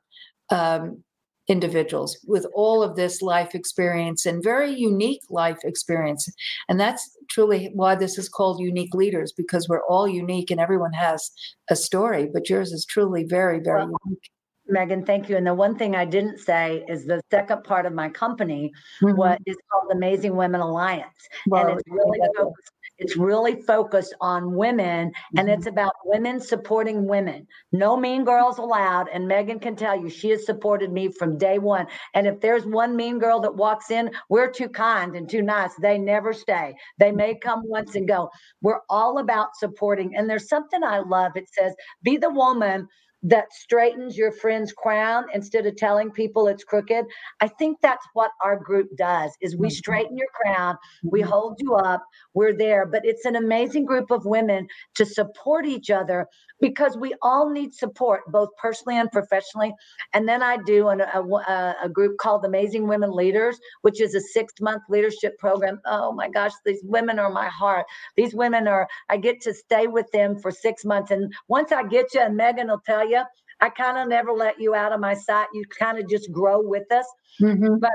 um, 0.51 1.03
individuals 1.49 2.19
with 2.27 2.47
all 2.55 2.83
of 2.83 2.97
this 2.97 3.21
life 3.21 3.55
experience 3.55 4.25
and 4.25 4.43
very 4.43 4.75
unique 4.75 5.21
life 5.29 5.59
experience. 5.65 6.27
And 6.69 6.81
that's 6.81 7.17
truly 7.29 7.71
why 7.75 7.95
this 7.95 8.17
is 8.17 8.29
called 8.31 8.61
Unique 8.61 8.95
Leaders, 8.95 9.33
because 9.33 9.69
we're 9.69 9.85
all 9.87 10.09
unique 10.09 10.51
and 10.51 10.61
everyone 10.61 10.95
has 10.95 11.31
a 11.69 11.77
story, 11.77 12.29
but 12.33 12.49
yours 12.49 12.73
is 12.73 12.87
truly 12.87 13.25
very, 13.25 13.61
very 13.61 13.85
well, 13.85 13.99
unique. 14.07 14.31
Megan, 14.67 15.05
thank 15.05 15.29
you. 15.29 15.37
And 15.37 15.47
the 15.47 15.55
one 15.55 15.77
thing 15.77 15.95
I 15.95 16.05
didn't 16.05 16.39
say 16.39 16.85
is 16.89 17.05
the 17.05 17.21
second 17.31 17.65
part 17.65 17.87
of 17.87 17.93
my 17.93 18.09
company, 18.09 18.73
mm-hmm. 19.03 19.17
what 19.17 19.41
is 19.47 19.57
called 19.71 19.93
Amazing 19.93 20.37
Women 20.37 20.61
Alliance, 20.61 21.29
well, 21.47 21.69
and 21.69 21.79
it's 21.79 21.89
really 21.89 22.21
focused, 22.37 22.71
It's 22.99 23.17
really 23.17 23.61
focused 23.63 24.15
on 24.21 24.55
women 24.55 25.13
and 25.37 25.49
it's 25.49 25.67
about 25.67 25.95
women 26.05 26.41
supporting 26.41 27.07
women. 27.07 27.47
No 27.73 27.97
mean 27.97 28.25
girls 28.25 28.59
allowed. 28.59 29.09
And 29.09 29.27
Megan 29.27 29.59
can 29.59 29.75
tell 29.75 30.01
you, 30.01 30.09
she 30.09 30.31
has 30.31 30.47
supported 30.47 30.93
me 30.93 31.11
from 31.11 31.37
day 31.37 31.59
one. 31.59 31.87
And 32.15 32.27
if 32.27 32.41
there's 32.41 32.65
one 32.65 32.95
mean 32.95 33.19
girl 33.19 33.41
that 33.41 33.57
walks 33.57 33.91
in, 33.91 34.13
we're 34.29 34.51
too 34.51 34.69
kind 34.69 35.17
and 35.17 35.29
too 35.29 35.43
nice. 35.43 35.75
They 35.81 35.99
never 35.99 36.33
stay. 36.33 36.77
They 36.99 37.11
may 37.11 37.35
come 37.35 37.63
once 37.65 37.97
and 37.97 38.07
go. 38.07 38.31
We're 38.63 38.81
all 38.89 39.19
about 39.19 39.57
supporting. 39.57 40.15
And 40.15 40.31
there's 40.31 40.49
something 40.49 40.83
I 40.85 41.01
love. 41.01 41.33
It 41.35 41.49
says, 41.53 41.75
be 42.03 42.17
the 42.17 42.31
woman 42.31 42.87
that 43.25 43.53
straightens 43.53 44.17
your 44.17 44.33
friend's 44.33 44.73
crown 44.73 45.25
instead 45.35 45.67
of 45.67 45.77
telling 45.77 46.11
people 46.11 46.47
it's 46.47 46.65
crooked. 46.65 47.05
I 47.41 47.49
think 47.49 47.79
that's 47.83 48.07
what 48.15 48.31
our 48.43 48.59
group 48.59 48.89
does 48.97 49.33
is 49.41 49.57
we 49.57 49.69
mm-hmm. 49.69 49.73
straighten 49.73 50.17
your 50.17 50.29
crown 50.33 50.77
we 51.03 51.21
mm-hmm. 51.21 51.31
hold 51.31 51.57
you 51.59 51.75
up 51.75 52.05
we're 52.35 52.57
there. 52.57 52.87
But 52.87 53.03
it's 53.05 53.25
an 53.25 53.37
amazing 53.37 53.85
group 53.85 54.11
of 54.11 54.25
women 54.25 54.67
to 54.97 55.07
support 55.07 55.67
each 55.67 55.91
other 55.91 56.27
because 56.61 56.97
we 56.97 57.15
all 57.23 57.51
need 57.51 57.75
support 57.75 58.23
both 58.29 58.49
personally 58.61 58.99
and 58.99 59.11
professionally. 59.11 59.73
And 60.13 60.29
then 60.29 60.43
i 60.43 60.57
do 60.67 60.89
an, 60.89 61.01
a, 61.01 61.75
a 61.83 61.89
group 61.89 62.17
called 62.19 62.45
amazing 62.45 62.87
women 62.89 63.11
leaders 63.13 63.59
which 63.83 64.01
is 64.01 64.15
a 64.15 64.21
six 64.21 64.53
month 64.61 64.83
leadership 64.89 65.39
program. 65.39 65.81
Oh 65.87 66.13
my 66.13 66.29
gosh 66.29 66.53
these 66.65 66.81
women 66.83 67.19
are 67.19 67.31
my 67.31 67.49
heart. 67.49 67.87
These 68.17 68.35
women 68.35 68.69
are 68.69 68.87
i 69.09 69.17
get 69.17 69.41
to 69.43 69.55
stay 69.55 69.87
with 69.87 70.11
them 70.13 70.39
for 70.39 70.51
six 70.51 70.85
months. 70.85 71.11
And 71.11 71.33
once 71.49 71.73
i 71.73 71.83
get 71.83 72.15
you 72.15 72.21
and 72.21 72.37
megan 72.37 72.69
will 72.69 72.83
tell 72.85 73.09
you 73.09 73.14
i 73.61 73.69
kind 73.69 73.99
of 73.99 74.09
never 74.09 74.33
let 74.33 74.61
you 74.61 74.75
out 74.75 74.93
of 74.93 75.01
my 75.01 75.15
sight 75.15 75.47
you 75.53 75.65
kind 75.79 75.99
of 75.99 76.09
just 76.09 76.31
grow 76.33 76.61
with 76.61 76.91
us 76.93 77.07
mm-hmm. 77.41 77.77
but 77.79 77.93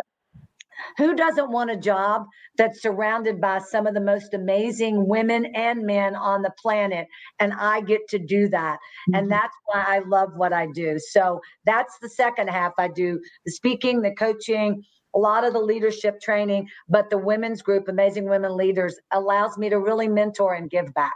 who 0.97 1.15
doesn't 1.15 1.51
want 1.51 1.71
a 1.71 1.77
job 1.77 2.25
that's 2.57 2.81
surrounded 2.81 3.39
by 3.41 3.59
some 3.59 3.87
of 3.87 3.93
the 3.93 4.01
most 4.01 4.33
amazing 4.33 5.07
women 5.07 5.45
and 5.55 5.85
men 5.85 6.15
on 6.15 6.41
the 6.41 6.53
planet? 6.61 7.07
And 7.39 7.53
I 7.53 7.81
get 7.81 8.07
to 8.09 8.19
do 8.19 8.47
that. 8.49 8.77
Mm-hmm. 8.77 9.15
And 9.15 9.31
that's 9.31 9.55
why 9.65 9.83
I 9.87 9.99
love 9.99 10.29
what 10.35 10.53
I 10.53 10.67
do. 10.73 10.99
So 10.99 11.41
that's 11.65 11.97
the 11.99 12.09
second 12.09 12.49
half. 12.49 12.73
I 12.77 12.87
do 12.87 13.19
the 13.45 13.51
speaking, 13.51 14.01
the 14.01 14.15
coaching, 14.15 14.83
a 15.15 15.19
lot 15.19 15.43
of 15.43 15.53
the 15.53 15.59
leadership 15.59 16.21
training, 16.21 16.69
but 16.87 17.09
the 17.09 17.17
women's 17.17 17.61
group, 17.61 17.87
Amazing 17.87 18.29
Women 18.29 18.55
Leaders, 18.55 18.95
allows 19.11 19.57
me 19.57 19.69
to 19.69 19.79
really 19.79 20.07
mentor 20.07 20.53
and 20.53 20.69
give 20.69 20.93
back. 20.93 21.13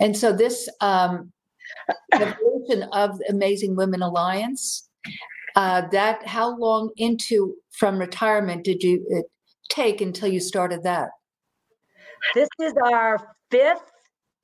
And 0.00 0.16
so 0.16 0.32
this 0.32 0.68
um, 0.80 1.32
of 2.92 3.18
Amazing 3.28 3.76
Women 3.76 4.02
Alliance 4.02 4.88
uh, 5.56 5.82
that 5.92 6.26
how 6.26 6.56
long 6.56 6.90
into 6.96 7.54
from 7.70 7.98
retirement 7.98 8.64
did 8.64 8.82
you 8.82 9.04
uh, 9.16 9.22
take 9.68 10.00
until 10.00 10.28
you 10.28 10.40
started 10.40 10.82
that? 10.84 11.10
This 12.34 12.48
is 12.60 12.74
our 12.84 13.34
fifth 13.50 13.90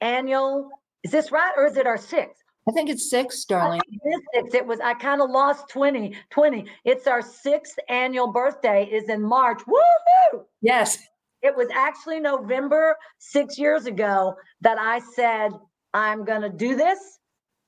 annual. 0.01 0.69
Is 1.05 1.13
this 1.13 1.31
right, 1.33 1.53
or 1.57 1.67
is 1.67 1.77
it 1.77 1.87
our 1.87 1.97
sixth? 1.97 2.43
I 2.69 2.73
think 2.73 2.91
it's 2.91 3.09
six, 3.09 3.45
darling. 3.45 3.81
It 3.89 4.23
six. 4.35 4.55
It 4.55 4.67
was. 4.67 4.81
I 4.81 4.95
kind 4.95 5.23
of 5.23 5.31
lost 5.31 5.69
20, 5.71 6.15
20. 6.31 6.67
It's 6.85 7.07
our 7.07 7.23
sixth 7.23 7.79
annual 7.89 8.33
birthday. 8.33 8.85
Is 8.85 9.09
in 9.09 9.23
March. 9.23 9.61
Woohoo! 9.61 10.45
Yes. 10.61 10.99
It 11.41 11.57
was 11.57 11.69
actually 11.73 12.19
November 12.19 12.97
six 13.19 13.59
years 13.59 13.87
ago 13.87 14.35
that 14.61 14.77
I 14.77 14.99
said 14.99 15.53
I'm 15.95 16.25
going 16.25 16.43
to 16.43 16.51
do 16.51 16.75
this 16.75 16.99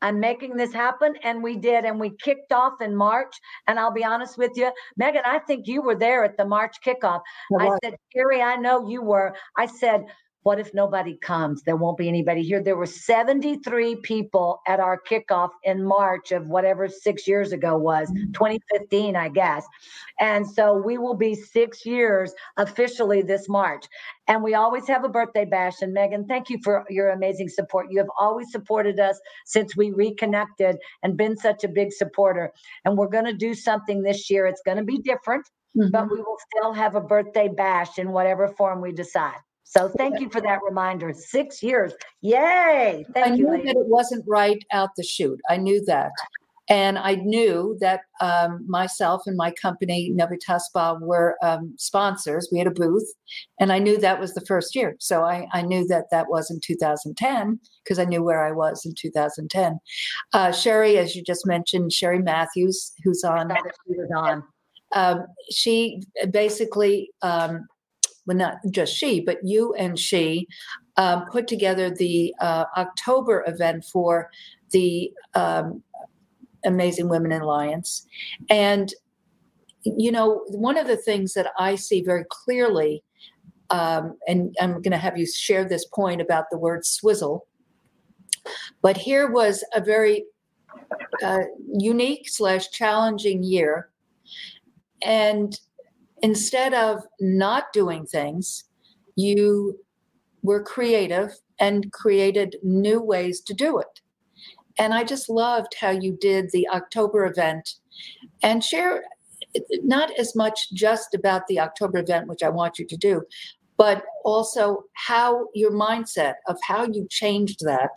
I'm 0.02 0.20
making 0.20 0.56
this 0.56 0.72
happen. 0.72 1.14
And 1.22 1.42
we 1.42 1.56
did. 1.56 1.84
And 1.84 2.00
we 2.00 2.10
kicked 2.22 2.52
off 2.52 2.80
in 2.80 2.94
March. 2.94 3.34
And 3.66 3.78
I'll 3.78 3.92
be 3.92 4.04
honest 4.04 4.38
with 4.38 4.52
you, 4.56 4.70
Megan, 4.96 5.22
I 5.24 5.38
think 5.40 5.66
you 5.66 5.82
were 5.82 5.96
there 5.96 6.24
at 6.24 6.36
the 6.36 6.44
March 6.44 6.76
kickoff. 6.84 7.20
I 7.58 7.70
said, 7.82 7.96
Carrie, 8.12 8.42
I 8.42 8.56
know 8.56 8.88
you 8.88 9.02
were. 9.02 9.34
I 9.56 9.66
said, 9.66 10.04
what 10.42 10.58
if 10.58 10.72
nobody 10.72 11.16
comes? 11.18 11.62
There 11.62 11.76
won't 11.76 11.98
be 11.98 12.08
anybody 12.08 12.42
here. 12.42 12.62
There 12.62 12.76
were 12.76 12.86
73 12.86 13.96
people 13.96 14.62
at 14.66 14.80
our 14.80 14.98
kickoff 15.08 15.50
in 15.64 15.84
March 15.84 16.32
of 16.32 16.48
whatever 16.48 16.88
six 16.88 17.28
years 17.28 17.52
ago 17.52 17.76
was, 17.76 18.10
mm-hmm. 18.10 18.32
2015, 18.32 19.16
I 19.16 19.28
guess. 19.28 19.66
And 20.18 20.48
so 20.48 20.74
we 20.74 20.96
will 20.96 21.14
be 21.14 21.34
six 21.34 21.84
years 21.84 22.32
officially 22.56 23.20
this 23.20 23.48
March. 23.50 23.84
And 24.28 24.42
we 24.42 24.54
always 24.54 24.86
have 24.86 25.04
a 25.04 25.08
birthday 25.08 25.44
bash. 25.44 25.82
And 25.82 25.92
Megan, 25.92 26.26
thank 26.26 26.48
you 26.48 26.58
for 26.64 26.86
your 26.88 27.10
amazing 27.10 27.50
support. 27.50 27.88
You 27.90 27.98
have 27.98 28.10
always 28.18 28.50
supported 28.50 28.98
us 28.98 29.20
since 29.44 29.76
we 29.76 29.90
reconnected 29.90 30.76
and 31.02 31.18
been 31.18 31.36
such 31.36 31.64
a 31.64 31.68
big 31.68 31.92
supporter. 31.92 32.50
And 32.84 32.96
we're 32.96 33.08
going 33.08 33.26
to 33.26 33.34
do 33.34 33.52
something 33.52 34.02
this 34.02 34.30
year. 34.30 34.46
It's 34.46 34.62
going 34.64 34.78
to 34.78 34.84
be 34.84 34.98
different, 34.98 35.46
mm-hmm. 35.76 35.90
but 35.90 36.10
we 36.10 36.18
will 36.18 36.38
still 36.56 36.72
have 36.72 36.94
a 36.94 37.00
birthday 37.00 37.48
bash 37.48 37.98
in 37.98 38.12
whatever 38.12 38.48
form 38.48 38.80
we 38.80 38.92
decide. 38.92 39.36
So 39.70 39.88
thank 39.88 40.18
you 40.18 40.28
for 40.28 40.40
that 40.40 40.58
reminder. 40.68 41.12
Six 41.14 41.62
years. 41.62 41.92
Yay. 42.22 43.06
Thank 43.14 43.26
I 43.26 43.34
you. 43.36 43.48
I 43.52 43.56
knew 43.58 43.66
that 43.66 43.76
it 43.76 43.86
wasn't 43.86 44.24
right 44.26 44.60
out 44.72 44.90
the 44.96 45.04
chute. 45.04 45.40
I 45.48 45.58
knew 45.58 45.84
that. 45.84 46.10
And 46.68 46.98
I 46.98 47.14
knew 47.14 47.76
that 47.80 48.00
um, 48.20 48.64
myself 48.68 49.22
and 49.26 49.36
my 49.36 49.52
company, 49.52 50.12
Novitas 50.12 50.62
Spa, 50.62 50.94
were 51.00 51.36
um, 51.40 51.74
sponsors. 51.78 52.48
We 52.50 52.58
had 52.58 52.66
a 52.66 52.72
booth, 52.72 53.12
and 53.60 53.72
I 53.72 53.78
knew 53.78 53.96
that 53.98 54.18
was 54.18 54.34
the 54.34 54.40
first 54.40 54.74
year. 54.74 54.96
So 54.98 55.22
I, 55.22 55.46
I 55.52 55.62
knew 55.62 55.86
that 55.86 56.06
that 56.10 56.28
was 56.28 56.50
in 56.50 56.58
2010 56.60 57.60
because 57.84 58.00
I 58.00 58.04
knew 58.04 58.24
where 58.24 58.44
I 58.44 58.50
was 58.50 58.84
in 58.84 58.94
2010. 58.96 59.78
Uh, 60.32 60.50
Sherry, 60.50 60.98
as 60.98 61.14
you 61.14 61.22
just 61.22 61.46
mentioned, 61.46 61.92
Sherry 61.92 62.20
Matthews, 62.20 62.92
who's 63.04 63.22
on. 63.22 63.52
She 63.86 63.94
was 63.96 64.10
on. 64.16 64.42
Um, 64.92 65.26
she 65.50 66.02
basically 66.30 67.10
um, 67.22 67.66
well, 68.26 68.36
not 68.36 68.56
just 68.70 68.94
she, 68.94 69.20
but 69.20 69.38
you 69.42 69.74
and 69.74 69.98
she 69.98 70.46
um, 70.96 71.24
put 71.30 71.48
together 71.48 71.90
the 71.90 72.34
uh, 72.40 72.64
October 72.76 73.44
event 73.46 73.84
for 73.84 74.30
the 74.70 75.12
um, 75.34 75.82
Amazing 76.64 77.08
Women 77.08 77.32
Alliance. 77.32 78.06
And, 78.48 78.92
you 79.84 80.12
know, 80.12 80.42
one 80.48 80.76
of 80.76 80.86
the 80.86 80.96
things 80.96 81.32
that 81.34 81.52
I 81.58 81.74
see 81.74 82.02
very 82.02 82.24
clearly, 82.28 83.02
um, 83.70 84.16
and 84.28 84.54
I'm 84.60 84.82
going 84.82 84.90
to 84.92 84.98
have 84.98 85.16
you 85.16 85.26
share 85.26 85.64
this 85.64 85.86
point 85.86 86.20
about 86.20 86.44
the 86.50 86.58
word 86.58 86.84
swizzle, 86.84 87.46
but 88.82 88.96
here 88.96 89.30
was 89.30 89.64
a 89.74 89.80
very 89.80 90.24
uh, 91.22 91.44
unique 91.72 92.28
slash 92.28 92.70
challenging 92.70 93.42
year. 93.42 93.88
And 95.02 95.58
instead 96.22 96.74
of 96.74 97.02
not 97.20 97.72
doing 97.72 98.06
things, 98.06 98.64
you 99.16 99.78
were 100.42 100.62
creative 100.62 101.32
and 101.58 101.92
created 101.92 102.56
new 102.62 103.00
ways 103.00 103.40
to 103.42 103.54
do 103.54 103.78
it. 103.78 104.00
And 104.78 104.94
I 104.94 105.04
just 105.04 105.28
loved 105.28 105.74
how 105.78 105.90
you 105.90 106.16
did 106.20 106.50
the 106.52 106.66
October 106.68 107.26
event 107.26 107.74
and 108.42 108.64
share 108.64 109.04
not 109.82 110.10
as 110.18 110.34
much 110.34 110.72
just 110.72 111.14
about 111.14 111.46
the 111.48 111.60
October 111.60 111.98
event, 111.98 112.28
which 112.28 112.42
I 112.42 112.48
want 112.48 112.78
you 112.78 112.86
to 112.86 112.96
do, 112.96 113.22
but 113.76 114.04
also 114.24 114.84
how 114.94 115.48
your 115.54 115.72
mindset 115.72 116.34
of 116.46 116.56
how 116.62 116.84
you 116.84 117.06
changed 117.10 117.60
that. 117.64 117.90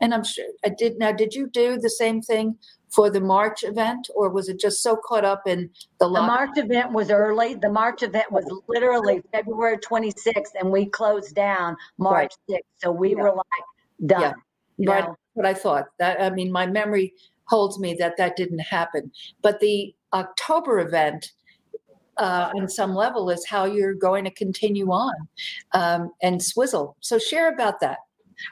And 0.00 0.12
I'm 0.12 0.24
sure 0.24 0.44
I 0.64 0.70
did. 0.70 0.98
Now, 0.98 1.12
did 1.12 1.34
you 1.34 1.48
do 1.48 1.78
the 1.78 1.90
same 1.90 2.20
thing 2.20 2.58
for 2.96 3.10
the 3.10 3.20
March 3.20 3.62
event, 3.62 4.08
or 4.14 4.30
was 4.30 4.48
it 4.48 4.58
just 4.58 4.82
so 4.82 4.96
caught 4.96 5.24
up 5.24 5.42
in 5.46 5.68
the? 6.00 6.08
The 6.08 6.22
March 6.22 6.56
event 6.56 6.92
was 6.92 7.10
early. 7.10 7.54
The 7.54 7.68
March 7.68 8.02
event 8.02 8.32
was 8.32 8.44
literally 8.68 9.22
February 9.32 9.76
26th, 9.76 10.54
and 10.58 10.72
we 10.72 10.86
closed 10.86 11.34
down 11.34 11.76
March 11.98 12.32
right. 12.48 12.58
6th. 12.58 12.78
So 12.78 12.90
we 12.90 13.10
yeah. 13.10 13.22
were 13.22 13.34
like 13.34 14.06
done. 14.06 14.20
Yeah. 14.22 14.32
You 14.78 14.90
right. 14.90 15.04
Know? 15.04 15.16
What 15.34 15.44
I 15.44 15.52
thought 15.52 15.88
that 15.98 16.20
I 16.22 16.30
mean, 16.30 16.50
my 16.50 16.66
memory 16.66 17.12
holds 17.44 17.78
me 17.78 17.94
that 18.00 18.16
that 18.16 18.34
didn't 18.34 18.60
happen. 18.60 19.12
But 19.42 19.60
the 19.60 19.94
October 20.14 20.80
event, 20.80 21.32
uh, 22.16 22.50
on 22.56 22.66
some 22.70 22.94
level, 22.94 23.28
is 23.28 23.46
how 23.46 23.66
you're 23.66 23.92
going 23.92 24.24
to 24.24 24.30
continue 24.30 24.90
on 24.90 25.14
um, 25.72 26.12
and 26.22 26.42
swizzle. 26.42 26.96
So 27.00 27.18
share 27.18 27.52
about 27.52 27.80
that. 27.80 27.98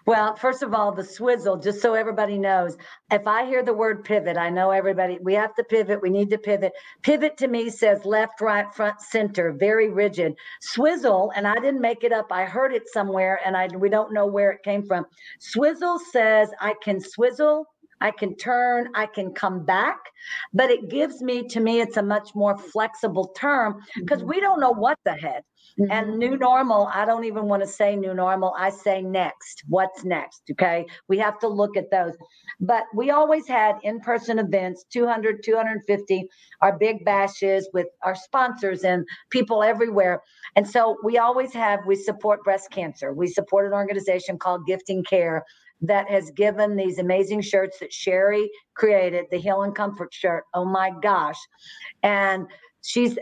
Well, 0.06 0.36
first 0.36 0.62
of 0.62 0.74
all, 0.74 0.92
the 0.92 1.04
swizzle, 1.04 1.56
just 1.56 1.80
so 1.80 1.94
everybody 1.94 2.38
knows, 2.38 2.76
if 3.10 3.26
I 3.26 3.46
hear 3.46 3.62
the 3.62 3.72
word 3.72 4.04
pivot, 4.04 4.36
I 4.36 4.50
know 4.50 4.70
everybody, 4.70 5.18
we 5.22 5.34
have 5.34 5.54
to 5.56 5.64
pivot, 5.64 6.00
we 6.02 6.10
need 6.10 6.30
to 6.30 6.38
pivot. 6.38 6.72
Pivot 7.02 7.36
to 7.38 7.48
me 7.48 7.70
says 7.70 8.04
left, 8.04 8.40
right, 8.40 8.72
front, 8.74 9.00
center, 9.00 9.52
very 9.52 9.90
rigid. 9.90 10.34
Swizzle, 10.60 11.32
and 11.36 11.46
I 11.46 11.54
didn't 11.54 11.80
make 11.80 12.04
it 12.04 12.12
up, 12.12 12.32
I 12.32 12.44
heard 12.44 12.72
it 12.72 12.88
somewhere 12.88 13.40
and 13.44 13.56
I 13.56 13.68
we 13.76 13.88
don't 13.88 14.12
know 14.12 14.26
where 14.26 14.50
it 14.50 14.62
came 14.62 14.86
from. 14.86 15.06
Swizzle 15.40 15.98
says 16.12 16.50
I 16.60 16.74
can 16.82 17.00
swizzle 17.00 17.66
I 18.00 18.10
can 18.10 18.36
turn, 18.36 18.88
I 18.94 19.06
can 19.06 19.32
come 19.32 19.64
back, 19.64 19.98
but 20.52 20.70
it 20.70 20.88
gives 20.88 21.22
me, 21.22 21.46
to 21.48 21.60
me, 21.60 21.80
it's 21.80 21.96
a 21.96 22.02
much 22.02 22.34
more 22.34 22.56
flexible 22.56 23.28
term 23.36 23.80
because 23.96 24.20
mm-hmm. 24.20 24.30
we 24.30 24.40
don't 24.40 24.60
know 24.60 24.72
what's 24.72 25.04
ahead. 25.06 25.42
Mm-hmm. 25.80 25.90
And 25.90 26.18
new 26.18 26.36
normal, 26.36 26.88
I 26.92 27.04
don't 27.04 27.24
even 27.24 27.46
want 27.46 27.62
to 27.62 27.68
say 27.68 27.96
new 27.96 28.14
normal. 28.14 28.54
I 28.56 28.70
say 28.70 29.02
next. 29.02 29.64
What's 29.68 30.04
next? 30.04 30.42
Okay. 30.52 30.86
We 31.08 31.18
have 31.18 31.38
to 31.40 31.48
look 31.48 31.76
at 31.76 31.90
those. 31.90 32.12
But 32.60 32.84
we 32.94 33.10
always 33.10 33.48
had 33.48 33.76
in 33.82 34.00
person 34.00 34.38
events 34.38 34.84
200, 34.92 35.42
250, 35.42 36.28
our 36.60 36.78
big 36.78 37.04
bashes 37.04 37.68
with 37.72 37.88
our 38.02 38.14
sponsors 38.14 38.84
and 38.84 39.04
people 39.30 39.62
everywhere. 39.62 40.22
And 40.54 40.68
so 40.68 40.96
we 41.02 41.18
always 41.18 41.52
have, 41.54 41.80
we 41.86 41.96
support 41.96 42.44
breast 42.44 42.70
cancer. 42.70 43.12
We 43.12 43.26
support 43.26 43.66
an 43.66 43.72
organization 43.72 44.38
called 44.38 44.66
Gifting 44.66 45.02
Care 45.02 45.44
that 45.86 46.08
has 46.08 46.30
given 46.30 46.76
these 46.76 46.98
amazing 46.98 47.42
shirts 47.42 47.78
that 47.80 47.92
Sherry 47.92 48.50
created, 48.74 49.26
the 49.30 49.38
Heal 49.38 49.62
and 49.62 49.74
Comfort 49.74 50.12
shirt. 50.12 50.44
Oh 50.54 50.64
my 50.64 50.90
gosh. 51.02 51.38
And 52.02 52.46
she's 52.82 53.18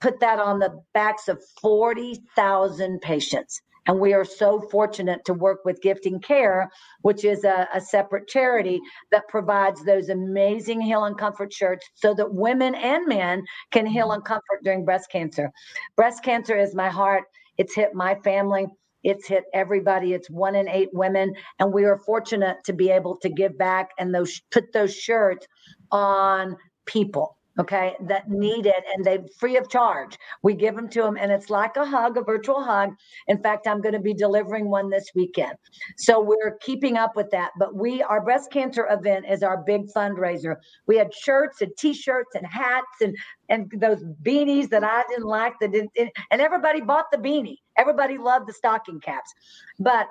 put 0.00 0.20
that 0.20 0.38
on 0.38 0.58
the 0.58 0.80
backs 0.94 1.28
of 1.28 1.42
40,000 1.60 3.00
patients. 3.00 3.60
And 3.88 4.00
we 4.00 4.12
are 4.14 4.24
so 4.24 4.60
fortunate 4.60 5.24
to 5.26 5.34
work 5.34 5.64
with 5.64 5.80
Gifting 5.80 6.20
Care, 6.20 6.70
which 7.02 7.24
is 7.24 7.44
a, 7.44 7.68
a, 7.72 7.80
separate 7.80 8.26
charity 8.26 8.80
that 9.12 9.28
provides 9.28 9.84
those 9.84 10.08
amazing 10.08 10.80
heal 10.80 11.04
and 11.04 11.16
comfort 11.16 11.52
shirts 11.52 11.88
so 11.94 12.12
that 12.14 12.34
women 12.34 12.74
and 12.74 13.06
men 13.06 13.44
can 13.70 13.86
heal 13.86 14.10
and 14.10 14.24
comfort 14.24 14.64
during 14.64 14.84
breast 14.84 15.08
cancer. 15.12 15.52
Breast 15.96 16.24
cancer 16.24 16.58
is 16.58 16.74
my 16.74 16.88
heart. 16.88 17.24
It's 17.58 17.76
hit 17.76 17.94
my 17.94 18.16
family. 18.16 18.66
It's 19.06 19.28
hit 19.28 19.44
everybody. 19.54 20.14
It's 20.14 20.30
one 20.30 20.56
in 20.56 20.68
eight 20.68 20.90
women. 20.92 21.34
And 21.60 21.72
we 21.72 21.86
are 21.86 21.98
fortunate 21.98 22.58
to 22.66 22.74
be 22.74 22.90
able 22.90 23.18
to 23.18 23.30
give 23.30 23.58
back 23.58 23.90
and 23.98 24.14
those 24.14 24.42
put 24.52 24.72
those 24.74 24.94
shirts 24.96 25.46
on 25.92 26.56
people 26.86 27.35
okay, 27.58 27.94
that 28.00 28.30
need 28.30 28.66
it 28.66 28.84
and 28.94 29.04
they 29.04 29.18
free 29.38 29.56
of 29.56 29.68
charge. 29.68 30.18
We 30.42 30.54
give 30.54 30.76
them 30.76 30.88
to 30.90 31.02
them 31.02 31.16
and 31.16 31.32
it's 31.32 31.50
like 31.50 31.76
a 31.76 31.86
hug, 31.86 32.16
a 32.16 32.22
virtual 32.22 32.62
hug. 32.62 32.90
In 33.28 33.42
fact, 33.42 33.66
I'm 33.66 33.80
going 33.80 33.94
to 33.94 34.00
be 34.00 34.14
delivering 34.14 34.68
one 34.68 34.90
this 34.90 35.10
weekend. 35.14 35.54
So 35.96 36.20
we're 36.20 36.58
keeping 36.60 36.96
up 36.96 37.16
with 37.16 37.30
that. 37.30 37.52
But 37.58 37.74
we, 37.74 38.02
our 38.02 38.20
breast 38.20 38.50
cancer 38.50 38.86
event 38.90 39.26
is 39.28 39.42
our 39.42 39.58
big 39.58 39.86
fundraiser. 39.94 40.56
We 40.86 40.96
had 40.96 41.14
shirts 41.14 41.62
and 41.62 41.72
t-shirts 41.76 42.34
and 42.34 42.46
hats 42.46 43.00
and 43.00 43.16
and 43.48 43.72
those 43.76 44.02
beanies 44.22 44.68
that 44.70 44.82
I 44.82 45.04
didn't 45.08 45.26
like 45.26 45.54
that 45.60 45.72
didn't 45.72 45.92
and 45.96 46.40
everybody 46.40 46.80
bought 46.80 47.10
the 47.12 47.18
beanie. 47.18 47.58
Everybody 47.76 48.18
loved 48.18 48.48
the 48.48 48.52
stocking 48.52 49.00
caps. 49.00 49.32
But 49.78 50.08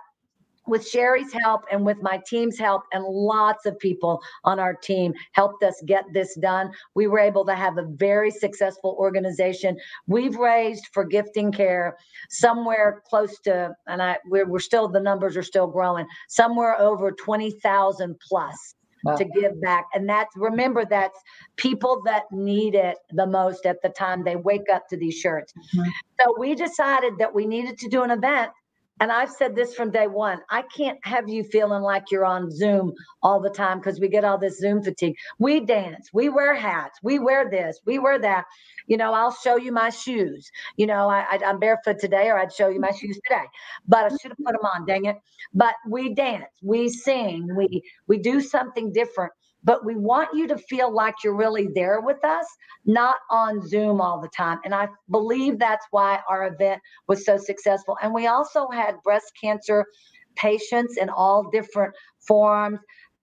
with 0.68 0.88
Sherry's 0.88 1.32
help 1.32 1.66
and 1.72 1.86
with 1.86 1.98
my 2.02 2.22
team's 2.26 2.58
help, 2.58 2.84
and 2.92 3.04
lots 3.04 3.66
of 3.66 3.78
people 3.80 4.22
on 4.44 4.60
our 4.60 4.74
team 4.74 5.14
helped 5.34 5.64
us 5.64 5.82
get 5.86 6.06
this 6.14 6.36
done. 6.36 6.72
We 6.96 7.08
were 7.08 7.20
able 7.20 7.46
to 7.46 7.56
have 7.56 7.78
a 7.78 7.84
very 7.84 8.32
successful 8.32 8.96
organization. 9.00 9.78
We've 10.08 10.36
raised 10.36 10.88
for 10.92 11.04
gifting 11.04 11.52
care 11.52 11.98
somewhere 12.30 13.04
close 13.08 13.40
to, 13.42 13.76
and 13.88 14.02
I 14.02 14.18
we're, 14.26 14.48
we're 14.48 14.60
still 14.60 14.88
the 14.88 15.00
numbers 15.00 15.38
are 15.38 15.44
still 15.44 15.68
growing, 15.68 16.08
somewhere 16.28 16.80
over 16.80 17.12
twenty 17.12 17.52
thousand 17.52 18.20
plus. 18.20 18.76
Wow. 19.04 19.18
to 19.18 19.26
give 19.26 19.62
back. 19.62 19.86
And 19.94 20.10
that's 20.10 20.36
remember 20.36 20.84
that's 20.84 21.20
people 21.58 22.02
that 22.06 22.24
need 22.32 22.74
it 22.74 22.98
the 23.12 23.28
most 23.28 23.68
at 23.68 23.80
the 23.84 23.90
time 23.90 24.24
they 24.24 24.36
wake 24.36 24.68
up 24.74 24.88
to 24.90 24.98
these 24.98 25.14
shirts. 25.14 25.54
Mm-hmm. 25.76 25.90
So 26.20 26.36
we 26.40 26.56
decided 26.56 27.20
that 27.20 27.32
we 27.32 27.46
needed 27.46 27.78
to 27.78 27.88
do 27.88 28.02
an 28.02 28.10
event 28.10 28.50
and 29.00 29.12
I've 29.12 29.32
said 29.32 29.56
this 29.56 29.74
from 29.76 29.92
day 29.92 30.08
one 30.08 30.40
I 30.50 30.64
can't 30.76 30.98
have 31.04 31.28
you 31.28 31.44
feeling 31.44 31.82
like 31.82 32.12
you're 32.12 32.26
on 32.26 32.52
Zoom 32.52 32.94
all 33.22 33.40
the 33.40 33.50
time 33.50 33.80
because 33.80 34.00
we 34.00 34.08
get 34.08 34.24
all 34.24 34.38
this 34.38 34.60
Zoom 34.60 34.84
fatigue. 34.84 35.16
We 35.40 35.60
dance, 35.60 36.10
we 36.14 36.30
wear 36.30 36.56
hats, 36.56 37.00
we 37.04 37.20
wear 37.20 37.50
this, 37.50 37.80
we 37.86 38.00
wear 38.00 38.20
that. 38.20 38.46
You 38.88 38.98
know, 38.98 39.14
I'll 39.14 39.34
show 39.34 39.58
you 39.58 39.72
my 39.72 39.90
shoes. 39.90 40.50
You 40.78 40.88
know, 40.88 41.10
I, 41.10 41.26
I, 41.32 41.50
am 41.50 41.60
barefoot 41.60 42.00
today, 42.00 42.28
or 42.28 42.38
I'd 42.38 42.54
show 42.54 42.70
you 42.70 42.80
my 42.80 42.90
mm-hmm. 42.90 42.98
shoes 42.98 43.20
today, 43.28 43.46
but 43.88 44.06
I 44.06 44.10
should 44.10 44.32
have 44.32 44.46
put 44.46 44.54
them 44.54 44.66
on, 44.66 44.86
dang 44.86 45.06
it. 45.06 45.18
But 45.54 45.74
we 45.88 46.14
dance, 46.14 46.46
we 46.62 46.90
sing, 46.90 47.56
we 47.56 47.82
we 48.08 48.18
do 48.20 48.42
something 48.42 48.92
different 48.94 49.34
but 49.66 49.84
we 49.84 49.96
want 49.96 50.30
you 50.34 50.48
to 50.48 50.58
feel 50.58 50.94
like 50.94 51.16
you're 51.24 51.36
really 51.36 51.68
there 51.76 52.00
with 52.00 52.24
us, 52.24 52.46
not 52.86 53.18
on 53.30 53.68
Zoom 53.68 54.00
all 54.00 54.22
the 54.22 54.30
time. 54.30 54.60
And 54.64 54.74
I 54.74 54.88
believe 55.10 55.60
that's 55.60 55.86
why 55.92 56.22
our 56.30 56.48
event 56.48 56.82
was 57.08 57.26
so 57.26 57.38
successful. 57.38 57.98
And 58.02 58.14
we 58.14 58.28
also 58.28 58.70
had 58.70 59.02
breast 59.04 59.32
cancer 59.42 59.86
patients 60.36 60.98
in 60.98 61.10
all 61.10 61.50
different 61.50 61.94
forms 62.26 62.80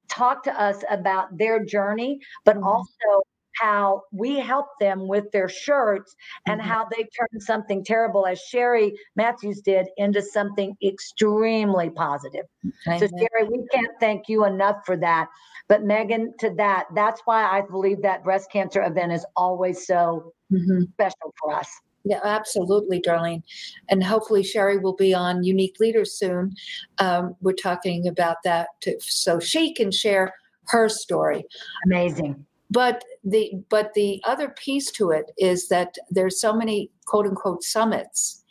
talk 0.09 0.43
to 0.43 0.61
us 0.61 0.85
about 0.91 1.37
their 1.39 1.65
journey, 1.65 2.19
but 2.45 2.57
mm-hmm. 2.57 2.67
also 2.67 3.23
how 3.55 4.03
we 4.13 4.39
help 4.39 4.67
them 4.81 5.09
with 5.09 5.31
their 5.33 5.49
shirts 5.49 6.15
and 6.47 6.61
mm-hmm. 6.61 6.71
how 6.71 6.87
they 6.91 7.05
turn 7.05 7.41
something 7.41 7.85
terrible, 7.85 8.27
as 8.27 8.41
Sherry 8.41 8.93
Matthews 9.17 9.61
did, 9.61 9.89
into 9.97 10.23
something 10.23 10.77
extremely 10.85 11.91
positive. 11.91 12.47
So, 12.85 13.07
Sherry, 13.07 13.49
we 13.49 13.65
can't 13.73 13.93
thank 14.01 14.29
you 14.29 14.45
enough 14.45 14.77
for 14.87 14.97
that. 14.99 15.29
But 15.69 15.85
Megan, 15.85 16.35
to 16.41 16.51
that, 16.57 16.87
that's 16.95 17.23
why 17.25 17.45
I 17.45 17.63
believe 17.63 18.03
that 18.03 18.25
breast 18.25 18.51
cancer 18.51 18.83
event 18.83 19.13
is 19.13 19.25
always 19.37 19.87
so 19.87 20.33
mm-hmm. 20.53 20.85
special 20.93 21.35
for 21.41 21.55
us. 21.55 21.69
Yeah, 22.05 22.21
absolutely, 22.25 23.01
Darlene. 23.01 23.43
And 23.89 24.03
hopefully, 24.03 24.43
Sherry 24.43 24.79
will 24.79 24.97
be 24.97 25.15
on 25.15 25.45
Unique 25.45 25.77
Leaders 25.79 26.19
soon. 26.19 26.55
Um, 26.99 27.37
we're 27.41 27.53
talking 27.53 28.09
about 28.09 28.39
that 28.45 28.69
to, 28.81 28.97
so 29.01 29.39
she 29.39 29.73
can 29.73 29.93
share 29.93 30.35
her 30.67 30.89
story. 30.89 31.45
Amazing. 31.87 32.45
But 32.73 33.05
the 33.23 33.53
but 33.69 33.93
the 33.95 34.23
other 34.25 34.49
piece 34.49 34.91
to 34.93 35.11
it 35.11 35.31
is 35.37 35.69
that 35.69 35.95
there's 36.11 36.41
so 36.41 36.53
many 36.55 36.91
quote 37.07 37.27
unquote 37.27 37.63
summits, 37.63 38.45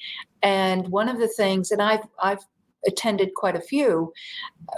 and 0.43 0.87
one 0.89 1.09
of 1.09 1.19
the 1.19 1.27
things, 1.27 1.71
and 1.71 1.81
I've 1.81 2.05
I've 2.21 2.45
attended 2.87 3.33
quite 3.35 3.55
a 3.55 3.61
few 3.61 4.11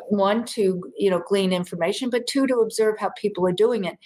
one 0.10 0.44
to 0.44 0.84
you 0.98 1.10
know 1.10 1.22
glean 1.28 1.54
information 1.54 2.10
but 2.10 2.28
two 2.28 2.46
to 2.48 2.58
observe 2.58 2.96
how 3.00 3.10
people 3.18 3.48
are 3.48 3.54
doing 3.54 3.86
it. 3.86 3.98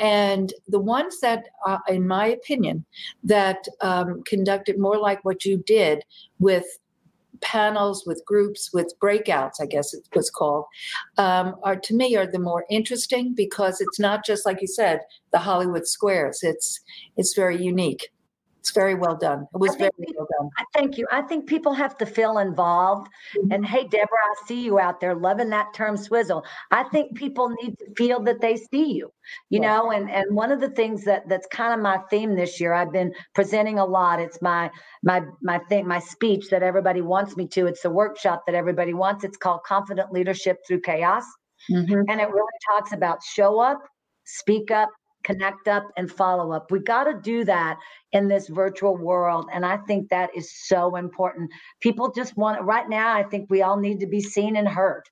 And 0.00 0.52
the 0.68 0.80
ones 0.80 1.20
that 1.20 1.44
uh, 1.66 1.78
in 1.88 2.06
my 2.06 2.26
opinion 2.26 2.84
that 3.24 3.66
um, 3.80 4.22
conducted 4.24 4.78
more 4.78 4.98
like 4.98 5.24
what 5.24 5.44
you 5.44 5.58
did 5.58 6.04
with 6.38 6.66
panels 7.40 8.04
with 8.06 8.22
groups 8.26 8.70
with 8.72 8.92
breakouts 9.02 9.60
i 9.60 9.66
guess 9.66 9.94
it 9.94 10.06
was 10.14 10.30
called 10.30 10.64
um, 11.18 11.54
are 11.62 11.76
to 11.76 11.94
me 11.94 12.16
are 12.16 12.26
the 12.26 12.38
more 12.38 12.64
interesting 12.70 13.34
because 13.34 13.80
it's 13.80 13.98
not 13.98 14.24
just 14.24 14.46
like 14.46 14.60
you 14.60 14.68
said 14.68 15.00
the 15.32 15.38
hollywood 15.38 15.86
squares. 15.86 16.40
It's 16.42 16.80
it's 17.16 17.34
very 17.34 17.62
unique 17.62 18.10
it's 18.66 18.74
very 18.74 18.96
well 18.96 19.14
done. 19.14 19.46
It 19.54 19.58
was 19.58 19.76
very 19.76 19.90
people, 20.00 20.26
well 20.28 20.40
done. 20.40 20.50
I 20.58 20.64
thank 20.74 20.98
you. 20.98 21.06
I 21.12 21.22
think 21.22 21.46
people 21.46 21.72
have 21.72 21.96
to 21.98 22.06
feel 22.06 22.38
involved. 22.38 23.08
Mm-hmm. 23.36 23.52
And 23.52 23.64
hey, 23.64 23.86
Deborah, 23.86 24.08
I 24.10 24.46
see 24.48 24.60
you 24.60 24.80
out 24.80 25.00
there 25.00 25.14
loving 25.14 25.50
that 25.50 25.72
term 25.72 25.96
swizzle. 25.96 26.44
I 26.72 26.82
think 26.84 27.14
people 27.16 27.48
need 27.62 27.78
to 27.78 27.84
feel 27.96 28.20
that 28.24 28.40
they 28.40 28.56
see 28.56 28.92
you, 28.92 29.12
you 29.50 29.60
yeah. 29.62 29.68
know, 29.68 29.92
and 29.92 30.10
and 30.10 30.34
one 30.34 30.50
of 30.50 30.60
the 30.60 30.70
things 30.70 31.04
that 31.04 31.28
that's 31.28 31.46
kind 31.52 31.74
of 31.74 31.80
my 31.80 31.98
theme 32.10 32.34
this 32.34 32.60
year, 32.60 32.72
I've 32.72 32.92
been 32.92 33.14
presenting 33.36 33.78
a 33.78 33.84
lot. 33.84 34.18
It's 34.18 34.42
my 34.42 34.68
my 35.04 35.22
my 35.42 35.60
thing, 35.68 35.86
my 35.86 36.00
speech 36.00 36.50
that 36.50 36.64
everybody 36.64 37.02
wants 37.02 37.36
me 37.36 37.46
to. 37.48 37.66
It's 37.66 37.84
a 37.84 37.90
workshop 37.90 38.42
that 38.46 38.56
everybody 38.56 38.94
wants. 38.94 39.22
It's 39.22 39.36
called 39.36 39.60
Confident 39.62 40.10
Leadership 40.12 40.58
Through 40.66 40.80
Chaos. 40.80 41.24
Mm-hmm. 41.70 42.02
And 42.08 42.20
it 42.20 42.28
really 42.30 42.58
talks 42.68 42.92
about 42.92 43.22
show 43.22 43.60
up, 43.60 43.78
speak 44.24 44.72
up, 44.72 44.90
connect 45.26 45.66
up 45.66 45.90
and 45.96 46.10
follow 46.10 46.52
up. 46.52 46.70
We 46.70 46.78
got 46.78 47.04
to 47.04 47.20
do 47.20 47.44
that 47.44 47.78
in 48.12 48.28
this 48.28 48.46
virtual 48.46 48.96
world. 48.96 49.48
And 49.52 49.66
I 49.66 49.76
think 49.78 50.08
that 50.08 50.30
is 50.34 50.50
so 50.68 50.94
important. 50.94 51.50
People 51.80 52.12
just 52.12 52.36
want, 52.36 52.62
right 52.62 52.88
now, 52.88 53.12
I 53.12 53.24
think 53.24 53.50
we 53.50 53.62
all 53.62 53.76
need 53.76 53.98
to 54.00 54.06
be 54.06 54.20
seen 54.20 54.56
and 54.56 54.68
heard. 54.68 55.02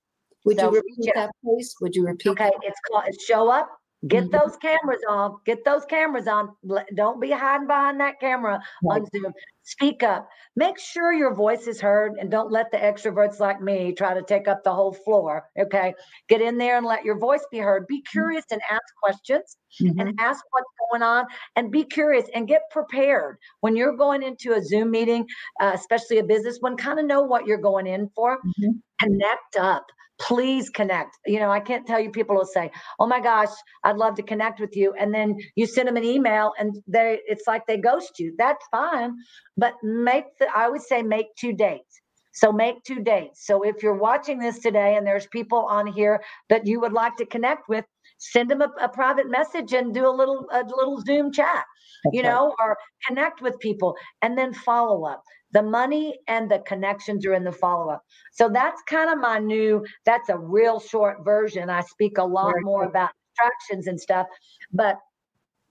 Would 0.45 0.59
so, 0.59 0.71
you 0.71 0.77
repeat 0.77 1.13
that, 1.15 1.31
please? 1.45 1.75
Would 1.81 1.97
you 1.97 2.07
repeat? 2.07 2.31
Okay, 2.31 2.51
it's 2.63 2.81
called 2.89 3.05
Show 3.27 3.51
Up, 3.51 3.69
Get 4.07 4.25
mm-hmm. 4.25 4.37
those 4.37 4.57
cameras 4.57 5.01
on. 5.09 5.39
Get 5.47 5.65
those 5.65 5.85
cameras 5.87 6.27
on. 6.27 6.51
Don't 6.95 7.21
be 7.21 7.31
hiding 7.31 7.67
behind 7.67 8.01
that 8.01 8.21
camera 8.21 8.61
right. 8.83 9.01
on 9.01 9.07
Zoom. 9.15 9.33
Speak 9.63 10.03
up. 10.03 10.29
Make 10.57 10.79
sure 10.79 11.13
your 11.13 11.35
voice 11.35 11.67
is 11.67 11.81
heard 11.81 12.13
and 12.21 12.31
don't 12.31 12.53
let 12.53 12.71
the 12.71 12.77
extroverts 12.77 13.41
like 13.41 13.63
me 13.63 13.95
try 13.95 14.13
to 14.13 14.23
take 14.23 14.47
up 14.47 14.63
the 14.63 14.75
whole 14.75 14.93
floor. 14.93 15.49
Okay. 15.59 15.95
Get 16.29 16.43
in 16.43 16.59
there 16.59 16.77
and 16.77 16.85
let 16.85 17.05
your 17.05 17.19
voice 17.19 17.45
be 17.51 17.59
heard. 17.59 17.87
Be 17.87 17.97
mm-hmm. 17.97 18.11
curious 18.11 18.45
and 18.51 18.61
ask 18.71 18.83
questions 19.03 19.57
mm-hmm. 19.81 19.99
and 19.99 20.21
ask 20.21 20.45
what's 20.51 20.71
going 20.91 21.03
on 21.03 21.25
and 21.57 21.71
be 21.71 21.85
curious 21.85 22.27
and 22.35 22.47
get 22.47 22.63
prepared. 22.71 23.39
When 23.61 23.75
you're 23.75 23.97
going 23.97 24.23
into 24.23 24.53
a 24.53 24.63
Zoom 24.63 24.91
meeting, 24.91 25.27
uh, 25.63 25.73
especially 25.75 26.19
a 26.19 26.25
business 26.25 26.59
one, 26.61 26.77
kind 26.77 26.99
of 26.99 27.07
know 27.07 27.23
what 27.23 27.47
you're 27.47 27.57
going 27.57 27.87
in 27.87 28.11
for. 28.15 28.37
Mm-hmm. 28.37 28.71
Connect 29.01 29.57
up 29.59 29.87
please 30.19 30.71
connect. 30.71 31.17
You 31.27 31.41
know, 31.41 31.51
I 31.51 31.61
can't 31.61 31.87
tell 31.87 32.01
you 32.01 32.11
people 32.11 32.37
will 32.37 32.45
say, 32.45 32.71
"Oh 32.99 33.07
my 33.07 33.21
gosh, 33.21 33.49
I'd 33.83 33.97
love 33.97 34.15
to 34.17 34.23
connect 34.23 34.61
with 34.61 34.77
you," 34.77 34.95
and 34.99 35.15
then 35.15 35.37
you 35.57 35.67
send 35.67 35.89
them 35.89 35.97
an 35.97 36.05
email 36.05 36.53
and 36.59 36.77
they 36.87 37.21
it's 37.27 37.47
like 37.47 37.67
they 37.67 37.79
ghost 37.79 38.19
you. 38.19 38.35
That's 38.39 38.65
fine, 38.71 39.15
but 39.57 39.75
make 39.83 40.25
the 40.39 40.49
I 40.55 40.69
would 40.69 40.83
say 40.83 41.03
make 41.03 41.35
two 41.37 41.53
dates. 41.53 42.01
So 42.33 42.53
make 42.53 42.83
two 42.83 43.01
dates. 43.01 43.47
So 43.47 43.63
if 43.63 43.83
you're 43.83 43.97
watching 43.97 44.41
this 44.41 44.59
today 44.59 44.97
and 44.97 45.07
there's 45.07 45.27
people 45.29 45.61
on 45.67 45.87
here 45.87 46.21
that 46.49 46.67
you 46.67 46.81
would 46.81 46.93
like 46.93 47.17
to 47.19 47.27
connect 47.27 47.69
with, 47.69 47.85
send 48.19 48.51
them 48.51 48.61
a, 48.61 48.69
a 48.81 48.89
private 48.89 49.31
message 49.31 49.73
and 49.73 49.95
do 49.95 50.07
a 50.07 50.11
little 50.11 50.47
a 50.53 50.65
little 50.65 51.01
Zoom 51.01 51.31
chat, 51.33 51.65
you 52.13 52.23
know, 52.23 52.55
or 52.61 52.77
connect 53.07 53.41
with 53.41 53.59
people 53.61 53.95
and 54.21 54.37
then 54.37 54.53
follow 54.53 55.05
up. 55.05 55.23
The 55.55 55.63
money 55.63 56.19
and 56.29 56.51
the 56.51 56.59
connections 56.59 57.25
are 57.25 57.33
in 57.33 57.45
the 57.45 57.53
follow 57.53 57.91
up. 57.91 58.03
So 58.33 58.51
that's 58.51 58.83
kind 58.83 59.11
of 59.11 59.19
my 59.19 59.39
new, 59.39 59.87
that's 60.05 60.29
a 60.29 60.37
real 60.37 60.81
short 60.81 61.25
version. 61.25 61.71
I 61.71 61.81
speak 61.81 62.19
a 62.19 62.25
lot 62.25 62.53
more 62.61 62.85
about 62.85 63.11
distractions 63.35 63.87
and 63.87 63.99
stuff, 63.99 64.27
but 64.73 64.99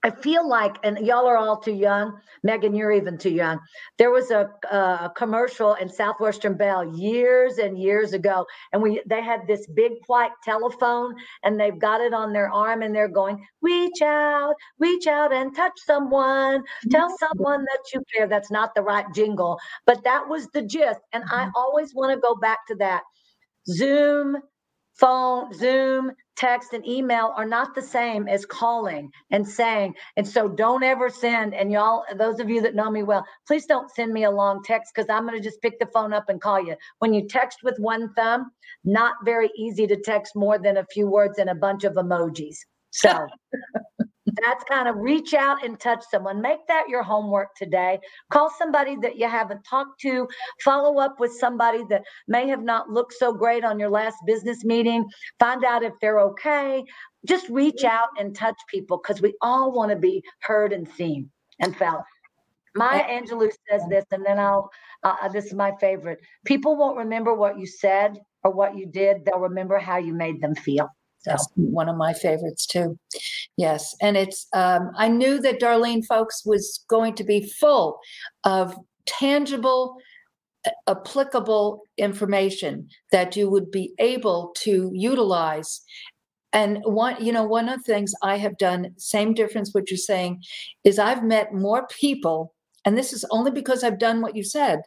I 0.04 0.10
feel 0.10 0.46
like, 0.46 0.76
and 0.82 0.98
y'all 0.98 1.26
are 1.26 1.38
all 1.38 1.56
too 1.56 1.72
young. 1.72 2.20
Megan, 2.42 2.74
you're 2.74 2.92
even 2.92 3.16
too 3.16 3.30
young. 3.30 3.58
There 3.96 4.10
was 4.10 4.30
a, 4.30 4.50
a, 4.70 5.10
commercial 5.16 5.72
in 5.74 5.88
Southwestern 5.88 6.58
Bell 6.58 6.94
years 6.94 7.56
and 7.56 7.78
years 7.78 8.12
ago, 8.12 8.44
and 8.74 8.82
we 8.82 9.02
they 9.06 9.22
had 9.22 9.46
this 9.46 9.66
big 9.68 9.92
white 10.06 10.32
telephone, 10.44 11.14
and 11.42 11.58
they've 11.58 11.78
got 11.78 12.02
it 12.02 12.12
on 12.12 12.34
their 12.34 12.52
arm, 12.52 12.82
and 12.82 12.94
they're 12.94 13.08
going, 13.08 13.42
"Reach 13.62 14.02
out, 14.02 14.54
reach 14.78 15.06
out, 15.06 15.32
and 15.32 15.56
touch 15.56 15.72
someone. 15.86 16.62
Tell 16.90 17.08
mm-hmm. 17.08 17.26
someone 17.26 17.64
that 17.64 17.80
you 17.94 18.02
care." 18.14 18.26
That's 18.28 18.50
not 18.50 18.74
the 18.74 18.82
right 18.82 19.06
jingle, 19.14 19.58
but 19.86 20.04
that 20.04 20.28
was 20.28 20.48
the 20.48 20.62
gist, 20.62 21.00
and 21.14 21.24
I 21.32 21.44
mm-hmm. 21.44 21.56
always 21.56 21.94
want 21.94 22.12
to 22.14 22.20
go 22.20 22.34
back 22.34 22.66
to 22.66 22.74
that. 22.74 23.04
Zoom, 23.66 24.36
phone, 24.98 25.52
Zoom, 25.52 26.12
text, 26.36 26.72
and 26.72 26.86
email 26.86 27.32
are 27.36 27.46
not 27.46 27.74
the 27.74 27.82
same 27.82 28.28
as 28.28 28.44
calling 28.46 29.10
and 29.30 29.46
saying. 29.46 29.94
And 30.16 30.26
so 30.26 30.48
don't 30.48 30.82
ever 30.82 31.08
send, 31.08 31.54
and 31.54 31.70
y'all, 31.70 32.04
those 32.16 32.40
of 32.40 32.50
you 32.50 32.60
that 32.62 32.74
know 32.74 32.90
me 32.90 33.02
well, 33.02 33.24
please 33.46 33.66
don't 33.66 33.90
send 33.90 34.12
me 34.12 34.24
a 34.24 34.30
long 34.30 34.62
text 34.64 34.92
because 34.94 35.08
I'm 35.10 35.26
going 35.26 35.38
to 35.38 35.44
just 35.44 35.62
pick 35.62 35.78
the 35.78 35.86
phone 35.86 36.12
up 36.12 36.28
and 36.28 36.40
call 36.40 36.64
you. 36.64 36.76
When 36.98 37.14
you 37.14 37.26
text 37.28 37.58
with 37.62 37.76
one 37.78 38.12
thumb, 38.14 38.50
not 38.84 39.14
very 39.24 39.50
easy 39.56 39.86
to 39.86 39.96
text 39.96 40.34
more 40.36 40.58
than 40.58 40.76
a 40.78 40.86
few 40.86 41.08
words 41.08 41.38
and 41.38 41.50
a 41.50 41.54
bunch 41.54 41.84
of 41.84 41.94
emojis. 41.94 42.56
So 42.90 43.26
that's 44.42 44.64
kind 44.64 44.88
of 44.88 44.96
reach 44.96 45.34
out 45.34 45.64
and 45.64 45.78
touch 45.78 46.04
someone. 46.10 46.40
Make 46.40 46.66
that 46.68 46.88
your 46.88 47.02
homework 47.02 47.54
today. 47.56 47.98
Call 48.30 48.50
somebody 48.58 48.96
that 49.02 49.16
you 49.16 49.28
haven't 49.28 49.62
talked 49.64 50.00
to. 50.02 50.28
Follow 50.62 50.98
up 50.98 51.20
with 51.20 51.32
somebody 51.32 51.84
that 51.90 52.04
may 52.28 52.48
have 52.48 52.62
not 52.62 52.90
looked 52.90 53.14
so 53.14 53.32
great 53.32 53.64
on 53.64 53.78
your 53.78 53.90
last 53.90 54.16
business 54.26 54.64
meeting. 54.64 55.04
Find 55.38 55.64
out 55.64 55.82
if 55.82 55.92
they're 56.00 56.20
okay. 56.20 56.84
Just 57.26 57.48
reach 57.48 57.84
out 57.84 58.08
and 58.18 58.34
touch 58.34 58.56
people 58.68 59.00
because 59.02 59.22
we 59.22 59.34
all 59.40 59.72
want 59.72 59.90
to 59.90 59.96
be 59.96 60.22
heard 60.40 60.72
and 60.72 60.88
seen 60.88 61.30
and 61.60 61.76
felt. 61.76 62.02
Maya 62.76 63.04
Angelou 63.04 63.50
says 63.70 63.82
this, 63.88 64.04
and 64.10 64.24
then 64.26 64.38
I'll, 64.38 64.68
uh, 65.04 65.14
uh, 65.22 65.28
this 65.28 65.46
is 65.46 65.54
my 65.54 65.72
favorite. 65.80 66.18
People 66.44 66.76
won't 66.76 66.96
remember 66.96 67.32
what 67.32 67.58
you 67.58 67.66
said 67.66 68.18
or 68.42 68.50
what 68.50 68.76
you 68.76 68.86
did, 68.86 69.24
they'll 69.24 69.38
remember 69.38 69.78
how 69.78 69.96
you 69.96 70.12
made 70.12 70.40
them 70.40 70.54
feel. 70.54 70.88
That's 71.24 71.48
one 71.54 71.88
of 71.88 71.96
my 71.96 72.12
favorites 72.12 72.66
too. 72.66 72.98
Yes, 73.56 73.94
and 74.00 74.16
it's 74.16 74.46
um, 74.52 74.90
I 74.96 75.08
knew 75.08 75.40
that 75.40 75.60
Darlene 75.60 76.04
Folks 76.04 76.44
was 76.44 76.84
going 76.88 77.14
to 77.14 77.24
be 77.24 77.48
full 77.48 77.98
of 78.44 78.76
tangible, 79.06 79.96
applicable 80.86 81.82
information 81.96 82.88
that 83.12 83.36
you 83.36 83.48
would 83.50 83.70
be 83.70 83.92
able 83.98 84.52
to 84.58 84.90
utilize. 84.94 85.80
And 86.52 86.78
one, 86.84 87.22
you 87.24 87.32
know, 87.32 87.44
one 87.44 87.68
of 87.68 87.82
the 87.82 87.92
things 87.92 88.14
I 88.22 88.36
have 88.36 88.56
done, 88.58 88.94
same 88.96 89.34
difference 89.34 89.74
what 89.74 89.90
you're 89.90 89.98
saying, 89.98 90.42
is 90.84 90.98
I've 90.98 91.24
met 91.24 91.52
more 91.52 91.86
people, 91.88 92.54
and 92.84 92.96
this 92.96 93.12
is 93.12 93.24
only 93.30 93.50
because 93.50 93.82
I've 93.82 93.98
done 93.98 94.20
what 94.20 94.36
you 94.36 94.44
said. 94.44 94.80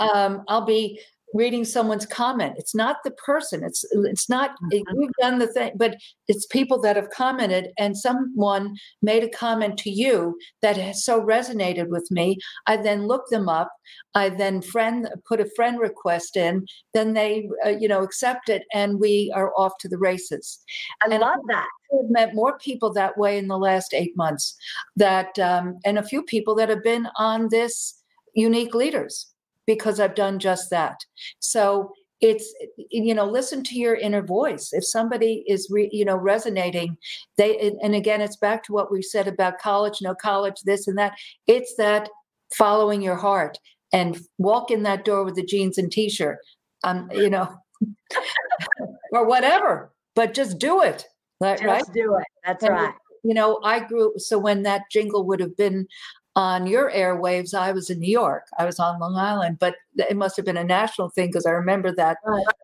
Mm-hmm. 0.00 0.16
Um, 0.16 0.44
I'll 0.48 0.64
be 0.64 1.00
reading 1.34 1.64
someone's 1.64 2.06
comment. 2.06 2.54
It's 2.56 2.74
not 2.74 2.96
the 3.04 3.10
person. 3.12 3.62
It's 3.64 3.84
it's 3.92 4.28
not 4.28 4.50
mm-hmm. 4.50 5.00
you've 5.00 5.12
done 5.20 5.38
the 5.38 5.46
thing, 5.46 5.72
but 5.76 5.96
it's 6.28 6.46
people 6.46 6.80
that 6.82 6.96
have 6.96 7.10
commented, 7.10 7.68
and 7.78 7.96
someone 7.96 8.74
made 9.00 9.24
a 9.24 9.28
comment 9.28 9.78
to 9.78 9.90
you 9.90 10.38
that 10.60 10.76
has 10.76 11.04
so 11.04 11.20
resonated 11.20 11.88
with 11.88 12.08
me. 12.10 12.38
I 12.66 12.76
then 12.76 13.06
look 13.06 13.28
them 13.30 13.48
up. 13.48 13.70
I 14.14 14.28
then 14.28 14.62
friend 14.62 15.08
put 15.26 15.40
a 15.40 15.50
friend 15.56 15.78
request 15.78 16.36
in. 16.36 16.66
Then 16.94 17.14
they 17.14 17.48
uh, 17.64 17.70
you 17.70 17.88
know 17.88 18.02
accept 18.02 18.48
it, 18.48 18.62
and 18.72 19.00
we 19.00 19.32
are 19.34 19.52
off 19.56 19.72
to 19.80 19.88
the 19.88 19.98
races. 19.98 20.62
I 21.02 21.12
and 21.12 21.20
love 21.20 21.40
that. 21.48 21.68
I've 21.92 22.10
met 22.10 22.34
more 22.34 22.58
people 22.58 22.92
that 22.94 23.18
way 23.18 23.38
in 23.38 23.48
the 23.48 23.58
last 23.58 23.94
eight 23.94 24.16
months. 24.16 24.56
That 24.96 25.38
um, 25.38 25.78
and 25.84 25.98
a 25.98 26.02
few 26.02 26.22
people 26.22 26.54
that 26.56 26.68
have 26.68 26.82
been 26.82 27.08
on 27.18 27.48
this 27.50 27.98
unique 28.34 28.74
leaders 28.74 29.31
because 29.66 30.00
I've 30.00 30.14
done 30.14 30.38
just 30.38 30.70
that. 30.70 30.98
So 31.38 31.92
it's 32.20 32.54
you 32.90 33.14
know 33.14 33.26
listen 33.26 33.64
to 33.64 33.74
your 33.74 33.96
inner 33.96 34.22
voice. 34.22 34.72
If 34.72 34.84
somebody 34.84 35.44
is 35.46 35.68
re, 35.70 35.88
you 35.92 36.04
know 36.04 36.16
resonating 36.16 36.96
they 37.36 37.74
and 37.82 37.94
again 37.94 38.20
it's 38.20 38.36
back 38.36 38.62
to 38.64 38.72
what 38.72 38.92
we 38.92 39.02
said 39.02 39.26
about 39.26 39.58
college 39.58 39.98
no 40.00 40.14
college 40.14 40.54
this 40.64 40.86
and 40.86 40.96
that. 40.98 41.14
It's 41.46 41.74
that 41.76 42.08
following 42.54 43.02
your 43.02 43.16
heart 43.16 43.58
and 43.92 44.18
walk 44.38 44.70
in 44.70 44.84
that 44.84 45.04
door 45.04 45.24
with 45.24 45.34
the 45.34 45.44
jeans 45.44 45.78
and 45.78 45.90
t-shirt 45.90 46.38
um 46.84 47.10
you 47.12 47.30
know 47.30 47.48
or 49.12 49.26
whatever 49.26 49.92
but 50.14 50.34
just 50.34 50.58
do 50.58 50.82
it 50.82 51.06
right 51.40 51.60
just 51.60 51.92
do 51.92 52.14
it. 52.16 52.24
That's 52.44 52.64
and, 52.64 52.74
right. 52.74 52.94
you 53.22 53.34
know 53.34 53.60
i 53.64 53.80
grew 53.80 54.12
so 54.16 54.38
when 54.38 54.62
that 54.62 54.82
jingle 54.90 55.26
would 55.26 55.40
have 55.40 55.56
been 55.56 55.86
on 56.34 56.66
your 56.66 56.90
airwaves, 56.90 57.54
I 57.54 57.72
was 57.72 57.90
in 57.90 57.98
New 57.98 58.10
York. 58.10 58.44
I 58.58 58.64
was 58.64 58.78
on 58.78 58.98
Long 59.00 59.16
Island, 59.16 59.58
but 59.60 59.74
it 59.96 60.16
must 60.16 60.36
have 60.36 60.46
been 60.46 60.56
a 60.56 60.64
national 60.64 61.10
thing 61.10 61.28
because 61.28 61.44
I 61.44 61.50
remember 61.50 61.94
that, 61.96 62.16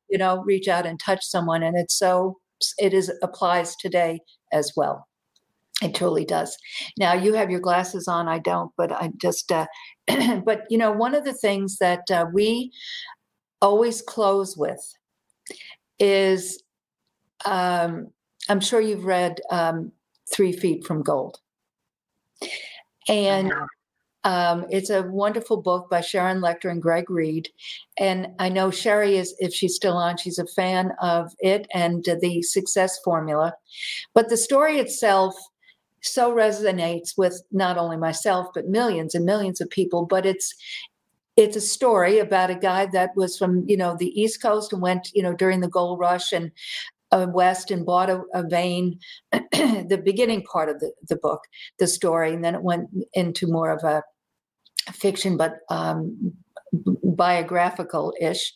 you 0.09 0.19
know, 0.19 0.43
reach 0.43 0.69
out 0.69 0.87
and 0.87 0.99
touch 0.99 1.25
someone. 1.25 1.63
And 1.63 1.77
it's 1.77 1.95
so, 1.99 2.39
it 2.79 2.95
is 2.95 3.13
applies 3.23 3.77
today 3.77 4.21
as 4.53 4.73
well. 4.75 5.07
It 5.83 5.95
truly 5.95 6.25
does. 6.25 6.57
Now 6.99 7.13
you 7.13 7.35
have 7.35 7.51
your 7.51 7.61
glasses 7.61 8.09
on. 8.09 8.27
I 8.27 8.39
don't, 8.39 8.73
but 8.77 8.91
I 8.91 9.11
just, 9.21 9.53
uh, 9.53 9.67
but 10.45 10.63
you 10.71 10.79
know, 10.79 10.91
one 10.91 11.15
of 11.15 11.25
the 11.25 11.35
things 11.35 11.77
that 11.79 12.11
uh, 12.11 12.27
we 12.33 12.73
always 13.61 14.03
close 14.03 14.57
with 14.57 14.81
is, 15.99 16.63
um, 17.45 18.09
I'm 18.49 18.61
sure 18.61 18.81
you've 18.81 19.05
read 19.05 19.41
um, 19.51 19.93
Three 20.35 20.53
Feet 20.53 20.85
from 20.85 21.03
Gold. 21.03 21.39
And 23.09 23.53
um, 24.25 24.67
it's 24.71 24.91
a 24.91 25.03
wonderful 25.03 25.59
book 25.59 25.89
by 25.89 26.01
Sharon 26.01 26.41
Lechter 26.41 26.71
and 26.71 26.83
Greg 26.83 27.09
Reid. 27.09 27.49
And 27.99 28.29
I 28.39 28.49
know 28.49 28.71
Sherry 28.71 29.17
is, 29.17 29.35
if 29.39 29.55
she's 29.55 29.75
still 29.75 29.97
on, 29.97 30.17
she's 30.17 30.39
a 30.39 30.47
fan 30.47 30.93
of 31.01 31.33
it 31.39 31.67
and 31.73 32.05
the 32.21 32.43
success 32.43 32.99
formula. 33.05 33.55
But 34.15 34.29
the 34.29 34.37
story 34.37 34.79
itself 34.79 35.35
so 36.01 36.33
resonates 36.33 37.17
with 37.17 37.43
not 37.51 37.79
only 37.79 37.97
myself, 37.97 38.49
but 38.55 38.69
millions 38.69 39.15
and 39.15 39.25
millions 39.25 39.61
of 39.61 39.71
people. 39.71 40.07
But 40.07 40.27
it's 40.27 40.55
it's 41.37 41.57
a 41.57 41.61
story 41.61 42.19
about 42.19 42.51
a 42.51 42.55
guy 42.57 42.87
that 42.87 43.15
was 43.15 43.39
from 43.39 43.65
you 43.69 43.77
know 43.77 43.97
the 43.97 44.21
east 44.21 44.43
coast 44.43 44.73
and 44.73 44.83
went 44.83 45.11
you 45.15 45.23
know 45.23 45.33
during 45.33 45.61
the 45.61 45.69
gold 45.69 45.99
rush 46.01 46.33
and 46.33 46.51
uh, 47.13 47.27
west 47.31 47.71
and 47.71 47.87
bought 47.87 48.11
a, 48.11 48.23
a 48.35 48.43
vein 48.43 48.99
the 49.33 50.01
beginning 50.05 50.43
part 50.43 50.69
of 50.69 50.79
the, 50.81 50.93
the 51.09 51.17
book 51.17 51.41
the 51.79 51.87
story 51.87 52.33
and 52.33 52.45
then 52.45 52.55
it 52.55 52.63
went 52.63 52.89
into 53.15 53.47
more 53.47 53.71
of 53.71 53.83
a 53.85 54.03
fiction 54.93 55.37
but 55.37 55.59
um, 55.71 56.33
biographical 57.03 58.13
ish 58.21 58.53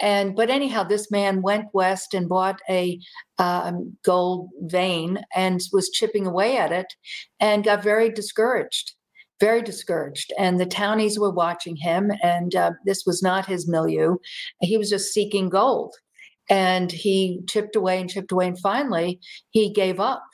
and 0.00 0.36
but 0.36 0.50
anyhow 0.50 0.82
this 0.82 1.10
man 1.10 1.42
went 1.42 1.66
west 1.72 2.14
and 2.14 2.28
bought 2.28 2.60
a 2.68 3.00
um, 3.38 3.96
gold 4.04 4.48
vein 4.62 5.18
and 5.34 5.60
was 5.72 5.90
chipping 5.90 6.26
away 6.26 6.56
at 6.56 6.72
it 6.72 6.92
and 7.40 7.64
got 7.64 7.82
very 7.82 8.10
discouraged 8.10 8.94
very 9.40 9.62
discouraged. 9.62 10.32
And 10.38 10.58
the 10.58 10.66
townies 10.66 11.16
were 11.18 11.30
watching 11.30 11.76
him 11.76 12.10
and 12.22 12.54
uh, 12.54 12.72
this 12.84 13.04
was 13.06 13.22
not 13.22 13.46
his 13.46 13.68
milieu. 13.68 14.16
He 14.60 14.76
was 14.76 14.90
just 14.90 15.12
seeking 15.12 15.48
gold 15.48 15.94
and 16.48 16.90
he 16.90 17.40
chipped 17.48 17.76
away 17.76 18.00
and 18.00 18.10
chipped 18.10 18.32
away. 18.32 18.46
And 18.46 18.58
finally, 18.58 19.20
he 19.50 19.70
gave 19.70 20.00
up. 20.00 20.24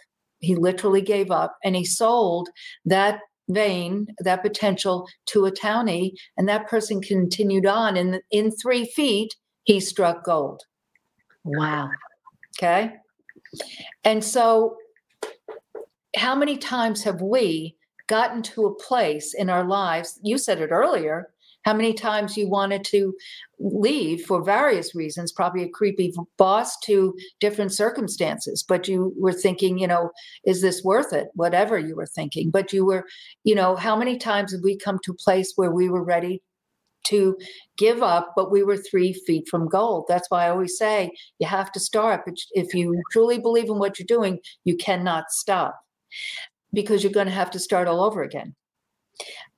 He 0.40 0.54
literally 0.54 1.00
gave 1.00 1.30
up 1.30 1.56
and 1.64 1.74
he 1.74 1.84
sold 1.84 2.48
that 2.84 3.20
vein, 3.48 4.06
that 4.20 4.42
potential 4.42 5.08
to 5.26 5.46
a 5.46 5.52
townie. 5.52 6.12
And 6.36 6.48
that 6.48 6.68
person 6.68 7.00
continued 7.00 7.66
on. 7.66 7.96
And 7.96 8.20
in 8.30 8.50
three 8.50 8.84
feet, 8.84 9.34
he 9.64 9.80
struck 9.80 10.24
gold. 10.24 10.62
Wow. 11.44 11.90
Okay. 12.58 12.92
And 14.04 14.22
so, 14.22 14.76
how 16.16 16.34
many 16.34 16.56
times 16.56 17.02
have 17.02 17.20
we 17.20 17.76
gotten 18.06 18.42
to 18.42 18.66
a 18.66 18.74
place 18.74 19.34
in 19.34 19.50
our 19.50 19.64
lives? 19.64 20.18
You 20.22 20.38
said 20.38 20.60
it 20.60 20.70
earlier 20.70 21.34
how 21.64 21.74
many 21.74 21.94
times 21.94 22.36
you 22.36 22.48
wanted 22.48 22.84
to 22.84 23.14
leave 23.58 24.24
for 24.24 24.42
various 24.42 24.94
reasons, 24.94 25.32
probably 25.32 25.62
a 25.62 25.68
creepy 25.68 26.12
boss 26.36 26.78
to 26.80 27.16
different 27.40 27.72
circumstances, 27.72 28.62
but 28.62 28.86
you 28.86 29.14
were 29.16 29.32
thinking, 29.32 29.78
you 29.78 29.86
know, 29.86 30.10
is 30.44 30.60
this 30.60 30.82
worth 30.84 31.12
it? 31.12 31.28
Whatever 31.34 31.78
you 31.78 31.96
were 31.96 32.06
thinking. 32.06 32.50
But 32.50 32.72
you 32.72 32.84
were, 32.84 33.06
you 33.44 33.54
know, 33.54 33.76
how 33.76 33.96
many 33.96 34.18
times 34.18 34.52
have 34.52 34.62
we 34.62 34.76
come 34.76 34.98
to 35.04 35.12
a 35.12 35.16
place 35.16 35.52
where 35.56 35.70
we 35.70 35.88
were 35.88 36.04
ready 36.04 36.42
to 37.04 37.36
give 37.76 38.02
up, 38.02 38.32
but 38.34 38.50
we 38.50 38.62
were 38.62 38.76
three 38.76 39.12
feet 39.12 39.46
from 39.48 39.68
gold. 39.68 40.06
That's 40.08 40.30
why 40.30 40.46
I 40.46 40.50
always 40.50 40.76
say 40.76 41.12
you 41.38 41.46
have 41.46 41.70
to 41.72 41.80
start. 41.80 42.22
But 42.24 42.36
if 42.52 42.74
you 42.74 43.00
truly 43.12 43.38
believe 43.38 43.68
in 43.68 43.78
what 43.78 43.98
you're 43.98 44.06
doing, 44.06 44.38
you 44.64 44.76
cannot 44.76 45.30
stop 45.30 45.78
because 46.72 47.02
you're 47.02 47.12
going 47.12 47.26
to 47.26 47.32
have 47.32 47.50
to 47.52 47.58
start 47.58 47.88
all 47.88 48.02
over 48.02 48.22
again. 48.22 48.54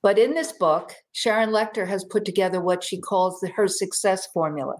But 0.03 0.19
in 0.19 0.33
this 0.33 0.51
book, 0.53 0.93
Sharon 1.13 1.49
Lechter 1.49 1.87
has 1.87 2.03
put 2.05 2.25
together 2.25 2.61
what 2.61 2.83
she 2.83 2.99
calls 2.99 3.39
the, 3.39 3.49
her 3.49 3.67
success 3.67 4.27
formula. 4.33 4.75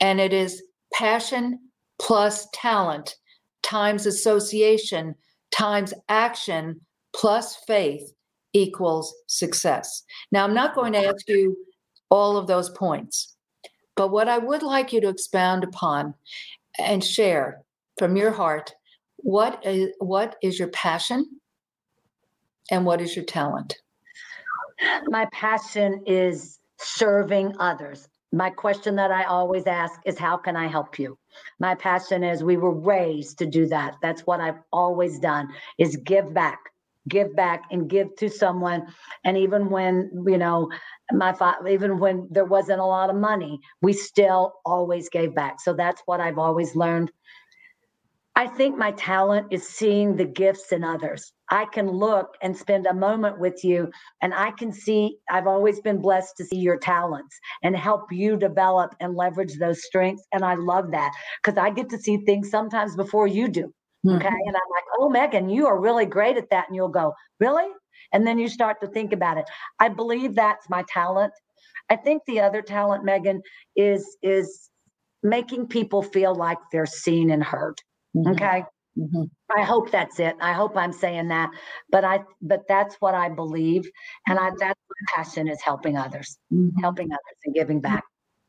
And 0.00 0.20
it 0.20 0.32
is 0.32 0.62
passion 0.92 1.58
plus 1.98 2.48
talent 2.52 3.16
times 3.62 4.06
association 4.06 5.14
times 5.50 5.94
action 6.08 6.80
plus 7.14 7.56
faith 7.66 8.12
equals 8.52 9.14
success. 9.26 10.02
Now, 10.32 10.44
I'm 10.44 10.54
not 10.54 10.74
going 10.74 10.92
to 10.92 11.06
ask 11.06 11.28
you 11.28 11.56
all 12.10 12.36
of 12.36 12.46
those 12.46 12.70
points, 12.70 13.36
but 13.96 14.10
what 14.10 14.28
I 14.28 14.38
would 14.38 14.62
like 14.62 14.92
you 14.92 15.00
to 15.02 15.08
expound 15.08 15.64
upon 15.64 16.14
and 16.78 17.04
share 17.04 17.62
from 17.98 18.16
your 18.16 18.30
heart 18.30 18.74
what 19.16 19.64
is, 19.66 19.90
what 19.98 20.36
is 20.42 20.58
your 20.58 20.68
passion 20.68 21.40
and 22.70 22.84
what 22.86 23.00
is 23.00 23.16
your 23.16 23.24
talent? 23.24 23.76
My 25.06 25.26
passion 25.32 26.02
is 26.06 26.58
serving 26.78 27.54
others. 27.58 28.08
My 28.32 28.50
question 28.50 28.96
that 28.96 29.10
I 29.10 29.24
always 29.24 29.66
ask 29.66 30.00
is, 30.04 30.18
How 30.18 30.36
can 30.36 30.56
I 30.56 30.66
help 30.66 30.98
you? 30.98 31.18
My 31.58 31.74
passion 31.74 32.22
is 32.22 32.44
we 32.44 32.56
were 32.56 32.74
raised 32.74 33.38
to 33.38 33.46
do 33.46 33.66
that. 33.66 33.94
That's 34.02 34.22
what 34.22 34.40
I've 34.40 34.60
always 34.72 35.18
done 35.18 35.48
is 35.78 35.96
give 35.96 36.34
back, 36.34 36.58
give 37.08 37.34
back 37.34 37.62
and 37.70 37.88
give 37.88 38.14
to 38.16 38.28
someone. 38.28 38.86
And 39.24 39.36
even 39.36 39.70
when, 39.70 40.10
you 40.26 40.38
know, 40.38 40.70
my 41.12 41.32
father, 41.32 41.68
even 41.68 41.98
when 41.98 42.28
there 42.30 42.44
wasn't 42.44 42.80
a 42.80 42.84
lot 42.84 43.10
of 43.10 43.16
money, 43.16 43.60
we 43.80 43.92
still 43.94 44.54
always 44.64 45.08
gave 45.08 45.34
back. 45.34 45.60
So 45.60 45.72
that's 45.72 46.02
what 46.06 46.20
I've 46.20 46.38
always 46.38 46.76
learned. 46.76 47.10
I 48.36 48.46
think 48.46 48.76
my 48.76 48.92
talent 48.92 49.48
is 49.50 49.66
seeing 49.66 50.16
the 50.16 50.24
gifts 50.24 50.70
in 50.70 50.84
others. 50.84 51.32
I 51.50 51.64
can 51.66 51.90
look 51.90 52.34
and 52.42 52.56
spend 52.56 52.86
a 52.86 52.94
moment 52.94 53.38
with 53.38 53.64
you, 53.64 53.90
and 54.20 54.34
I 54.34 54.50
can 54.52 54.72
see, 54.72 55.18
I've 55.30 55.46
always 55.46 55.80
been 55.80 56.00
blessed 56.00 56.36
to 56.38 56.44
see 56.44 56.58
your 56.58 56.78
talents 56.78 57.36
and 57.62 57.76
help 57.76 58.12
you 58.12 58.36
develop 58.36 58.94
and 59.00 59.14
leverage 59.14 59.58
those 59.58 59.84
strengths. 59.84 60.26
And 60.32 60.44
I 60.44 60.54
love 60.54 60.90
that 60.92 61.12
because 61.42 61.58
I 61.58 61.70
get 61.70 61.88
to 61.90 61.98
see 61.98 62.18
things 62.18 62.50
sometimes 62.50 62.96
before 62.96 63.26
you 63.26 63.48
do. 63.48 63.72
Okay. 64.06 64.16
Mm-hmm. 64.16 64.26
And 64.26 64.56
I'm 64.56 64.70
like, 64.70 64.84
oh, 64.98 65.08
Megan, 65.08 65.48
you 65.48 65.66
are 65.66 65.80
really 65.80 66.06
great 66.06 66.36
at 66.36 66.50
that. 66.50 66.66
And 66.68 66.76
you'll 66.76 66.88
go, 66.88 67.14
really? 67.40 67.66
And 68.12 68.26
then 68.26 68.38
you 68.38 68.48
start 68.48 68.80
to 68.80 68.86
think 68.86 69.12
about 69.12 69.38
it. 69.38 69.44
I 69.80 69.88
believe 69.88 70.34
that's 70.34 70.68
my 70.70 70.84
talent. 70.88 71.32
I 71.90 71.96
think 71.96 72.22
the 72.26 72.40
other 72.40 72.62
talent, 72.62 73.04
Megan, 73.04 73.42
is 73.74 74.16
is 74.22 74.70
making 75.22 75.66
people 75.66 76.02
feel 76.02 76.34
like 76.34 76.58
they're 76.70 76.86
seen 76.86 77.30
and 77.30 77.42
heard. 77.42 77.80
Mm-hmm. 78.16 78.32
Okay. 78.32 78.64
Mm-hmm. 78.98 79.24
I 79.56 79.62
hope 79.62 79.90
that's 79.90 80.18
it. 80.18 80.36
I 80.40 80.52
hope 80.52 80.76
I'm 80.76 80.92
saying 80.92 81.28
that, 81.28 81.50
but 81.90 82.04
I, 82.04 82.20
but 82.42 82.66
that's 82.68 82.96
what 82.96 83.14
I 83.14 83.28
believe, 83.28 83.88
and 84.26 84.38
I 84.38 84.50
that's 84.58 84.80
my 84.90 85.14
passion 85.14 85.48
is 85.48 85.60
helping 85.62 85.96
others, 85.96 86.38
mm-hmm. 86.52 86.78
helping 86.80 87.06
others, 87.06 87.38
and 87.44 87.54
giving 87.54 87.80
back. 87.80 88.02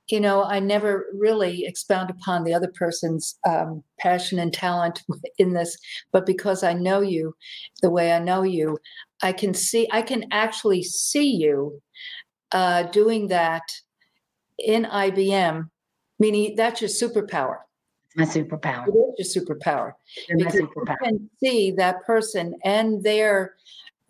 You 0.07 0.19
know, 0.19 0.43
I 0.43 0.59
never 0.59 1.05
really 1.13 1.65
expound 1.65 2.09
upon 2.09 2.43
the 2.43 2.53
other 2.53 2.71
person's 2.73 3.37
um, 3.47 3.83
passion 3.99 4.39
and 4.39 4.51
talent 4.51 5.03
in 5.37 5.53
this, 5.53 5.77
but 6.11 6.25
because 6.25 6.63
I 6.63 6.73
know 6.73 7.01
you, 7.01 7.35
the 7.83 7.91
way 7.91 8.11
I 8.11 8.19
know 8.19 8.41
you, 8.41 8.79
I 9.21 9.33
can 9.33 9.53
see, 9.53 9.87
I 9.91 10.01
can 10.01 10.25
actually 10.31 10.81
see 10.81 11.29
you 11.29 11.79
uh, 12.51 12.83
doing 12.83 13.27
that 13.27 13.71
in 14.57 14.85
IBM, 14.85 15.69
meaning 16.17 16.55
that's 16.55 16.81
your 16.81 16.89
superpower 16.89 17.57
my 18.15 18.25
superpower. 18.25 18.87
It 18.87 19.15
is 19.19 19.35
your 19.35 19.45
superpower. 19.45 19.93
because 20.37 20.55
superpower. 20.55 20.95
you 21.01 21.07
can 21.07 21.29
see 21.43 21.71
that 21.71 22.03
person 22.05 22.55
and 22.63 23.03
their 23.03 23.55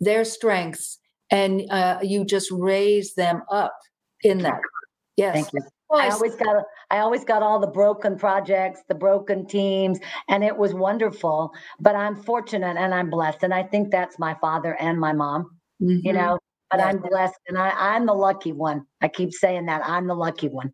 their 0.00 0.24
strengths, 0.24 0.98
and 1.30 1.70
uh, 1.70 1.98
you 2.02 2.24
just 2.24 2.50
raise 2.50 3.14
them 3.14 3.42
up 3.50 3.76
in 4.22 4.38
that. 4.38 4.60
Yes. 5.16 5.34
Thank 5.34 5.52
you. 5.52 5.62
I 5.92 6.08
always 6.08 6.36
got 6.36 6.64
I 6.90 6.98
always 6.98 7.24
got 7.24 7.42
all 7.42 7.58
the 7.58 7.66
broken 7.66 8.16
projects, 8.16 8.80
the 8.88 8.94
broken 8.94 9.46
teams, 9.46 9.98
and 10.28 10.44
it 10.44 10.56
was 10.56 10.72
wonderful. 10.72 11.52
But 11.80 11.96
I'm 11.96 12.16
fortunate 12.22 12.76
and 12.76 12.94
I'm 12.94 13.10
blessed, 13.10 13.42
and 13.42 13.52
I 13.52 13.64
think 13.64 13.90
that's 13.90 14.18
my 14.18 14.34
father 14.40 14.74
and 14.80 14.98
my 14.98 15.12
mom. 15.12 15.50
Mm-hmm. 15.82 16.06
You 16.06 16.12
know, 16.12 16.38
but 16.70 16.78
yeah. 16.78 16.86
I'm 16.86 16.98
blessed, 16.98 17.40
and 17.48 17.58
I, 17.58 17.70
I'm 17.70 18.06
the 18.06 18.14
lucky 18.14 18.52
one. 18.52 18.86
I 19.00 19.08
keep 19.08 19.32
saying 19.32 19.66
that 19.66 19.82
I'm 19.84 20.06
the 20.06 20.14
lucky 20.14 20.48
one 20.48 20.72